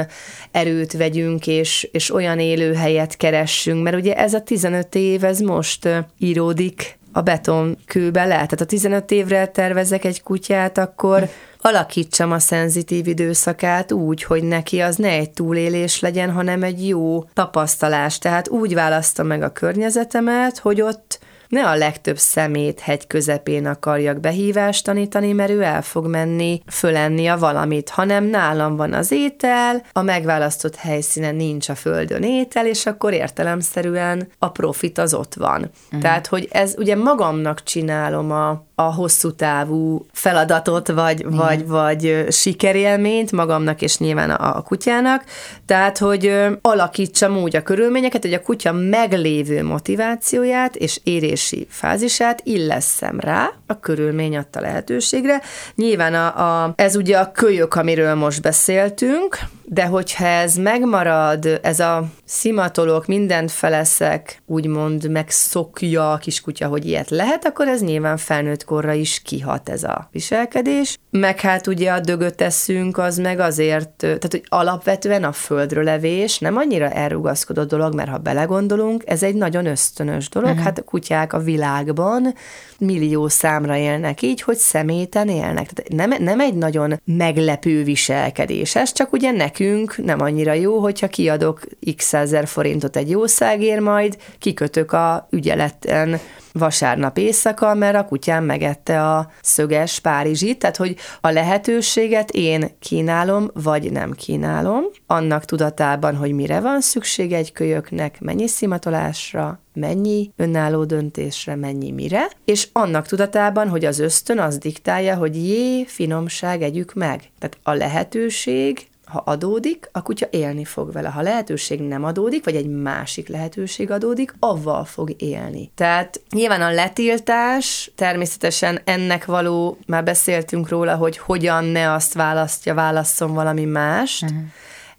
erőt 0.50 0.92
vegyünk, 0.92 1.46
és, 1.46 1.88
és 1.92 2.14
olyan 2.14 2.38
élőhelyet 2.38 3.16
keressünk, 3.16 3.82
mert 3.82 3.96
ugye 3.96 4.14
ez 4.16 4.34
a 4.34 4.40
15 4.40 4.94
év, 4.94 5.24
ez 5.24 5.40
most 5.40 5.88
íródik 6.18 6.95
a 7.16 7.22
betonkőbe 7.22 8.24
le. 8.24 8.34
Tehát 8.34 8.60
a 8.60 8.64
15 8.64 9.10
évre 9.10 9.46
tervezek 9.46 10.04
egy 10.04 10.22
kutyát, 10.22 10.78
akkor 10.78 11.28
alakítsam 11.60 12.32
a 12.32 12.38
szenzitív 12.38 13.06
időszakát 13.06 13.92
úgy, 13.92 14.22
hogy 14.22 14.42
neki 14.42 14.80
az 14.80 14.96
ne 14.96 15.08
egy 15.08 15.30
túlélés 15.30 16.00
legyen, 16.00 16.30
hanem 16.30 16.62
egy 16.62 16.88
jó 16.88 17.24
tapasztalás. 17.32 18.18
Tehát 18.18 18.48
úgy 18.48 18.74
választom 18.74 19.26
meg 19.26 19.42
a 19.42 19.52
környezetemet, 19.52 20.58
hogy 20.58 20.80
ott 20.80 21.18
ne 21.48 21.68
a 21.68 21.76
legtöbb 21.76 22.18
szemét 22.18 22.80
hegy 22.80 23.06
közepén 23.06 23.66
akarjak 23.66 24.20
behívást 24.20 24.84
tanítani, 24.84 25.32
mert 25.32 25.50
ő 25.50 25.62
el 25.62 25.82
fog 25.82 26.06
menni 26.06 26.62
fölenni 26.66 27.26
a 27.26 27.38
valamit, 27.38 27.88
hanem 27.88 28.24
nálam 28.24 28.76
van 28.76 28.92
az 28.92 29.12
étel, 29.12 29.82
a 29.92 30.02
megválasztott 30.02 30.76
helyszínen 30.76 31.34
nincs 31.34 31.68
a 31.68 31.74
földön 31.74 32.22
étel, 32.22 32.66
és 32.66 32.86
akkor 32.86 33.12
értelemszerűen 33.12 34.28
a 34.38 34.48
profit 34.48 34.98
az 34.98 35.14
ott 35.14 35.34
van. 35.34 35.70
Uh-huh. 35.86 36.00
Tehát, 36.00 36.26
hogy 36.26 36.48
ez 36.50 36.74
ugye 36.78 36.96
magamnak 36.96 37.62
csinálom 37.62 38.30
a, 38.30 38.64
a 38.74 38.82
hosszú 38.94 39.32
távú 39.32 40.06
feladatot, 40.12 40.88
vagy, 40.88 41.20
Igen. 41.20 41.32
vagy, 41.32 41.66
vagy 41.66 42.26
sikerélményt 42.30 43.32
magamnak 43.32 43.82
és 43.82 43.98
nyilván 43.98 44.30
a, 44.30 44.56
a 44.56 44.62
kutyának, 44.62 45.24
tehát, 45.66 45.98
hogy 45.98 46.32
alakítsam 46.60 47.36
úgy 47.36 47.56
a 47.56 47.62
körülményeket, 47.62 48.22
hogy 48.22 48.32
a 48.32 48.42
kutya 48.42 48.72
meglévő 48.72 49.64
motivációját 49.64 50.76
és 50.76 51.00
érési 51.36 51.66
fázisát 51.70 52.40
illeszem 52.44 53.20
rá 53.20 53.52
a 53.66 53.80
körülmény 53.80 54.36
adta 54.36 54.60
lehetőségre. 54.60 55.40
Nyilván 55.74 56.14
a, 56.14 56.64
a, 56.64 56.72
ez 56.76 56.96
ugye 56.96 57.18
a 57.18 57.32
kölyök, 57.32 57.74
amiről 57.74 58.14
most 58.14 58.42
beszéltünk, 58.42 59.38
de 59.68 59.84
hogyha 59.84 60.26
ez 60.26 60.54
megmarad, 60.54 61.60
ez 61.62 61.80
a 61.80 62.04
szimatolók, 62.24 63.06
mindent 63.06 63.50
feleszek, 63.50 64.42
úgymond 64.46 65.10
megszokja 65.10 66.12
a 66.12 66.16
kiskutya, 66.16 66.68
hogy 66.68 66.86
ilyet 66.86 67.10
lehet, 67.10 67.46
akkor 67.46 67.68
ez 67.68 67.80
nyilván 67.80 68.16
felnőtt 68.16 68.64
korra 68.64 68.92
is 68.92 69.20
kihat 69.24 69.68
ez 69.68 69.82
a 69.82 70.08
viselkedés. 70.12 70.98
Meg 71.10 71.40
hát 71.40 71.66
ugye 71.66 71.92
a 71.92 72.00
dögöt 72.00 72.40
eszünk, 72.40 72.98
az 72.98 73.16
meg 73.16 73.38
azért, 73.38 73.88
tehát 73.88 74.28
hogy 74.30 74.44
alapvetően 74.48 75.24
a 75.24 75.32
földről 75.32 75.84
levés 75.84 76.38
nem 76.38 76.56
annyira 76.56 76.90
elrugaszkodott 76.90 77.68
dolog, 77.68 77.94
mert 77.94 78.10
ha 78.10 78.18
belegondolunk, 78.18 79.02
ez 79.06 79.22
egy 79.22 79.34
nagyon 79.34 79.66
ösztönös 79.66 80.28
dolog. 80.28 80.48
Uh-huh. 80.48 80.64
Hát 80.64 80.78
a 80.78 80.82
kutyák 80.82 81.25
a 81.32 81.38
világban 81.38 82.34
millió 82.78 83.28
számra 83.28 83.76
élnek 83.76 84.22
így, 84.22 84.40
hogy 84.40 84.56
szeméten 84.56 85.28
élnek. 85.28 85.72
Tehát 85.72 86.08
nem, 86.08 86.22
nem 86.22 86.40
egy 86.40 86.54
nagyon 86.54 87.00
meglepő 87.04 87.82
viselkedés, 87.84 88.76
ez 88.76 88.92
csak 88.92 89.12
ugye 89.12 89.30
nekünk 89.30 90.04
nem 90.04 90.20
annyira 90.20 90.52
jó, 90.52 90.78
hogyha 90.78 91.08
kiadok 91.08 91.60
x 91.96 92.14
ezer 92.14 92.46
forintot 92.46 92.96
egy 92.96 93.10
jószágért, 93.10 93.80
majd 93.80 94.16
kikötök 94.38 94.92
a 94.92 95.26
ügyeleten 95.30 96.20
vasárnap 96.52 97.18
éjszaka, 97.18 97.74
mert 97.74 97.96
a 97.96 98.04
kutyám 98.04 98.44
megette 98.44 99.02
a 99.02 99.30
szöges 99.40 100.00
Párizsit, 100.00 100.58
tehát 100.58 100.76
hogy 100.76 100.96
a 101.20 101.30
lehetőséget 101.30 102.30
én 102.30 102.76
kínálom, 102.78 103.50
vagy 103.54 103.92
nem 103.92 104.12
kínálom, 104.12 104.84
annak 105.06 105.44
tudatában, 105.44 106.16
hogy 106.16 106.32
mire 106.32 106.60
van 106.60 106.80
szükség 106.80 107.32
egy 107.32 107.52
kölyöknek, 107.52 108.20
mennyi 108.20 108.46
szimatolásra, 108.46 109.60
mennyi 109.72 110.30
önálló 110.36 110.84
döntésre, 110.84 111.54
mennyi 111.54 111.90
mire, 111.90 112.30
és 112.44 112.68
annak 112.72 113.06
tudatában, 113.06 113.68
hogy 113.68 113.84
az 113.84 113.98
ösztön 113.98 114.38
az 114.38 114.58
diktálja, 114.58 115.16
hogy 115.16 115.36
jé, 115.48 115.84
finomság, 115.84 116.62
együk 116.62 116.94
meg. 116.94 117.30
Tehát 117.38 117.58
a 117.62 117.72
lehetőség 117.72 118.88
ha 119.06 119.18
adódik, 119.18 119.88
a 119.92 120.02
kutya 120.02 120.26
élni 120.30 120.64
fog 120.64 120.92
vele. 120.92 121.08
Ha 121.08 121.22
lehetőség 121.22 121.80
nem 121.80 122.04
adódik, 122.04 122.44
vagy 122.44 122.56
egy 122.56 122.68
másik 122.68 123.28
lehetőség 123.28 123.90
adódik, 123.90 124.34
avval 124.38 124.84
fog 124.84 125.14
élni. 125.22 125.70
Tehát 125.74 126.20
nyilván 126.30 126.62
a 126.62 126.72
letiltás, 126.72 127.90
természetesen 127.94 128.80
ennek 128.84 129.24
való, 129.24 129.78
már 129.86 130.04
beszéltünk 130.04 130.68
róla, 130.68 130.94
hogy 130.94 131.18
hogyan 131.18 131.64
ne 131.64 131.92
azt 131.92 132.14
választja, 132.14 132.74
válasszon 132.74 133.34
valami 133.34 133.64
mást, 133.64 134.22
uh-huh. 134.22 134.38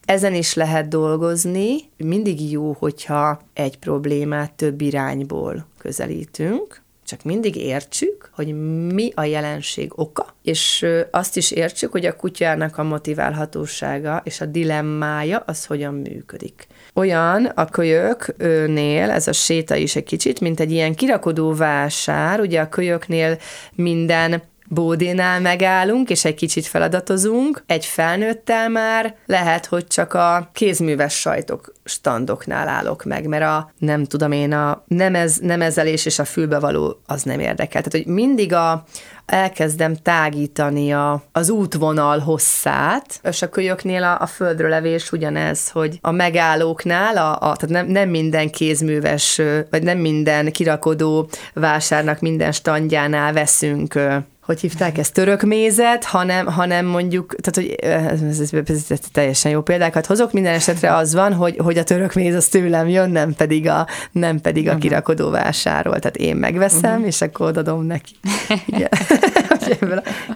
Ezen 0.07 0.33
is 0.33 0.53
lehet 0.53 0.87
dolgozni. 0.87 1.75
Mindig 1.97 2.51
jó, 2.51 2.75
hogyha 2.79 3.41
egy 3.53 3.77
problémát 3.77 4.51
több 4.51 4.81
irányból 4.81 5.65
közelítünk, 5.77 6.81
csak 7.05 7.23
mindig 7.23 7.55
értsük, 7.55 8.29
hogy 8.33 8.53
mi 8.93 9.11
a 9.15 9.23
jelenség 9.23 9.91
oka, 9.95 10.25
és 10.43 10.85
azt 11.11 11.37
is 11.37 11.51
értsük, 11.51 11.91
hogy 11.91 12.05
a 12.05 12.15
kutyának 12.15 12.77
a 12.77 12.83
motiválhatósága 12.83 14.21
és 14.23 14.41
a 14.41 14.45
dilemmája 14.45 15.43
az 15.45 15.65
hogyan 15.65 15.93
működik. 15.93 16.67
Olyan 16.93 17.45
a 17.45 17.65
kölyöknél, 17.65 19.09
ez 19.09 19.27
a 19.27 19.33
séta 19.33 19.75
is 19.75 19.95
egy 19.95 20.03
kicsit, 20.03 20.39
mint 20.39 20.59
egy 20.59 20.71
ilyen 20.71 20.95
kirakodó 20.95 21.53
vásár, 21.53 22.39
ugye 22.39 22.61
a 22.61 22.69
kölyöknél 22.69 23.37
minden 23.75 24.41
bódénál 24.67 25.41
megállunk, 25.41 26.09
és 26.09 26.25
egy 26.25 26.35
kicsit 26.35 26.65
feladatozunk. 26.65 27.63
Egy 27.65 27.85
felnőttel 27.85 28.69
már 28.69 29.15
lehet, 29.25 29.65
hogy 29.65 29.87
csak 29.87 30.13
a 30.13 30.49
kézműves 30.53 31.19
sajtok 31.19 31.73
standoknál 31.83 32.67
állok 32.67 33.03
meg, 33.03 33.27
mert 33.27 33.43
a 33.43 33.71
nem 33.77 34.05
tudom 34.05 34.31
én, 34.31 34.53
a 34.53 34.83
nemez, 34.87 35.37
nemezelés 35.37 36.05
és 36.05 36.19
a 36.19 36.25
fülbevaló 36.25 36.99
az 37.05 37.23
nem 37.23 37.39
érdekel. 37.39 37.81
Tehát, 37.81 38.05
hogy 38.05 38.13
mindig 38.13 38.53
a, 38.53 38.83
elkezdem 39.25 39.95
tágítani 39.95 40.93
a, 40.93 41.23
az 41.31 41.49
útvonal 41.49 42.19
hosszát, 42.19 43.19
és 43.23 43.41
a 43.41 43.49
kölyöknél 43.49 44.03
a, 44.03 44.21
a 44.21 44.25
földről 44.25 44.69
levés 44.69 45.11
ugyanez, 45.11 45.69
hogy 45.69 45.97
a 46.01 46.11
megállóknál, 46.11 47.17
a, 47.17 47.31
a, 47.31 47.55
tehát 47.55 47.69
nem, 47.69 47.87
nem 47.87 48.09
minden 48.09 48.49
kézműves, 48.49 49.41
vagy 49.69 49.83
nem 49.83 49.97
minden 49.97 50.51
kirakodó 50.51 51.29
vásárnak 51.53 52.19
minden 52.19 52.51
standjánál 52.51 53.33
veszünk 53.33 53.99
hogy 54.47 54.59
hívták 54.59 54.97
ezt, 54.97 55.13
török 55.13 55.41
mézet, 55.41 56.03
hanem, 56.03 56.45
hanem 56.45 56.85
mondjuk, 56.85 57.35
tehát 57.41 57.55
hogy 57.55 57.89
ez, 57.89 58.21
ez, 58.21 58.51
ez, 58.65 58.85
ez 58.89 58.99
teljesen 59.11 59.51
jó 59.51 59.61
példákat 59.61 60.05
hozok, 60.05 60.31
minden 60.31 60.53
esetre 60.53 60.95
az 60.95 61.13
van, 61.13 61.33
hogy, 61.33 61.57
hogy 61.57 61.77
a 61.77 61.83
török 61.83 62.13
méz 62.13 62.35
az 62.35 62.47
tőlem 62.47 62.87
jön, 62.87 63.09
nem 63.09 63.33
pedig 63.33 63.67
a, 63.67 63.87
nem 64.11 64.41
pedig 64.41 64.63
a 64.63 64.67
uh-huh. 64.67 64.81
kirakodó 64.81 65.29
vásáról. 65.29 65.99
Tehát 65.99 66.17
én 66.17 66.35
megveszem, 66.35 66.91
uh-huh. 66.91 67.07
és 67.07 67.21
akkor 67.21 67.47
odadom 67.47 67.85
neki. 67.85 68.13
Igen. 68.65 68.89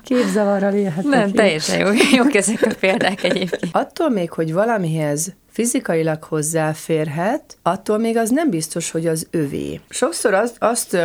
Képzavarral 0.04 0.74
élhetek. 0.74 1.10
Nem, 1.10 1.32
teljesen 1.32 1.80
jó, 1.80 1.88
jók 2.16 2.34
ezek 2.34 2.62
a 2.62 2.72
példák 2.80 3.24
egyébként. 3.24 3.72
Attól 3.72 4.10
még, 4.10 4.32
hogy 4.32 4.54
valamihez 4.54 5.34
fizikailag 5.52 6.24
hozzáférhet, 6.24 7.58
attól 7.62 7.98
még 7.98 8.18
az 8.18 8.30
nem 8.30 8.50
biztos, 8.50 8.92
hogy 8.92 9.08
az 9.08 9.28
övé. 9.32 9.80
Sokszor 9.90 10.34
azt, 10.34 10.56
azt 10.60 10.98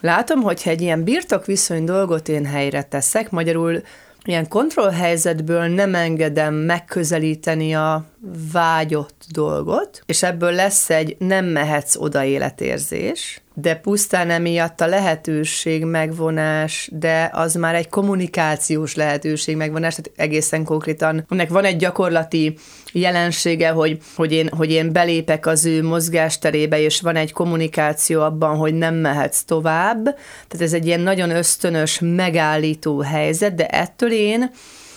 Látom, 0.00 0.42
hogyha 0.42 0.70
egy 0.70 0.80
ilyen 0.80 1.04
birtokviszony 1.04 1.84
dolgot 1.84 2.28
én 2.28 2.44
helyre 2.44 2.82
teszek, 2.82 3.30
magyarul 3.30 3.82
ilyen 4.24 4.48
kontrollhelyzetből 4.48 5.66
nem 5.66 5.94
engedem 5.94 6.54
megközelíteni 6.54 7.74
a 7.74 8.04
vágyott 8.52 9.24
dolgot, 9.30 10.02
és 10.06 10.22
ebből 10.22 10.52
lesz 10.52 10.90
egy 10.90 11.16
nem 11.18 11.44
mehetsz 11.44 11.96
oda 11.96 12.24
életérzés, 12.24 13.40
de 13.58 13.74
pusztán 13.74 14.30
emiatt 14.30 14.80
a 14.80 14.86
lehetőség 14.86 15.84
megvonás, 15.84 16.88
de 16.92 17.30
az 17.32 17.54
már 17.54 17.74
egy 17.74 17.88
kommunikációs 17.88 18.94
lehetőség 18.94 19.56
megvonás, 19.56 19.94
tehát 19.94 20.10
egészen 20.16 20.64
konkrétan 20.64 21.26
ennek 21.30 21.48
van 21.48 21.64
egy 21.64 21.76
gyakorlati 21.76 22.56
jelensége, 22.92 23.68
hogy, 23.68 23.98
hogy, 24.14 24.32
én, 24.32 24.48
hogy 24.48 24.70
én 24.70 24.92
belépek 24.92 25.46
az 25.46 25.64
ő 25.64 25.82
mozgásterébe, 25.82 26.80
és 26.80 27.00
van 27.00 27.16
egy 27.16 27.32
kommunikáció 27.32 28.22
abban, 28.22 28.56
hogy 28.56 28.74
nem 28.74 28.94
mehetsz 28.94 29.42
tovább, 29.42 30.04
tehát 30.48 30.60
ez 30.60 30.72
egy 30.72 30.86
ilyen 30.86 31.00
nagyon 31.00 31.30
ösztönös, 31.30 31.98
megállító 32.02 33.00
helyzet, 33.00 33.54
de 33.54 33.66
ettől 33.66 34.12
én 34.12 34.50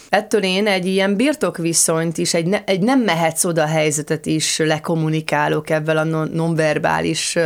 ettől 0.10 0.44
én 0.44 0.68
egy 0.68 0.86
ilyen 0.86 1.16
birtokviszonyt 1.16 2.18
is, 2.18 2.34
egy, 2.34 2.46
ne, 2.46 2.64
egy 2.64 2.82
nem 2.82 3.00
mehetsz 3.00 3.46
oda 3.46 3.66
helyzetet 3.66 4.26
is 4.26 4.58
lekommunikálok 4.58 5.70
ebben 5.70 5.98
a 5.98 6.04
non- 6.04 6.34
nonverbális 6.34 7.38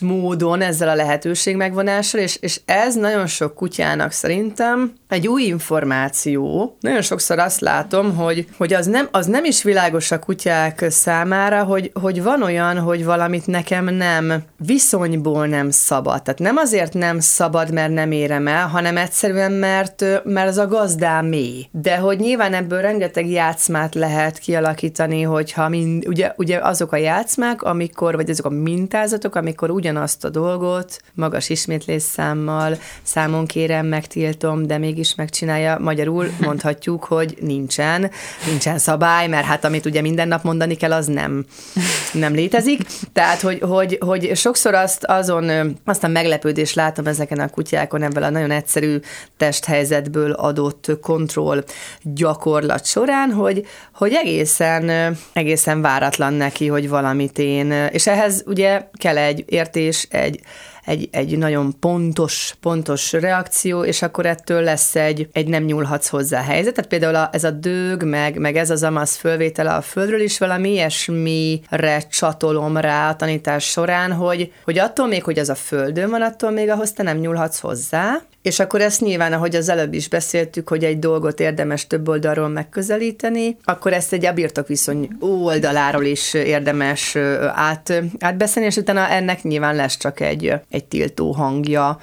módon 0.00 0.62
ezzel 0.62 0.88
a 0.88 0.94
lehetőség 0.94 1.56
megvonással, 1.56 2.20
és, 2.20 2.36
és 2.40 2.60
ez 2.64 2.94
nagyon 2.94 3.26
sok 3.26 3.54
kutyának 3.54 4.12
szerintem 4.12 4.92
egy 5.08 5.28
új 5.28 5.42
információ. 5.42 6.76
Nagyon 6.80 7.02
sokszor 7.02 7.38
azt 7.38 7.60
látom, 7.60 8.16
hogy, 8.16 8.46
hogy 8.56 8.72
az, 8.72 8.86
nem, 8.86 9.08
az 9.10 9.26
nem 9.26 9.44
is 9.44 9.62
világos 9.62 10.10
a 10.10 10.18
kutyák 10.18 10.84
számára, 10.88 11.64
hogy, 11.64 11.90
hogy 11.94 12.22
van 12.22 12.42
olyan, 12.42 12.78
hogy 12.78 13.04
valamit 13.04 13.46
nekem 13.46 13.84
nem 13.84 14.42
viszonyból 14.56 15.46
nem 15.46 15.70
szabad. 15.70 16.22
Tehát 16.22 16.40
nem 16.40 16.56
azért 16.56 16.94
nem 16.94 17.20
szabad, 17.20 17.72
mert 17.72 17.92
nem 17.92 18.12
érem 18.12 18.46
el, 18.46 18.66
hanem 18.66 18.96
egyszerűen, 18.96 19.52
mert, 19.52 20.04
mert 20.24 20.48
az 20.48 20.58
a 20.58 20.66
gazdámé. 20.66 21.68
De 21.70 21.96
hogy 21.96 22.18
nyilván 22.18 22.54
ebből 22.54 22.80
rengeteg 22.80 23.30
játszmát 23.30 23.94
lehet 23.94 24.38
kialakítani, 24.38 25.22
hogyha 25.22 25.68
mind, 25.68 26.06
ugye, 26.06 26.32
ugye 26.36 26.58
azok 26.58 26.92
a 26.92 26.96
játszmák, 26.96 27.62
amikor, 27.62 28.14
vagy 28.14 28.30
azok 28.30 28.46
a 28.46 28.50
mintázatok, 28.50 29.34
amikor 29.50 29.70
ugyanazt 29.70 30.24
a 30.24 30.28
dolgot 30.28 31.00
magas 31.14 31.48
ismétlésszámmal 31.48 32.78
számon 33.02 33.46
kérem, 33.46 33.86
megtiltom, 33.86 34.66
de 34.66 34.78
mégis 34.78 35.14
megcsinálja. 35.14 35.78
Magyarul 35.78 36.26
mondhatjuk, 36.40 37.04
hogy 37.04 37.36
nincsen, 37.40 38.10
nincsen 38.46 38.78
szabály, 38.78 39.28
mert 39.28 39.44
hát 39.44 39.64
amit 39.64 39.86
ugye 39.86 40.00
minden 40.00 40.28
nap 40.28 40.42
mondani 40.42 40.74
kell, 40.74 40.92
az 40.92 41.06
nem, 41.06 41.44
nem 42.12 42.34
létezik. 42.34 42.80
Tehát, 43.12 43.40
hogy, 43.40 43.60
hogy, 43.60 43.98
hogy 44.00 44.36
sokszor 44.36 44.74
azt 44.74 45.04
azon, 45.04 45.76
azt 45.84 46.04
a 46.04 46.08
meglepődést 46.08 46.74
látom 46.74 47.06
ezeken 47.06 47.38
a 47.38 47.48
kutyákon, 47.48 48.02
ebből 48.02 48.22
a 48.22 48.30
nagyon 48.30 48.50
egyszerű 48.50 48.98
testhelyzetből 49.36 50.32
adott 50.32 50.98
kontroll 51.00 51.64
gyakorlat 52.02 52.86
során, 52.86 53.30
hogy, 53.32 53.66
hogy 53.94 54.12
egészen, 54.12 55.16
egészen 55.32 55.80
váratlan 55.80 56.32
neki, 56.32 56.66
hogy 56.66 56.88
valamit 56.88 57.38
én, 57.38 57.72
és 57.92 58.06
ehhez 58.06 58.42
ugye 58.46 58.88
kell 58.92 59.16
egy 59.16 59.39
értés, 59.46 60.06
egy 60.10 60.40
egy, 60.84 61.08
egy 61.12 61.38
nagyon 61.38 61.78
pontos, 61.80 62.54
pontos 62.60 63.12
reakció, 63.12 63.84
és 63.84 64.02
akkor 64.02 64.26
ettől 64.26 64.62
lesz 64.62 64.96
egy, 64.96 65.28
egy 65.32 65.48
nem 65.48 65.62
nyúlhatsz 65.62 66.08
hozzá 66.08 66.42
helyzet. 66.42 66.74
Tehát 66.74 66.90
például 66.90 67.14
a, 67.14 67.28
ez 67.32 67.44
a 67.44 67.50
dög, 67.50 68.04
meg, 68.04 68.38
meg 68.38 68.56
ez 68.56 68.70
az 68.70 68.82
amasz 68.82 69.16
fölvétele 69.16 69.70
a 69.70 69.80
földről 69.80 70.20
is 70.20 70.38
valami 70.38 70.70
ilyesmire 70.70 72.00
csatolom 72.10 72.76
rá 72.76 73.08
a 73.08 73.16
tanítás 73.16 73.64
során, 73.64 74.12
hogy, 74.12 74.52
hogy 74.64 74.78
attól 74.78 75.06
még, 75.06 75.22
hogy 75.22 75.38
az 75.38 75.48
a 75.48 75.54
földön 75.54 76.10
van, 76.10 76.22
attól 76.22 76.50
még 76.50 76.68
ahhoz 76.68 76.92
te 76.92 77.02
nem 77.02 77.18
nyúlhatsz 77.18 77.58
hozzá, 77.58 78.22
és 78.42 78.58
akkor 78.58 78.80
ezt 78.80 79.00
nyilván, 79.00 79.32
ahogy 79.32 79.56
az 79.56 79.68
előbb 79.68 79.92
is 79.94 80.08
beszéltük, 80.08 80.68
hogy 80.68 80.84
egy 80.84 80.98
dolgot 80.98 81.40
érdemes 81.40 81.86
több 81.86 82.08
oldalról 82.08 82.48
megközelíteni, 82.48 83.56
akkor 83.64 83.92
ezt 83.92 84.12
egy 84.12 84.26
a 84.26 84.32
birtokviszony 84.32 85.08
oldaláról 85.20 86.04
is 86.04 86.34
érdemes 86.34 87.16
át, 87.54 88.02
átbeszélni, 88.18 88.68
és 88.68 88.76
utána 88.76 89.08
ennek 89.08 89.42
nyilván 89.42 89.74
lesz 89.74 89.96
csak 89.96 90.20
egy, 90.20 90.52
egy 90.70 90.84
tiltó 90.84 91.32
hangja, 91.32 92.00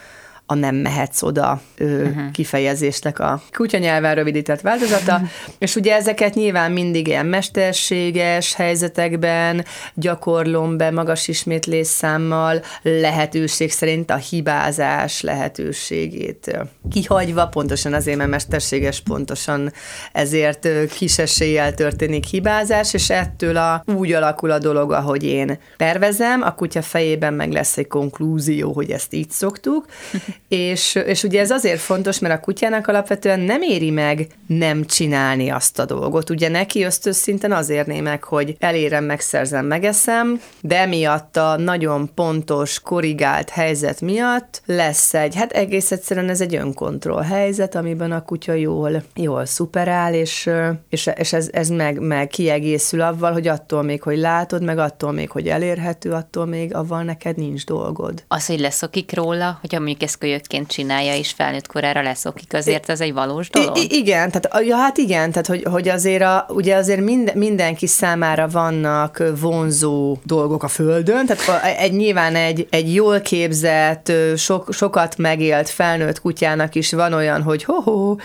a 0.49 0.53
nem 0.53 0.75
mehetsz 0.75 1.21
oda 1.21 1.61
uh-huh. 1.79 2.31
kifejezésnek 2.31 3.19
a 3.19 3.41
kutyanyelven 3.51 4.15
rövidített 4.15 4.61
változata, 4.61 5.21
és 5.57 5.75
ugye 5.75 5.95
ezeket 5.95 6.33
nyilván 6.33 6.71
mindig 6.71 7.07
ilyen 7.07 7.25
mesterséges 7.25 8.53
helyzetekben 8.53 9.65
gyakorlom 9.93 10.77
be 10.77 10.91
magas 10.91 11.27
ismétlésszámmal 11.27 12.61
lehetőség 12.81 13.71
szerint 13.71 14.11
a 14.11 14.15
hibázás 14.15 15.21
lehetőségét 15.21 16.57
kihagyva, 16.91 17.47
pontosan 17.47 17.93
azért, 17.93 18.17
mert 18.17 18.29
mesterséges, 18.29 18.99
pontosan 18.99 19.73
ezért 20.11 20.67
kis 20.93 21.17
eséllyel 21.17 21.73
történik 21.73 22.25
hibázás, 22.25 22.93
és 22.93 23.09
ettől 23.09 23.57
a, 23.57 23.83
úgy 23.85 24.11
alakul 24.11 24.51
a 24.51 24.59
dolog, 24.59 24.91
ahogy 24.91 25.23
én 25.23 25.59
tervezem, 25.77 26.41
a 26.41 26.53
kutya 26.53 26.81
fejében 26.81 27.33
meg 27.33 27.51
lesz 27.51 27.77
egy 27.77 27.87
konklúzió, 27.87 28.71
hogy 28.71 28.91
ezt 28.91 29.13
így 29.13 29.29
szoktuk, 29.29 29.85
és, 30.47 30.95
és 30.95 31.23
ugye 31.23 31.39
ez 31.39 31.51
azért 31.51 31.79
fontos, 31.79 32.19
mert 32.19 32.33
a 32.33 32.39
kutyának 32.39 32.87
alapvetően 32.87 33.39
nem 33.39 33.61
éri 33.61 33.91
meg 33.91 34.27
nem 34.47 34.85
csinálni 34.85 35.49
azt 35.49 35.79
a 35.79 35.85
dolgot. 35.85 36.29
Ugye 36.29 36.49
neki 36.49 36.83
ösztösszinten 36.83 37.51
az 37.51 37.69
érné 37.69 38.01
meg, 38.01 38.23
hogy 38.23 38.55
elérem, 38.59 39.03
megszerzem, 39.03 39.65
megeszem, 39.65 40.41
de 40.61 40.79
emiatt 40.79 41.37
a 41.37 41.57
nagyon 41.57 42.13
pontos, 42.13 42.79
korrigált 42.79 43.49
helyzet 43.49 44.01
miatt 44.01 44.61
lesz 44.65 45.13
egy, 45.13 45.35
hát 45.35 45.51
egész 45.51 45.91
egyszerűen 45.91 46.29
ez 46.29 46.41
egy 46.41 46.55
önkontroll 46.55 47.23
helyzet, 47.23 47.75
amiben 47.75 48.11
a 48.11 48.23
kutya 48.23 48.53
jól, 48.53 49.03
jól 49.15 49.45
szuperál, 49.45 50.13
és, 50.13 50.49
és, 50.89 51.09
és 51.15 51.33
ez, 51.33 51.49
ez 51.51 51.69
meg, 51.69 51.99
meg 51.99 52.27
kiegészül 52.27 53.01
avval, 53.01 53.31
hogy 53.31 53.47
attól 53.47 53.83
még, 53.83 54.01
hogy 54.01 54.17
látod, 54.17 54.63
meg 54.63 54.77
attól 54.77 55.11
még, 55.11 55.29
hogy 55.29 55.47
elérhető, 55.47 56.11
attól 56.11 56.45
még 56.45 56.75
avval 56.75 57.03
neked 57.03 57.37
nincs 57.37 57.65
dolgod. 57.65 58.23
Az, 58.27 58.45
hogy 58.45 58.59
leszokik 58.59 59.15
róla, 59.15 59.57
hogy 59.61 59.75
amíg 59.75 60.03
ezt 60.03 60.17
kölyökként 60.27 60.67
csinálja, 60.67 61.15
és 61.15 61.31
felnőtt 61.31 61.67
korára 61.67 62.01
leszokik, 62.01 62.53
azért 62.53 62.89
ez 62.89 63.01
egy 63.01 63.13
valós 63.13 63.49
dolog? 63.49 63.77
I- 63.77 63.95
igen, 63.97 64.31
tehát, 64.31 64.65
ja, 64.67 64.75
hát 64.75 64.97
igen, 64.97 65.31
tehát 65.31 65.47
hogy, 65.47 65.63
hogy 65.63 65.89
azért, 65.89 66.21
a, 66.21 66.45
ugye 66.49 66.75
azért 66.75 67.01
mind, 67.01 67.35
mindenki 67.35 67.87
számára 67.87 68.47
vannak 68.47 69.23
vonzó 69.39 70.17
dolgok 70.23 70.63
a 70.63 70.67
földön, 70.67 71.25
tehát 71.25 71.77
egy, 71.79 71.93
nyilván 71.93 72.35
egy, 72.35 72.67
egy 72.69 72.93
jól 72.93 73.21
képzett, 73.21 74.11
sok, 74.35 74.73
sokat 74.73 75.17
megélt 75.17 75.69
felnőtt 75.69 76.21
kutyának 76.21 76.75
is 76.75 76.91
van 76.91 77.13
olyan, 77.13 77.41
hogy 77.41 77.63
ho-ho, 77.63 78.15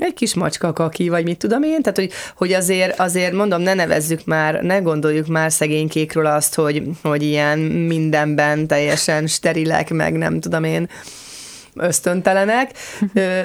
egy 0.00 0.14
kis 0.14 0.34
macska 0.34 0.72
kaki, 0.72 1.08
vagy 1.08 1.24
mit 1.24 1.38
tudom 1.38 1.62
én, 1.62 1.82
tehát 1.82 1.98
hogy, 1.98 2.10
hogy 2.36 2.52
azért, 2.52 3.00
azért 3.00 3.32
mondom, 3.32 3.62
ne 3.62 3.74
nevezzük 3.74 4.24
már, 4.24 4.62
ne 4.62 4.78
gondoljuk 4.78 5.26
már 5.26 5.52
szegénykékről 5.52 6.26
azt, 6.26 6.54
hogy, 6.54 6.82
hogy 7.02 7.22
ilyen 7.22 7.58
mindenben 7.58 8.66
teljesen 8.66 9.26
sterilek, 9.26 9.90
meg 9.90 10.12
nem 10.12 10.40
tudom 10.40 10.64
én, 10.64 10.88
ösztöntelenek, 11.80 12.70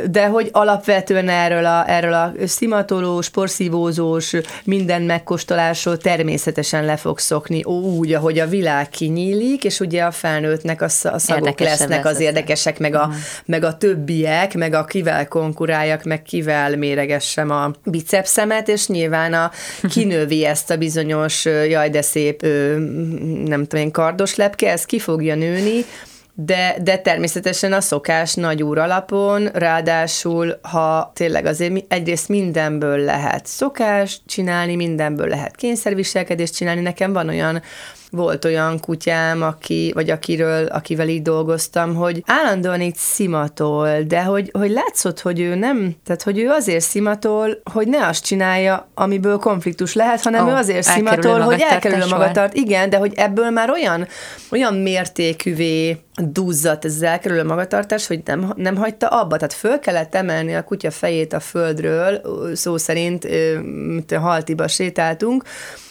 de 0.10 0.26
hogy 0.28 0.50
alapvetően 0.52 1.30
erről 1.30 1.66
a, 1.66 1.90
erről 1.90 2.14
a 2.14 2.34
szimatolós, 2.46 3.30
porszívózós, 3.30 4.34
minden 4.64 5.02
megkóstolásról 5.02 5.98
természetesen 5.98 6.86
le 6.86 6.98
fog 6.98 7.20
szokni. 7.20 7.64
Úgy, 7.64 8.14
ahogy 8.14 8.40
a 8.40 8.48
világ 8.48 8.90
kinyílik, 8.90 9.64
és 9.64 9.80
ugye 9.80 10.04
a 10.04 10.12
felnőttnek 10.12 10.82
a, 10.82 10.86
a 10.86 11.20
szagok 11.20 11.46
Érdekesen 11.46 11.88
lesznek 11.88 12.06
az 12.06 12.20
érdekesek, 12.20 12.80
meg 12.80 12.96
a, 12.96 13.00
uh-huh. 13.00 13.16
meg 13.46 13.64
a 13.64 13.78
többiek, 13.78 14.54
meg 14.54 14.74
a 14.74 14.86
kivel 14.86 15.28
konkuráljak, 15.28 16.04
meg 16.04 16.22
kivel 16.22 16.78
méregessem 16.78 17.50
a 17.50 17.72
bicepszemet, 17.84 18.68
és 18.68 18.88
nyilván 18.88 19.34
a 19.34 19.52
kinövi 19.90 20.46
ezt 20.56 20.72
a 20.72 20.78
bizonyos, 20.78 21.46
jaj, 21.46 21.90
de 21.90 22.02
szép, 22.02 22.42
nem 23.46 23.66
tudom 23.66 23.86
én, 23.86 23.92
kardos 23.92 24.36
lepke, 24.36 24.72
ez 24.72 24.86
ki 24.86 25.00
fogja 25.00 25.36
nőni, 25.36 25.86
de, 26.38 26.76
de 26.82 26.98
természetesen 26.98 27.74
a 27.74 27.82
szokás 27.82 28.34
nagy 28.34 28.64
úr 28.64 28.78
alapon, 28.78 29.48
ráadásul, 29.54 30.60
ha 30.62 31.12
tényleg 31.16 31.46
azért 31.46 31.94
egyrészt 31.94 32.30
mindenből 32.30 32.98
lehet 32.98 33.46
szokás 33.46 34.20
csinálni, 34.26 34.76
mindenből 34.76 35.28
lehet 35.28 35.56
kényszerviselkedést 35.56 36.56
csinálni. 36.56 36.82
Nekem 36.82 37.14
van 37.14 37.28
olyan 37.28 37.62
volt 38.16 38.46
olyan 38.46 38.80
kutyám, 38.80 39.42
aki, 39.42 39.92
vagy 39.94 40.10
akiről, 40.10 40.66
akivel 40.66 41.08
így 41.08 41.22
dolgoztam, 41.22 41.96
hogy 41.96 42.24
állandóan 42.26 42.82
itt 42.82 42.96
szimatol, 42.96 44.02
de 44.02 44.24
hogy, 44.24 44.50
hogy 44.54 44.72
látszott, 44.72 45.20
hogy 45.20 45.40
ő 45.40 45.56
nem, 45.56 45.96
tehát 46.06 46.24
hogy 46.24 46.40
ő 46.40 46.50
azért 46.50 46.84
szimatol, 46.84 47.62
hogy 47.74 47.88
ne 47.88 48.08
azt 48.08 48.24
csinálja, 48.24 48.88
amiből 48.94 49.38
konfliktus 49.38 49.94
lehet, 49.94 50.22
hanem 50.22 50.46
oh, 50.46 50.52
ő 50.52 50.56
azért 50.56 50.84
szimatol, 50.84 51.40
hogy 51.40 51.64
elkerül 51.70 52.02
a 52.02 52.08
magatart. 52.08 52.54
Igen, 52.54 52.90
de 52.90 52.98
hogy 52.98 53.14
ebből 53.16 53.50
már 53.50 53.70
olyan, 53.70 54.08
olyan 54.52 54.74
mértékűvé 54.74 55.98
duzzadt 56.16 56.86
ez 56.86 56.96
az 56.96 57.02
elkerülő 57.02 57.44
magatartás, 57.44 58.08
hogy 58.08 58.22
nem, 58.26 58.54
nem 58.56 58.76
hagyta 58.76 59.08
abba. 59.08 59.36
Tehát 59.36 59.54
föl 59.54 59.80
kellett 59.80 60.16
emelni 60.16 60.56
a 60.56 60.64
kutya 60.64 60.92
fejét 60.92 61.34
a 61.34 61.40
földről, 61.40 62.22
szó 62.54 62.78
szerint, 62.78 63.28
haltiba 64.16 64.68
sétáltunk, 64.68 65.44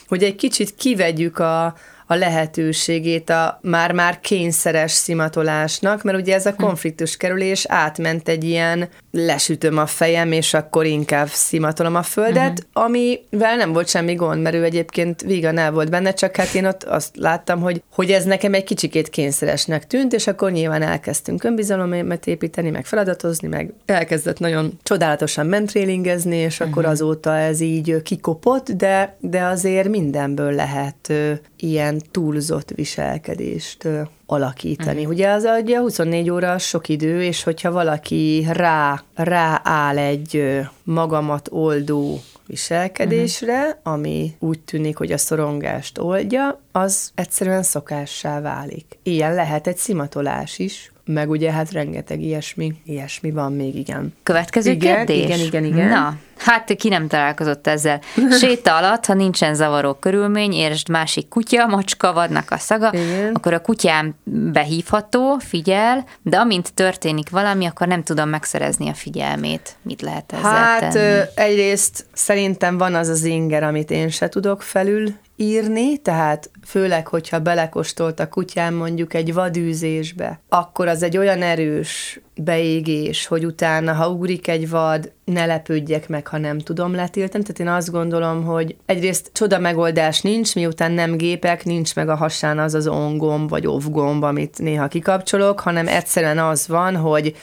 hogy 0.09 0.23
egy 0.23 0.37
kicsit 0.37 0.75
kivegyük 0.77 1.39
a, 1.39 1.75
a 2.07 2.15
lehetőségét 2.15 3.31
a 3.31 3.59
már-már 3.63 4.21
kényszeres 4.21 4.93
szimatolásnak, 4.93 6.03
mert 6.03 6.19
ugye 6.19 6.35
ez 6.35 6.47
a 6.47 6.55
konfliktus 6.55 7.17
kerülés 7.17 7.65
átment 7.69 8.29
egy 8.29 8.45
ilyen 8.45 8.89
lesütöm 9.15 9.79
a 9.79 9.87
fejem, 9.87 10.33
és 10.33 10.55
akkor 10.55 10.87
inkább 10.87 11.29
szimatolom 11.29 11.95
a 11.95 12.03
földet, 12.03 12.59
uh-huh. 12.59 12.85
amivel 12.85 13.57
nem 13.57 13.73
volt 13.73 13.89
semmi 13.89 14.15
gond, 14.15 14.43
mert 14.43 14.55
ő 14.55 14.65
egyébként 14.65 15.23
vígan 15.23 15.59
el 15.59 15.73
volt 15.73 15.91
benne, 15.91 16.13
csak 16.13 16.37
hát 16.37 16.55
én 16.55 16.67
ott 16.67 16.83
azt 16.83 17.17
láttam, 17.17 17.61
hogy, 17.61 17.83
hogy 17.93 18.11
ez 18.11 18.25
nekem 18.25 18.55
egy 18.55 18.65
kicsikét 18.65 19.09
kényszeresnek 19.09 19.87
tűnt, 19.87 20.13
és 20.13 20.27
akkor 20.27 20.51
nyilván 20.51 20.83
elkezdtünk 20.83 21.45
önbizalomat 21.45 22.27
építeni, 22.27 22.71
meg 22.71 22.87
feladatozni, 22.87 23.49
meg 23.49 23.73
elkezdett 23.87 24.39
nagyon 24.39 24.79
csodálatosan 24.83 25.47
mentrélingezni, 25.47 26.37
és 26.37 26.61
uh-huh. 26.61 26.69
akkor 26.69 26.85
azóta 26.85 27.37
ez 27.37 27.61
így 27.61 28.03
kikopott, 28.03 28.71
de, 28.71 29.17
de 29.21 29.43
azért 29.43 29.89
mindenből 29.89 30.53
lehet 30.53 31.13
ilyen 31.57 32.03
túlzott 32.11 32.71
viselkedést 32.75 33.89
alakítani. 34.27 34.99
Uh-huh. 34.99 35.13
Ugye 35.13 35.31
az 35.31 35.49
ugye 35.63 35.79
24 35.79 36.31
óra 36.31 36.59
sok 36.59 36.89
idő, 36.89 37.23
és 37.23 37.43
hogyha 37.43 37.71
valaki 37.71 38.47
rá, 38.53 39.03
rááll 39.15 39.99
egy 39.99 40.61
magamat 40.83 41.49
oldó 41.53 42.21
viselkedésre, 42.47 43.61
uh-huh. 43.61 43.93
ami 43.93 44.35
úgy 44.39 44.61
tűnik, 44.61 44.97
hogy 44.97 45.13
a 45.13 45.19
szorongást 45.19 45.99
oldja, 45.99 46.61
az 46.73 47.11
egyszerűen 47.15 47.63
szokássá 47.63 48.41
válik. 48.41 48.99
Ilyen 49.03 49.35
lehet 49.35 49.67
egy 49.67 49.77
szimatolás 49.77 50.59
is, 50.59 50.93
meg 51.05 51.31
ugye 51.31 51.53
hát 51.53 51.73
rengeteg 51.73 52.23
ilyesmi, 52.23 52.75
ilyesmi 52.85 53.31
van 53.31 53.53
még, 53.53 53.77
igen. 53.77 54.15
Következő 54.23 54.71
igen, 54.71 54.95
kérdés? 54.97 55.25
Igen, 55.25 55.39
igen, 55.39 55.65
igen. 55.65 55.89
Na, 55.89 56.17
hát 56.37 56.75
ki 56.77 56.89
nem 56.89 57.09
találkozott 57.09 57.67
ezzel. 57.67 58.01
Séta 58.41 58.77
alatt, 58.77 59.07
ha 59.07 59.15
nincsen 59.15 59.55
zavaró 59.55 59.93
körülmény, 59.93 60.53
értsd 60.53 60.89
másik 60.89 61.29
kutya, 61.29 61.67
macska, 61.67 62.13
vadnak 62.13 62.51
a 62.51 62.59
szaga, 62.59 62.91
igen. 62.93 63.35
akkor 63.35 63.53
a 63.53 63.61
kutyám 63.61 64.15
behívható, 64.53 65.39
figyel, 65.39 66.05
de 66.23 66.37
amint 66.37 66.75
történik 66.75 67.31
valami, 67.31 67.67
akkor 67.67 67.87
nem 67.87 68.03
tudom 68.03 68.29
megszerezni 68.29 68.89
a 68.89 68.95
figyelmét. 68.95 69.77
Mit 69.83 70.03
lehet 70.03 70.33
ezzel 70.33 70.51
Hát 70.51 70.93
tenni? 70.93 71.23
egyrészt 71.35 72.07
szerintem 72.13 72.79
van 72.79 72.95
az 72.95 73.09
az 73.09 73.25
inger, 73.25 73.63
amit 73.63 73.91
én 73.91 74.09
se 74.09 74.29
tudok 74.29 74.63
felül 74.63 75.15
írni, 75.37 75.99
tehát 75.99 76.51
főleg, 76.65 77.07
hogyha 77.07 77.39
belekostolt 77.39 78.21
a 78.21 78.29
kutyám 78.29 78.75
mondjuk 78.75 79.15
egy 79.15 79.35
vadűzésbe, 79.35 80.41
akkor 80.49 80.89
az 80.89 81.03
egy 81.03 81.17
olyan 81.17 81.43
erős 81.43 82.21
beégés, 82.37 83.27
hogy 83.27 83.47
utána, 83.47 83.93
ha 83.93 84.09
ugrik 84.09 84.49
egy 84.49 84.71
vad, 84.71 85.13
ne 85.25 85.47
lepődjek 85.47 86.09
meg, 86.09 86.27
ha 86.27 86.39
nem 86.39 86.59
tudom 86.59 86.95
letiltani. 86.95 87.45
Tehát 87.45 87.59
én 87.59 87.69
azt 87.69 87.91
gondolom, 87.91 88.45
hogy 88.45 88.77
egyrészt 88.87 89.31
csoda 89.33 89.59
megoldás 89.59 90.21
nincs, 90.21 90.55
miután 90.55 90.93
nem 90.93 91.17
gépek, 91.17 91.65
nincs 91.65 91.95
meg 91.95 92.09
a 92.09 92.15
hasán 92.15 92.59
az 92.59 92.75
az 92.75 92.87
on 92.87 93.47
vagy 93.47 93.67
off 93.67 93.85
gomb, 93.89 94.23
amit 94.23 94.59
néha 94.59 94.89
kikapcsolok, 94.89 95.61
hanem 95.61 95.89
egyszerűen 95.89 96.39
az 96.39 96.69
van, 96.69 96.97
hogy 96.97 97.37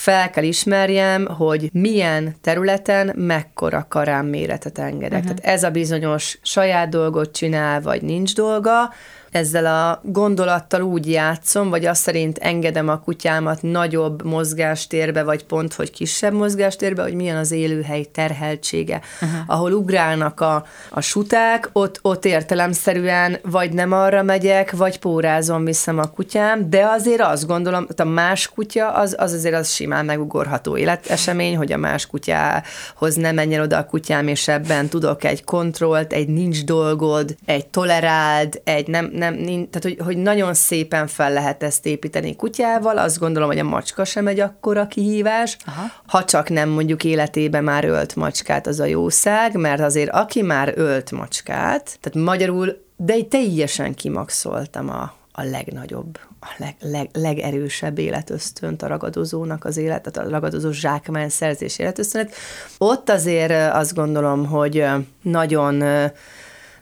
fel 0.00 0.30
kell 0.30 0.44
ismerjem, 0.44 1.26
hogy 1.26 1.70
milyen 1.72 2.34
területen 2.40 3.12
mekkora 3.16 3.86
karám 3.88 4.26
méretet 4.26 4.78
engedek. 4.78 5.22
Uh-huh. 5.22 5.36
Tehát 5.36 5.54
ez 5.54 5.62
a 5.62 5.70
bizonyos 5.70 6.38
saját 6.42 6.88
dolgot 6.88 7.32
csinál, 7.32 7.80
vagy 7.80 8.02
nincs 8.02 8.34
dolga, 8.34 8.92
ezzel 9.30 9.66
a 9.66 10.00
gondolattal 10.04 10.82
úgy 10.82 11.10
játszom, 11.10 11.70
vagy 11.70 11.84
azt 11.86 12.02
szerint 12.02 12.38
engedem 12.38 12.88
a 12.88 13.00
kutyámat 13.00 13.62
nagyobb 13.62 14.24
mozgástérbe, 14.24 15.22
vagy 15.22 15.44
pont, 15.44 15.74
hogy 15.74 15.90
kisebb 15.90 16.32
mozgástérbe, 16.32 17.02
hogy 17.02 17.14
milyen 17.14 17.36
az 17.36 17.50
élőhely 17.50 18.04
terheltsége. 18.04 19.00
Uh-huh. 19.22 19.38
Ahol 19.46 19.72
ugrálnak 19.72 20.40
a, 20.40 20.64
a 20.90 21.00
suták, 21.00 21.70
ott, 21.72 21.98
ott 22.02 22.24
értelemszerűen 22.24 23.38
vagy 23.42 23.72
nem 23.72 23.92
arra 23.92 24.22
megyek, 24.22 24.70
vagy 24.70 24.98
pórázom 24.98 25.64
viszem 25.64 25.98
a 25.98 26.06
kutyám, 26.06 26.70
de 26.70 26.86
azért 26.86 27.20
azt 27.20 27.46
gondolom, 27.46 27.84
hogy 27.86 27.94
a 27.98 28.04
más 28.04 28.48
kutya 28.48 28.92
az, 28.92 29.14
az 29.18 29.32
azért 29.32 29.54
az 29.54 29.72
simán 29.72 30.04
megugorható 30.04 30.76
életesemény, 30.76 31.56
hogy 31.56 31.72
a 31.72 31.76
más 31.76 32.06
kutyához 32.06 33.14
nem 33.14 33.34
menjen 33.34 33.60
oda 33.62 33.78
a 33.78 33.84
kutyám, 33.84 34.28
és 34.28 34.48
ebben 34.48 34.88
tudok 34.88 35.24
egy 35.24 35.44
kontrollt, 35.44 36.12
egy 36.12 36.28
nincs 36.28 36.64
dolgod, 36.64 37.36
egy 37.44 37.66
toleráld, 37.66 38.60
egy 38.64 38.86
nem, 38.86 39.10
nem, 39.20 39.36
tehát 39.44 39.82
hogy, 39.82 39.98
hogy 40.04 40.16
nagyon 40.16 40.54
szépen 40.54 41.06
fel 41.06 41.32
lehet 41.32 41.62
ezt 41.62 41.86
építeni 41.86 42.36
kutyával, 42.36 42.98
azt 42.98 43.18
gondolom, 43.18 43.48
hogy 43.48 43.58
a 43.58 43.64
macska 43.64 44.04
sem 44.04 44.26
egy 44.26 44.40
akkora 44.40 44.86
kihívás, 44.86 45.56
Aha. 45.66 45.86
ha 46.06 46.24
csak 46.24 46.48
nem 46.48 46.68
mondjuk 46.68 47.04
életében 47.04 47.64
már 47.64 47.84
ölt 47.84 48.16
macskát, 48.16 48.66
az 48.66 48.80
a 48.80 48.84
jószág, 48.84 49.56
mert 49.56 49.80
azért 49.80 50.10
aki 50.10 50.42
már 50.42 50.72
ölt 50.76 51.10
macskát, 51.10 51.98
tehát 52.00 52.26
magyarul, 52.26 52.84
de 52.96 53.12
egy 53.12 53.28
teljesen 53.28 53.94
kimaxoltam 53.94 54.88
a, 54.88 55.14
a 55.32 55.42
legnagyobb, 55.42 56.18
a 56.40 56.46
leg, 56.56 56.74
leg, 56.80 57.08
legerősebb 57.12 57.98
életösztönt 57.98 58.82
a 58.82 58.86
ragadozónak 58.86 59.64
az 59.64 59.76
élet, 59.76 60.02
tehát 60.02 60.28
a 60.28 60.32
ragadozó 60.32 60.70
zsákmány 60.70 61.28
szerzés 61.28 61.78
életösztönet. 61.78 62.34
Ott 62.78 63.10
azért 63.10 63.74
azt 63.74 63.94
gondolom, 63.94 64.46
hogy 64.46 64.86
nagyon 65.22 65.82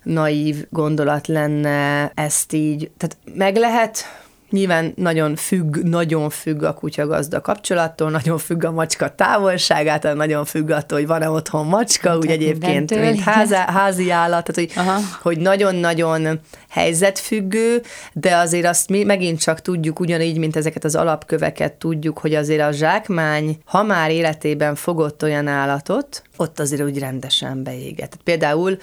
naív 0.09 0.67
gondolat 0.71 1.27
lenne 1.27 2.11
ezt 2.15 2.53
így, 2.53 2.91
tehát 2.97 3.17
meg 3.35 3.57
lehet, 3.57 4.05
Nyilván 4.51 4.93
nagyon 4.97 5.37
függ, 5.37 5.77
nagyon 5.77 6.31
függ 6.31 6.63
a 6.63 6.75
kutya-gazda 6.75 7.41
kapcsolattól, 7.41 8.11
nagyon 8.11 8.39
függ 8.39 8.65
a 8.65 8.71
macska 8.71 9.15
távolságától, 9.15 10.13
nagyon 10.13 10.45
függ 10.45 10.71
attól, 10.71 10.99
hogy 10.99 11.07
van-e 11.07 11.31
otthon 11.31 11.67
macska, 11.67 12.17
úgy 12.17 12.27
egyébként, 12.27 13.01
mint 13.01 13.21
házi, 13.21 13.55
házi 13.55 14.11
állat, 14.11 14.53
tehát 14.53 14.73
hogy, 14.73 14.97
hogy 15.23 15.39
nagyon-nagyon 15.39 16.41
helyzetfüggő, 16.69 17.83
de 18.13 18.37
azért 18.37 18.67
azt 18.67 18.89
mi 18.89 19.05
megint 19.05 19.41
csak 19.41 19.61
tudjuk, 19.61 20.01
ugyanígy, 20.01 20.39
mint 20.39 20.57
ezeket 20.57 20.85
az 20.85 20.95
alapköveket 20.95 21.73
tudjuk, 21.73 22.19
hogy 22.19 22.35
azért 22.35 22.63
a 22.63 22.73
zsákmány, 22.73 23.59
ha 23.65 23.83
már 23.83 24.11
életében 24.11 24.75
fogott 24.75 25.23
olyan 25.23 25.47
állatot, 25.47 26.23
ott 26.37 26.61
azért 26.61 26.83
úgy 26.83 26.99
rendesen 26.99 27.63
beéget. 27.63 28.19
Például 28.25 28.79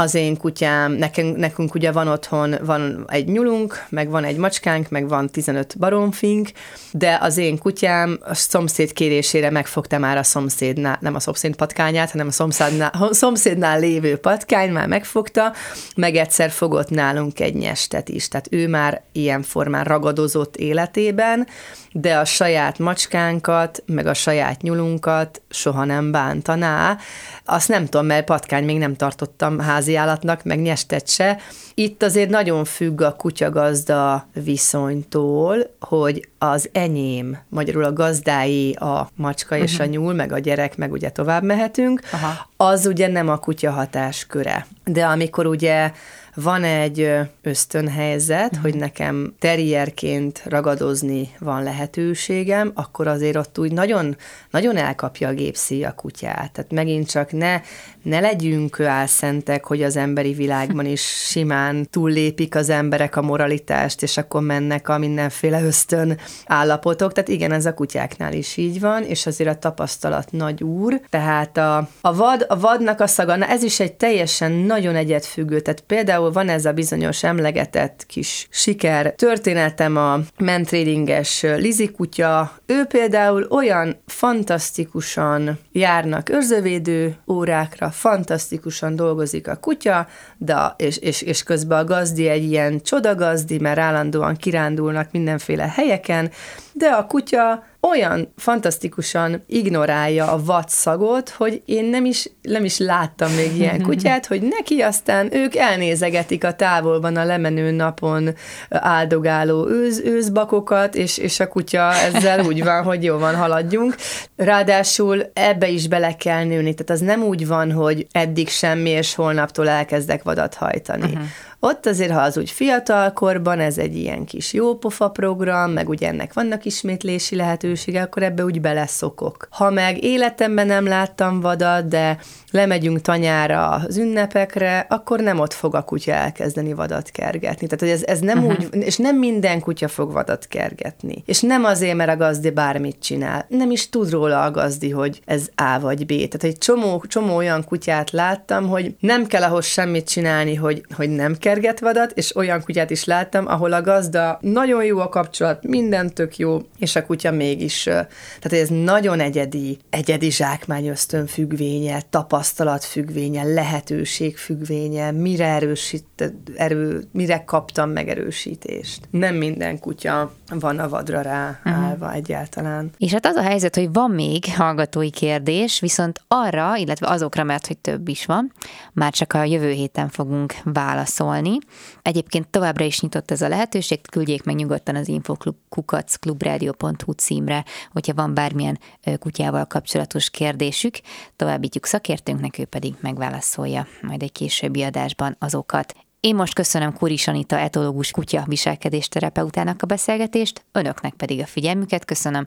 az 0.00 0.14
én 0.14 0.36
kutyám, 0.36 0.92
nekünk, 0.92 1.36
nekünk 1.36 1.74
ugye 1.74 1.92
van 1.92 2.08
otthon, 2.08 2.54
van 2.62 3.04
egy 3.08 3.28
nyulunk, 3.28 3.84
meg 3.88 4.10
van 4.10 4.24
egy 4.24 4.36
macskánk, 4.36 4.88
meg 4.88 5.08
van 5.08 5.28
15 5.28 5.78
baromfink, 5.78 6.48
de 6.92 7.18
az 7.20 7.36
én 7.36 7.58
kutyám 7.58 8.18
a 8.22 8.34
szomszéd 8.34 8.92
kérésére 8.92 9.50
megfogta 9.50 9.98
már 9.98 10.16
a 10.16 10.22
szomszédnál, 10.22 10.98
nem 11.00 11.14
a 11.14 11.20
szomszéd 11.20 11.56
patkányát, 11.56 12.10
hanem 12.10 12.26
a 12.26 12.30
szomszédnál, 12.30 12.90
a 12.92 13.14
szomszédnál 13.14 13.78
lévő 13.78 14.16
patkány 14.16 14.72
már 14.72 14.86
megfogta, 14.88 15.52
meg 15.96 16.16
egyszer 16.16 16.50
fogott 16.50 16.90
nálunk 16.90 17.40
egy 17.40 17.54
nyestet 17.54 18.08
is. 18.08 18.28
Tehát 18.28 18.48
ő 18.50 18.68
már 18.68 19.02
ilyen 19.12 19.42
formán 19.42 19.84
ragadozott 19.84 20.56
életében, 20.56 21.46
de 21.92 22.18
a 22.18 22.24
saját 22.24 22.78
macskánkat, 22.78 23.82
meg 23.86 24.06
a 24.06 24.14
saját 24.14 24.62
nyulunkat 24.62 25.42
soha 25.50 25.84
nem 25.84 26.10
bántaná. 26.10 26.98
Azt 27.44 27.68
nem 27.68 27.84
tudom, 27.84 28.06
mert 28.06 28.24
patkány 28.24 28.64
még 28.64 28.78
nem 28.78 28.96
tartottam 28.96 29.58
házi 29.58 29.87
állatnak, 29.94 30.44
meg 30.44 30.60
nyestet 30.60 31.08
se. 31.08 31.38
Itt 31.78 32.02
azért 32.02 32.30
nagyon 32.30 32.64
függ 32.64 33.00
a 33.00 33.12
kutyagazda 33.12 34.26
viszonytól, 34.32 35.56
hogy 35.80 36.28
az 36.38 36.68
enyém, 36.72 37.38
magyarul 37.48 37.84
a 37.84 37.92
gazdái, 37.92 38.72
a 38.72 39.08
macska 39.14 39.54
uh-huh. 39.54 39.70
és 39.70 39.78
a 39.78 39.82
mhm. 39.82 39.92
nyúl, 39.92 40.14
meg 40.14 40.32
a 40.32 40.38
gyerek, 40.38 40.76
meg 40.76 40.92
ugye 40.92 41.10
tovább 41.10 41.42
mehetünk, 41.42 42.00
Aha. 42.12 42.48
az 42.56 42.86
ugye 42.86 43.08
nem 43.08 43.28
a 43.28 43.36
kutya 43.36 43.70
hatásköre. 43.70 44.66
De 44.84 45.04
amikor 45.04 45.46
ugye 45.46 45.92
van 46.34 46.64
egy 46.64 47.10
ösztönhelyzet, 47.42 48.46
uh-huh. 48.46 48.62
hogy 48.62 48.74
nekem 48.74 49.34
terrierként 49.38 50.42
ragadozni 50.44 51.30
van 51.38 51.62
lehetőségem, 51.62 52.70
akkor 52.74 53.06
azért 53.06 53.36
ott 53.36 53.58
úgy 53.58 53.72
nagyon, 53.72 54.16
nagyon 54.50 54.76
elkapja 54.76 55.28
a 55.28 55.32
gépszíj 55.32 55.84
a 55.84 55.92
kutyát. 55.92 56.52
Tehát 56.52 56.70
megint 56.70 57.10
csak 57.10 57.32
ne, 57.32 57.60
ne 58.02 58.20
legyünk 58.20 58.80
álszentek, 58.80 59.64
hogy 59.64 59.82
az 59.82 59.96
emberi 59.96 60.32
világban 60.32 60.86
is 60.86 61.02
simán 61.02 61.67
túllépik 61.90 62.54
az 62.54 62.70
emberek 62.70 63.16
a 63.16 63.22
moralitást, 63.22 64.02
és 64.02 64.16
akkor 64.16 64.42
mennek 64.42 64.88
a 64.88 64.98
mindenféle 64.98 65.62
ösztön 65.62 66.18
állapotok. 66.46 67.12
Tehát 67.12 67.28
igen, 67.28 67.52
ez 67.52 67.66
a 67.66 67.74
kutyáknál 67.74 68.32
is 68.32 68.56
így 68.56 68.80
van, 68.80 69.02
és 69.02 69.26
azért 69.26 69.50
a 69.50 69.58
tapasztalat 69.58 70.32
nagy 70.32 70.62
úr. 70.62 71.00
Tehát 71.10 71.56
a, 71.56 71.88
a, 72.00 72.14
vad, 72.14 72.44
a 72.48 72.58
vadnak 72.58 73.00
a 73.00 73.06
szaga, 73.06 73.36
na 73.36 73.46
ez 73.46 73.62
is 73.62 73.80
egy 73.80 73.92
teljesen 73.92 74.52
nagyon 74.52 74.96
egyetfüggő. 74.96 75.60
Tehát 75.60 75.80
például 75.80 76.32
van 76.32 76.48
ez 76.48 76.64
a 76.64 76.72
bizonyos 76.72 77.22
emlegetett 77.22 78.06
kis 78.06 78.48
siker 78.50 79.14
történetem 79.14 79.96
a 79.96 80.18
mentrélinges 80.38 81.42
Lizi 81.42 81.90
kutya. 81.90 82.52
Ő 82.66 82.84
például 82.84 83.46
olyan 83.50 83.96
fantasztikusan 84.06 85.58
járnak 85.72 86.28
őrzővédő 86.28 87.16
órákra, 87.26 87.90
fantasztikusan 87.90 88.96
dolgozik 88.96 89.48
a 89.48 89.56
kutya, 89.56 90.06
de 90.36 90.74
és, 90.76 90.96
és, 90.96 91.22
és 91.22 91.42
közben 91.42 91.57
a 91.68 91.84
gazdi 91.84 92.28
egy 92.28 92.44
ilyen 92.44 92.80
csodagazdi, 92.80 93.58
mert 93.58 93.78
állandóan 93.78 94.36
kirándulnak 94.36 95.08
mindenféle 95.12 95.68
helyeken, 95.68 96.30
de 96.72 96.86
a 96.86 97.06
kutya 97.06 97.62
olyan 97.80 98.32
fantasztikusan 98.36 99.42
ignorálja 99.46 100.32
a 100.32 100.44
vatszagot, 100.44 101.28
hogy 101.28 101.62
én 101.64 101.84
nem 101.84 102.04
is, 102.04 102.30
nem 102.42 102.64
is 102.64 102.78
láttam 102.78 103.32
még 103.32 103.56
ilyen 103.56 103.82
kutyát, 103.88 104.26
hogy 104.26 104.42
neki 104.42 104.80
aztán 104.80 105.34
ők 105.34 105.56
elnézegetik 105.56 106.44
a 106.44 106.54
távolban 106.54 107.16
a 107.16 107.24
lemenő 107.24 107.70
napon 107.70 108.34
áldogáló 108.68 109.68
őz, 109.68 110.00
őzbakokat, 110.00 110.94
és, 110.94 111.18
és 111.18 111.40
a 111.40 111.48
kutya 111.48 111.92
ezzel 111.94 112.44
úgy 112.44 112.64
van, 112.64 112.82
hogy 112.82 113.04
jó 113.04 113.18
van, 113.18 113.34
haladjunk. 113.34 113.94
Ráadásul 114.36 115.30
ebbe 115.32 115.68
is 115.68 115.88
bele 115.88 116.16
kell 116.16 116.44
nőni, 116.44 116.74
tehát 116.74 116.90
az 116.90 117.00
nem 117.00 117.22
úgy 117.22 117.46
van, 117.46 117.72
hogy 117.72 118.06
eddig 118.12 118.48
semmi, 118.48 118.90
és 118.90 119.14
holnaptól 119.14 119.68
elkezdek 119.68 120.22
vadat 120.22 120.54
hajtani. 120.54 121.02
Uh-huh 121.02 121.26
Ott 121.60 121.86
azért, 121.86 122.12
ha 122.12 122.20
az 122.20 122.38
úgy 122.38 122.50
fiatalkorban, 122.50 123.60
ez 123.60 123.78
egy 123.78 123.96
ilyen 123.96 124.24
kis 124.24 124.52
jópofa 124.52 125.08
program, 125.08 125.70
meg 125.70 125.88
ugye 125.88 126.08
ennek 126.08 126.32
vannak 126.32 126.64
ismétlési 126.64 127.36
lehetősége, 127.36 128.02
akkor 128.02 128.22
ebbe 128.22 128.44
úgy 128.44 128.60
beleszokok. 128.60 129.48
Ha 129.50 129.70
meg 129.70 130.04
életemben 130.04 130.66
nem 130.66 130.86
láttam 130.86 131.40
vadat, 131.40 131.88
de 131.88 132.18
lemegyünk 132.50 133.00
tanyára 133.00 133.68
az 133.68 133.96
ünnepekre, 133.96 134.86
akkor 134.88 135.20
nem 135.20 135.38
ott 135.38 135.52
fog 135.52 135.74
a 135.74 135.82
kutya 135.82 136.12
elkezdeni 136.12 136.72
vadat 136.72 137.10
kergetni. 137.10 137.66
Tehát, 137.66 137.80
hogy 137.80 137.88
ez, 137.88 138.02
ez 138.04 138.18
nem 138.18 138.38
uh-huh. 138.38 138.64
úgy, 138.72 138.82
és 138.82 138.96
nem 138.96 139.16
minden 139.16 139.60
kutya 139.60 139.88
fog 139.88 140.12
vadat 140.12 140.46
kergetni. 140.46 141.22
És 141.26 141.40
nem 141.40 141.64
azért, 141.64 141.96
mert 141.96 142.10
a 142.10 142.16
gazdi 142.16 142.50
bármit 142.50 142.96
csinál. 143.00 143.46
Nem 143.48 143.70
is 143.70 143.88
tud 143.88 144.10
róla 144.10 144.42
a 144.42 144.50
gazdi, 144.50 144.90
hogy 144.90 145.20
ez 145.24 145.48
A 145.54 145.80
vagy 145.80 146.06
B. 146.06 146.08
Tehát 146.08 146.44
egy 146.44 146.58
csomó, 146.58 147.04
csomó 147.08 147.36
olyan 147.36 147.64
kutyát 147.64 148.10
láttam, 148.10 148.68
hogy 148.68 148.94
nem 149.00 149.26
kell 149.26 149.42
ahhoz 149.42 149.64
semmit 149.64 150.08
csinálni, 150.08 150.54
hogy, 150.54 150.82
hogy 150.94 151.08
nem 151.08 151.36
kerget 151.48 151.80
vadat, 151.80 152.12
és 152.14 152.36
olyan 152.36 152.62
kutyát 152.62 152.90
is 152.90 153.04
láttam, 153.04 153.46
ahol 153.46 153.72
a 153.72 153.82
gazda 153.82 154.38
nagyon 154.40 154.84
jó 154.84 154.98
a 154.98 155.08
kapcsolat, 155.08 155.62
minden 155.62 156.14
tök 156.14 156.36
jó, 156.36 156.58
és 156.78 156.96
a 156.96 157.04
kutya 157.04 157.30
mégis, 157.30 157.82
tehát 157.82 158.52
ez 158.52 158.68
nagyon 158.68 159.20
egyedi, 159.20 159.78
egyedi 159.90 160.30
zsákmány 160.30 160.86
ösztön 160.86 161.26
függvénye, 161.26 162.02
tapasztalat 162.10 162.84
függvénye, 162.84 163.42
lehetőség 163.42 164.36
függvénye, 164.36 165.10
mire 165.10 165.46
erősít, 165.46 166.32
erő, 166.56 167.02
mire 167.12 167.44
kaptam 167.44 167.90
megerősítést. 167.90 169.00
Nem 169.10 169.34
minden 169.34 169.78
kutya 169.78 170.32
van 170.48 170.78
a 170.78 170.88
vadra 170.88 171.20
rá 171.20 171.60
uh-huh. 171.64 171.84
állva 171.84 172.12
egyáltalán. 172.12 172.90
És 172.96 173.12
hát 173.12 173.26
az 173.26 173.36
a 173.36 173.42
helyzet, 173.42 173.74
hogy 173.74 173.92
van 173.92 174.10
még 174.10 174.54
hallgatói 174.54 175.10
kérdés, 175.10 175.80
viszont 175.80 176.22
arra, 176.28 176.76
illetve 176.76 177.08
azokra, 177.08 177.44
mert 177.44 177.66
hogy 177.66 177.78
több 177.78 178.08
is 178.08 178.26
van, 178.26 178.52
már 178.92 179.12
csak 179.12 179.32
a 179.32 179.44
jövő 179.44 179.70
héten 179.70 180.08
fogunk 180.08 180.54
válaszolni. 180.64 181.58
Egyébként 182.02 182.48
továbbra 182.48 182.84
is 182.84 183.00
nyitott 183.00 183.30
ez 183.30 183.42
a 183.42 183.48
lehetőség, 183.48 184.10
küldjék 184.10 184.44
meg 184.44 184.54
nyugodtan 184.54 184.96
az 184.96 185.08
infokukacklubrádió.hu 185.08 187.12
címre, 187.12 187.64
hogyha 187.92 188.14
van 188.14 188.34
bármilyen 188.34 188.78
kutyával 189.18 189.66
kapcsolatos 189.66 190.30
kérdésük, 190.30 190.94
továbbítjuk 191.36 191.86
szakértőnknek, 191.86 192.58
ő 192.58 192.64
pedig 192.64 192.94
megválaszolja 193.00 193.86
majd 194.02 194.22
egy 194.22 194.32
későbbi 194.32 194.82
adásban 194.82 195.36
azokat. 195.38 195.94
Én 196.20 196.34
most 196.34 196.54
köszönöm 196.54 196.92
Kuris 196.92 197.28
Anita 197.28 197.58
etológus 197.58 198.10
kutya 198.10 198.44
viselkedés 198.46 199.08
terapeutának 199.08 199.82
a 199.82 199.86
beszélgetést, 199.86 200.64
önöknek 200.72 201.14
pedig 201.14 201.40
a 201.40 201.46
figyelmüket 201.46 202.04
köszönöm. 202.04 202.44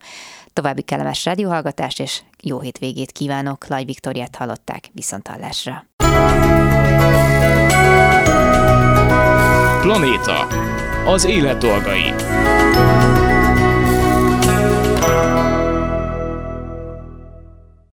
További 0.53 0.82
kellemes 0.82 1.26
rádióhallgatást 1.26 1.99
és 1.99 2.22
jó 2.43 2.59
hétvégét 2.59 3.11
kívánok. 3.11 3.67
Laj 3.67 3.84
Viktoriát 3.84 4.36
hallották 4.36 4.89
viszont 4.93 5.28
hallásra. 5.28 5.86
Planéta. 9.82 10.47
Az 11.05 11.26
élet 11.26 11.57
dolgai. 11.57 12.13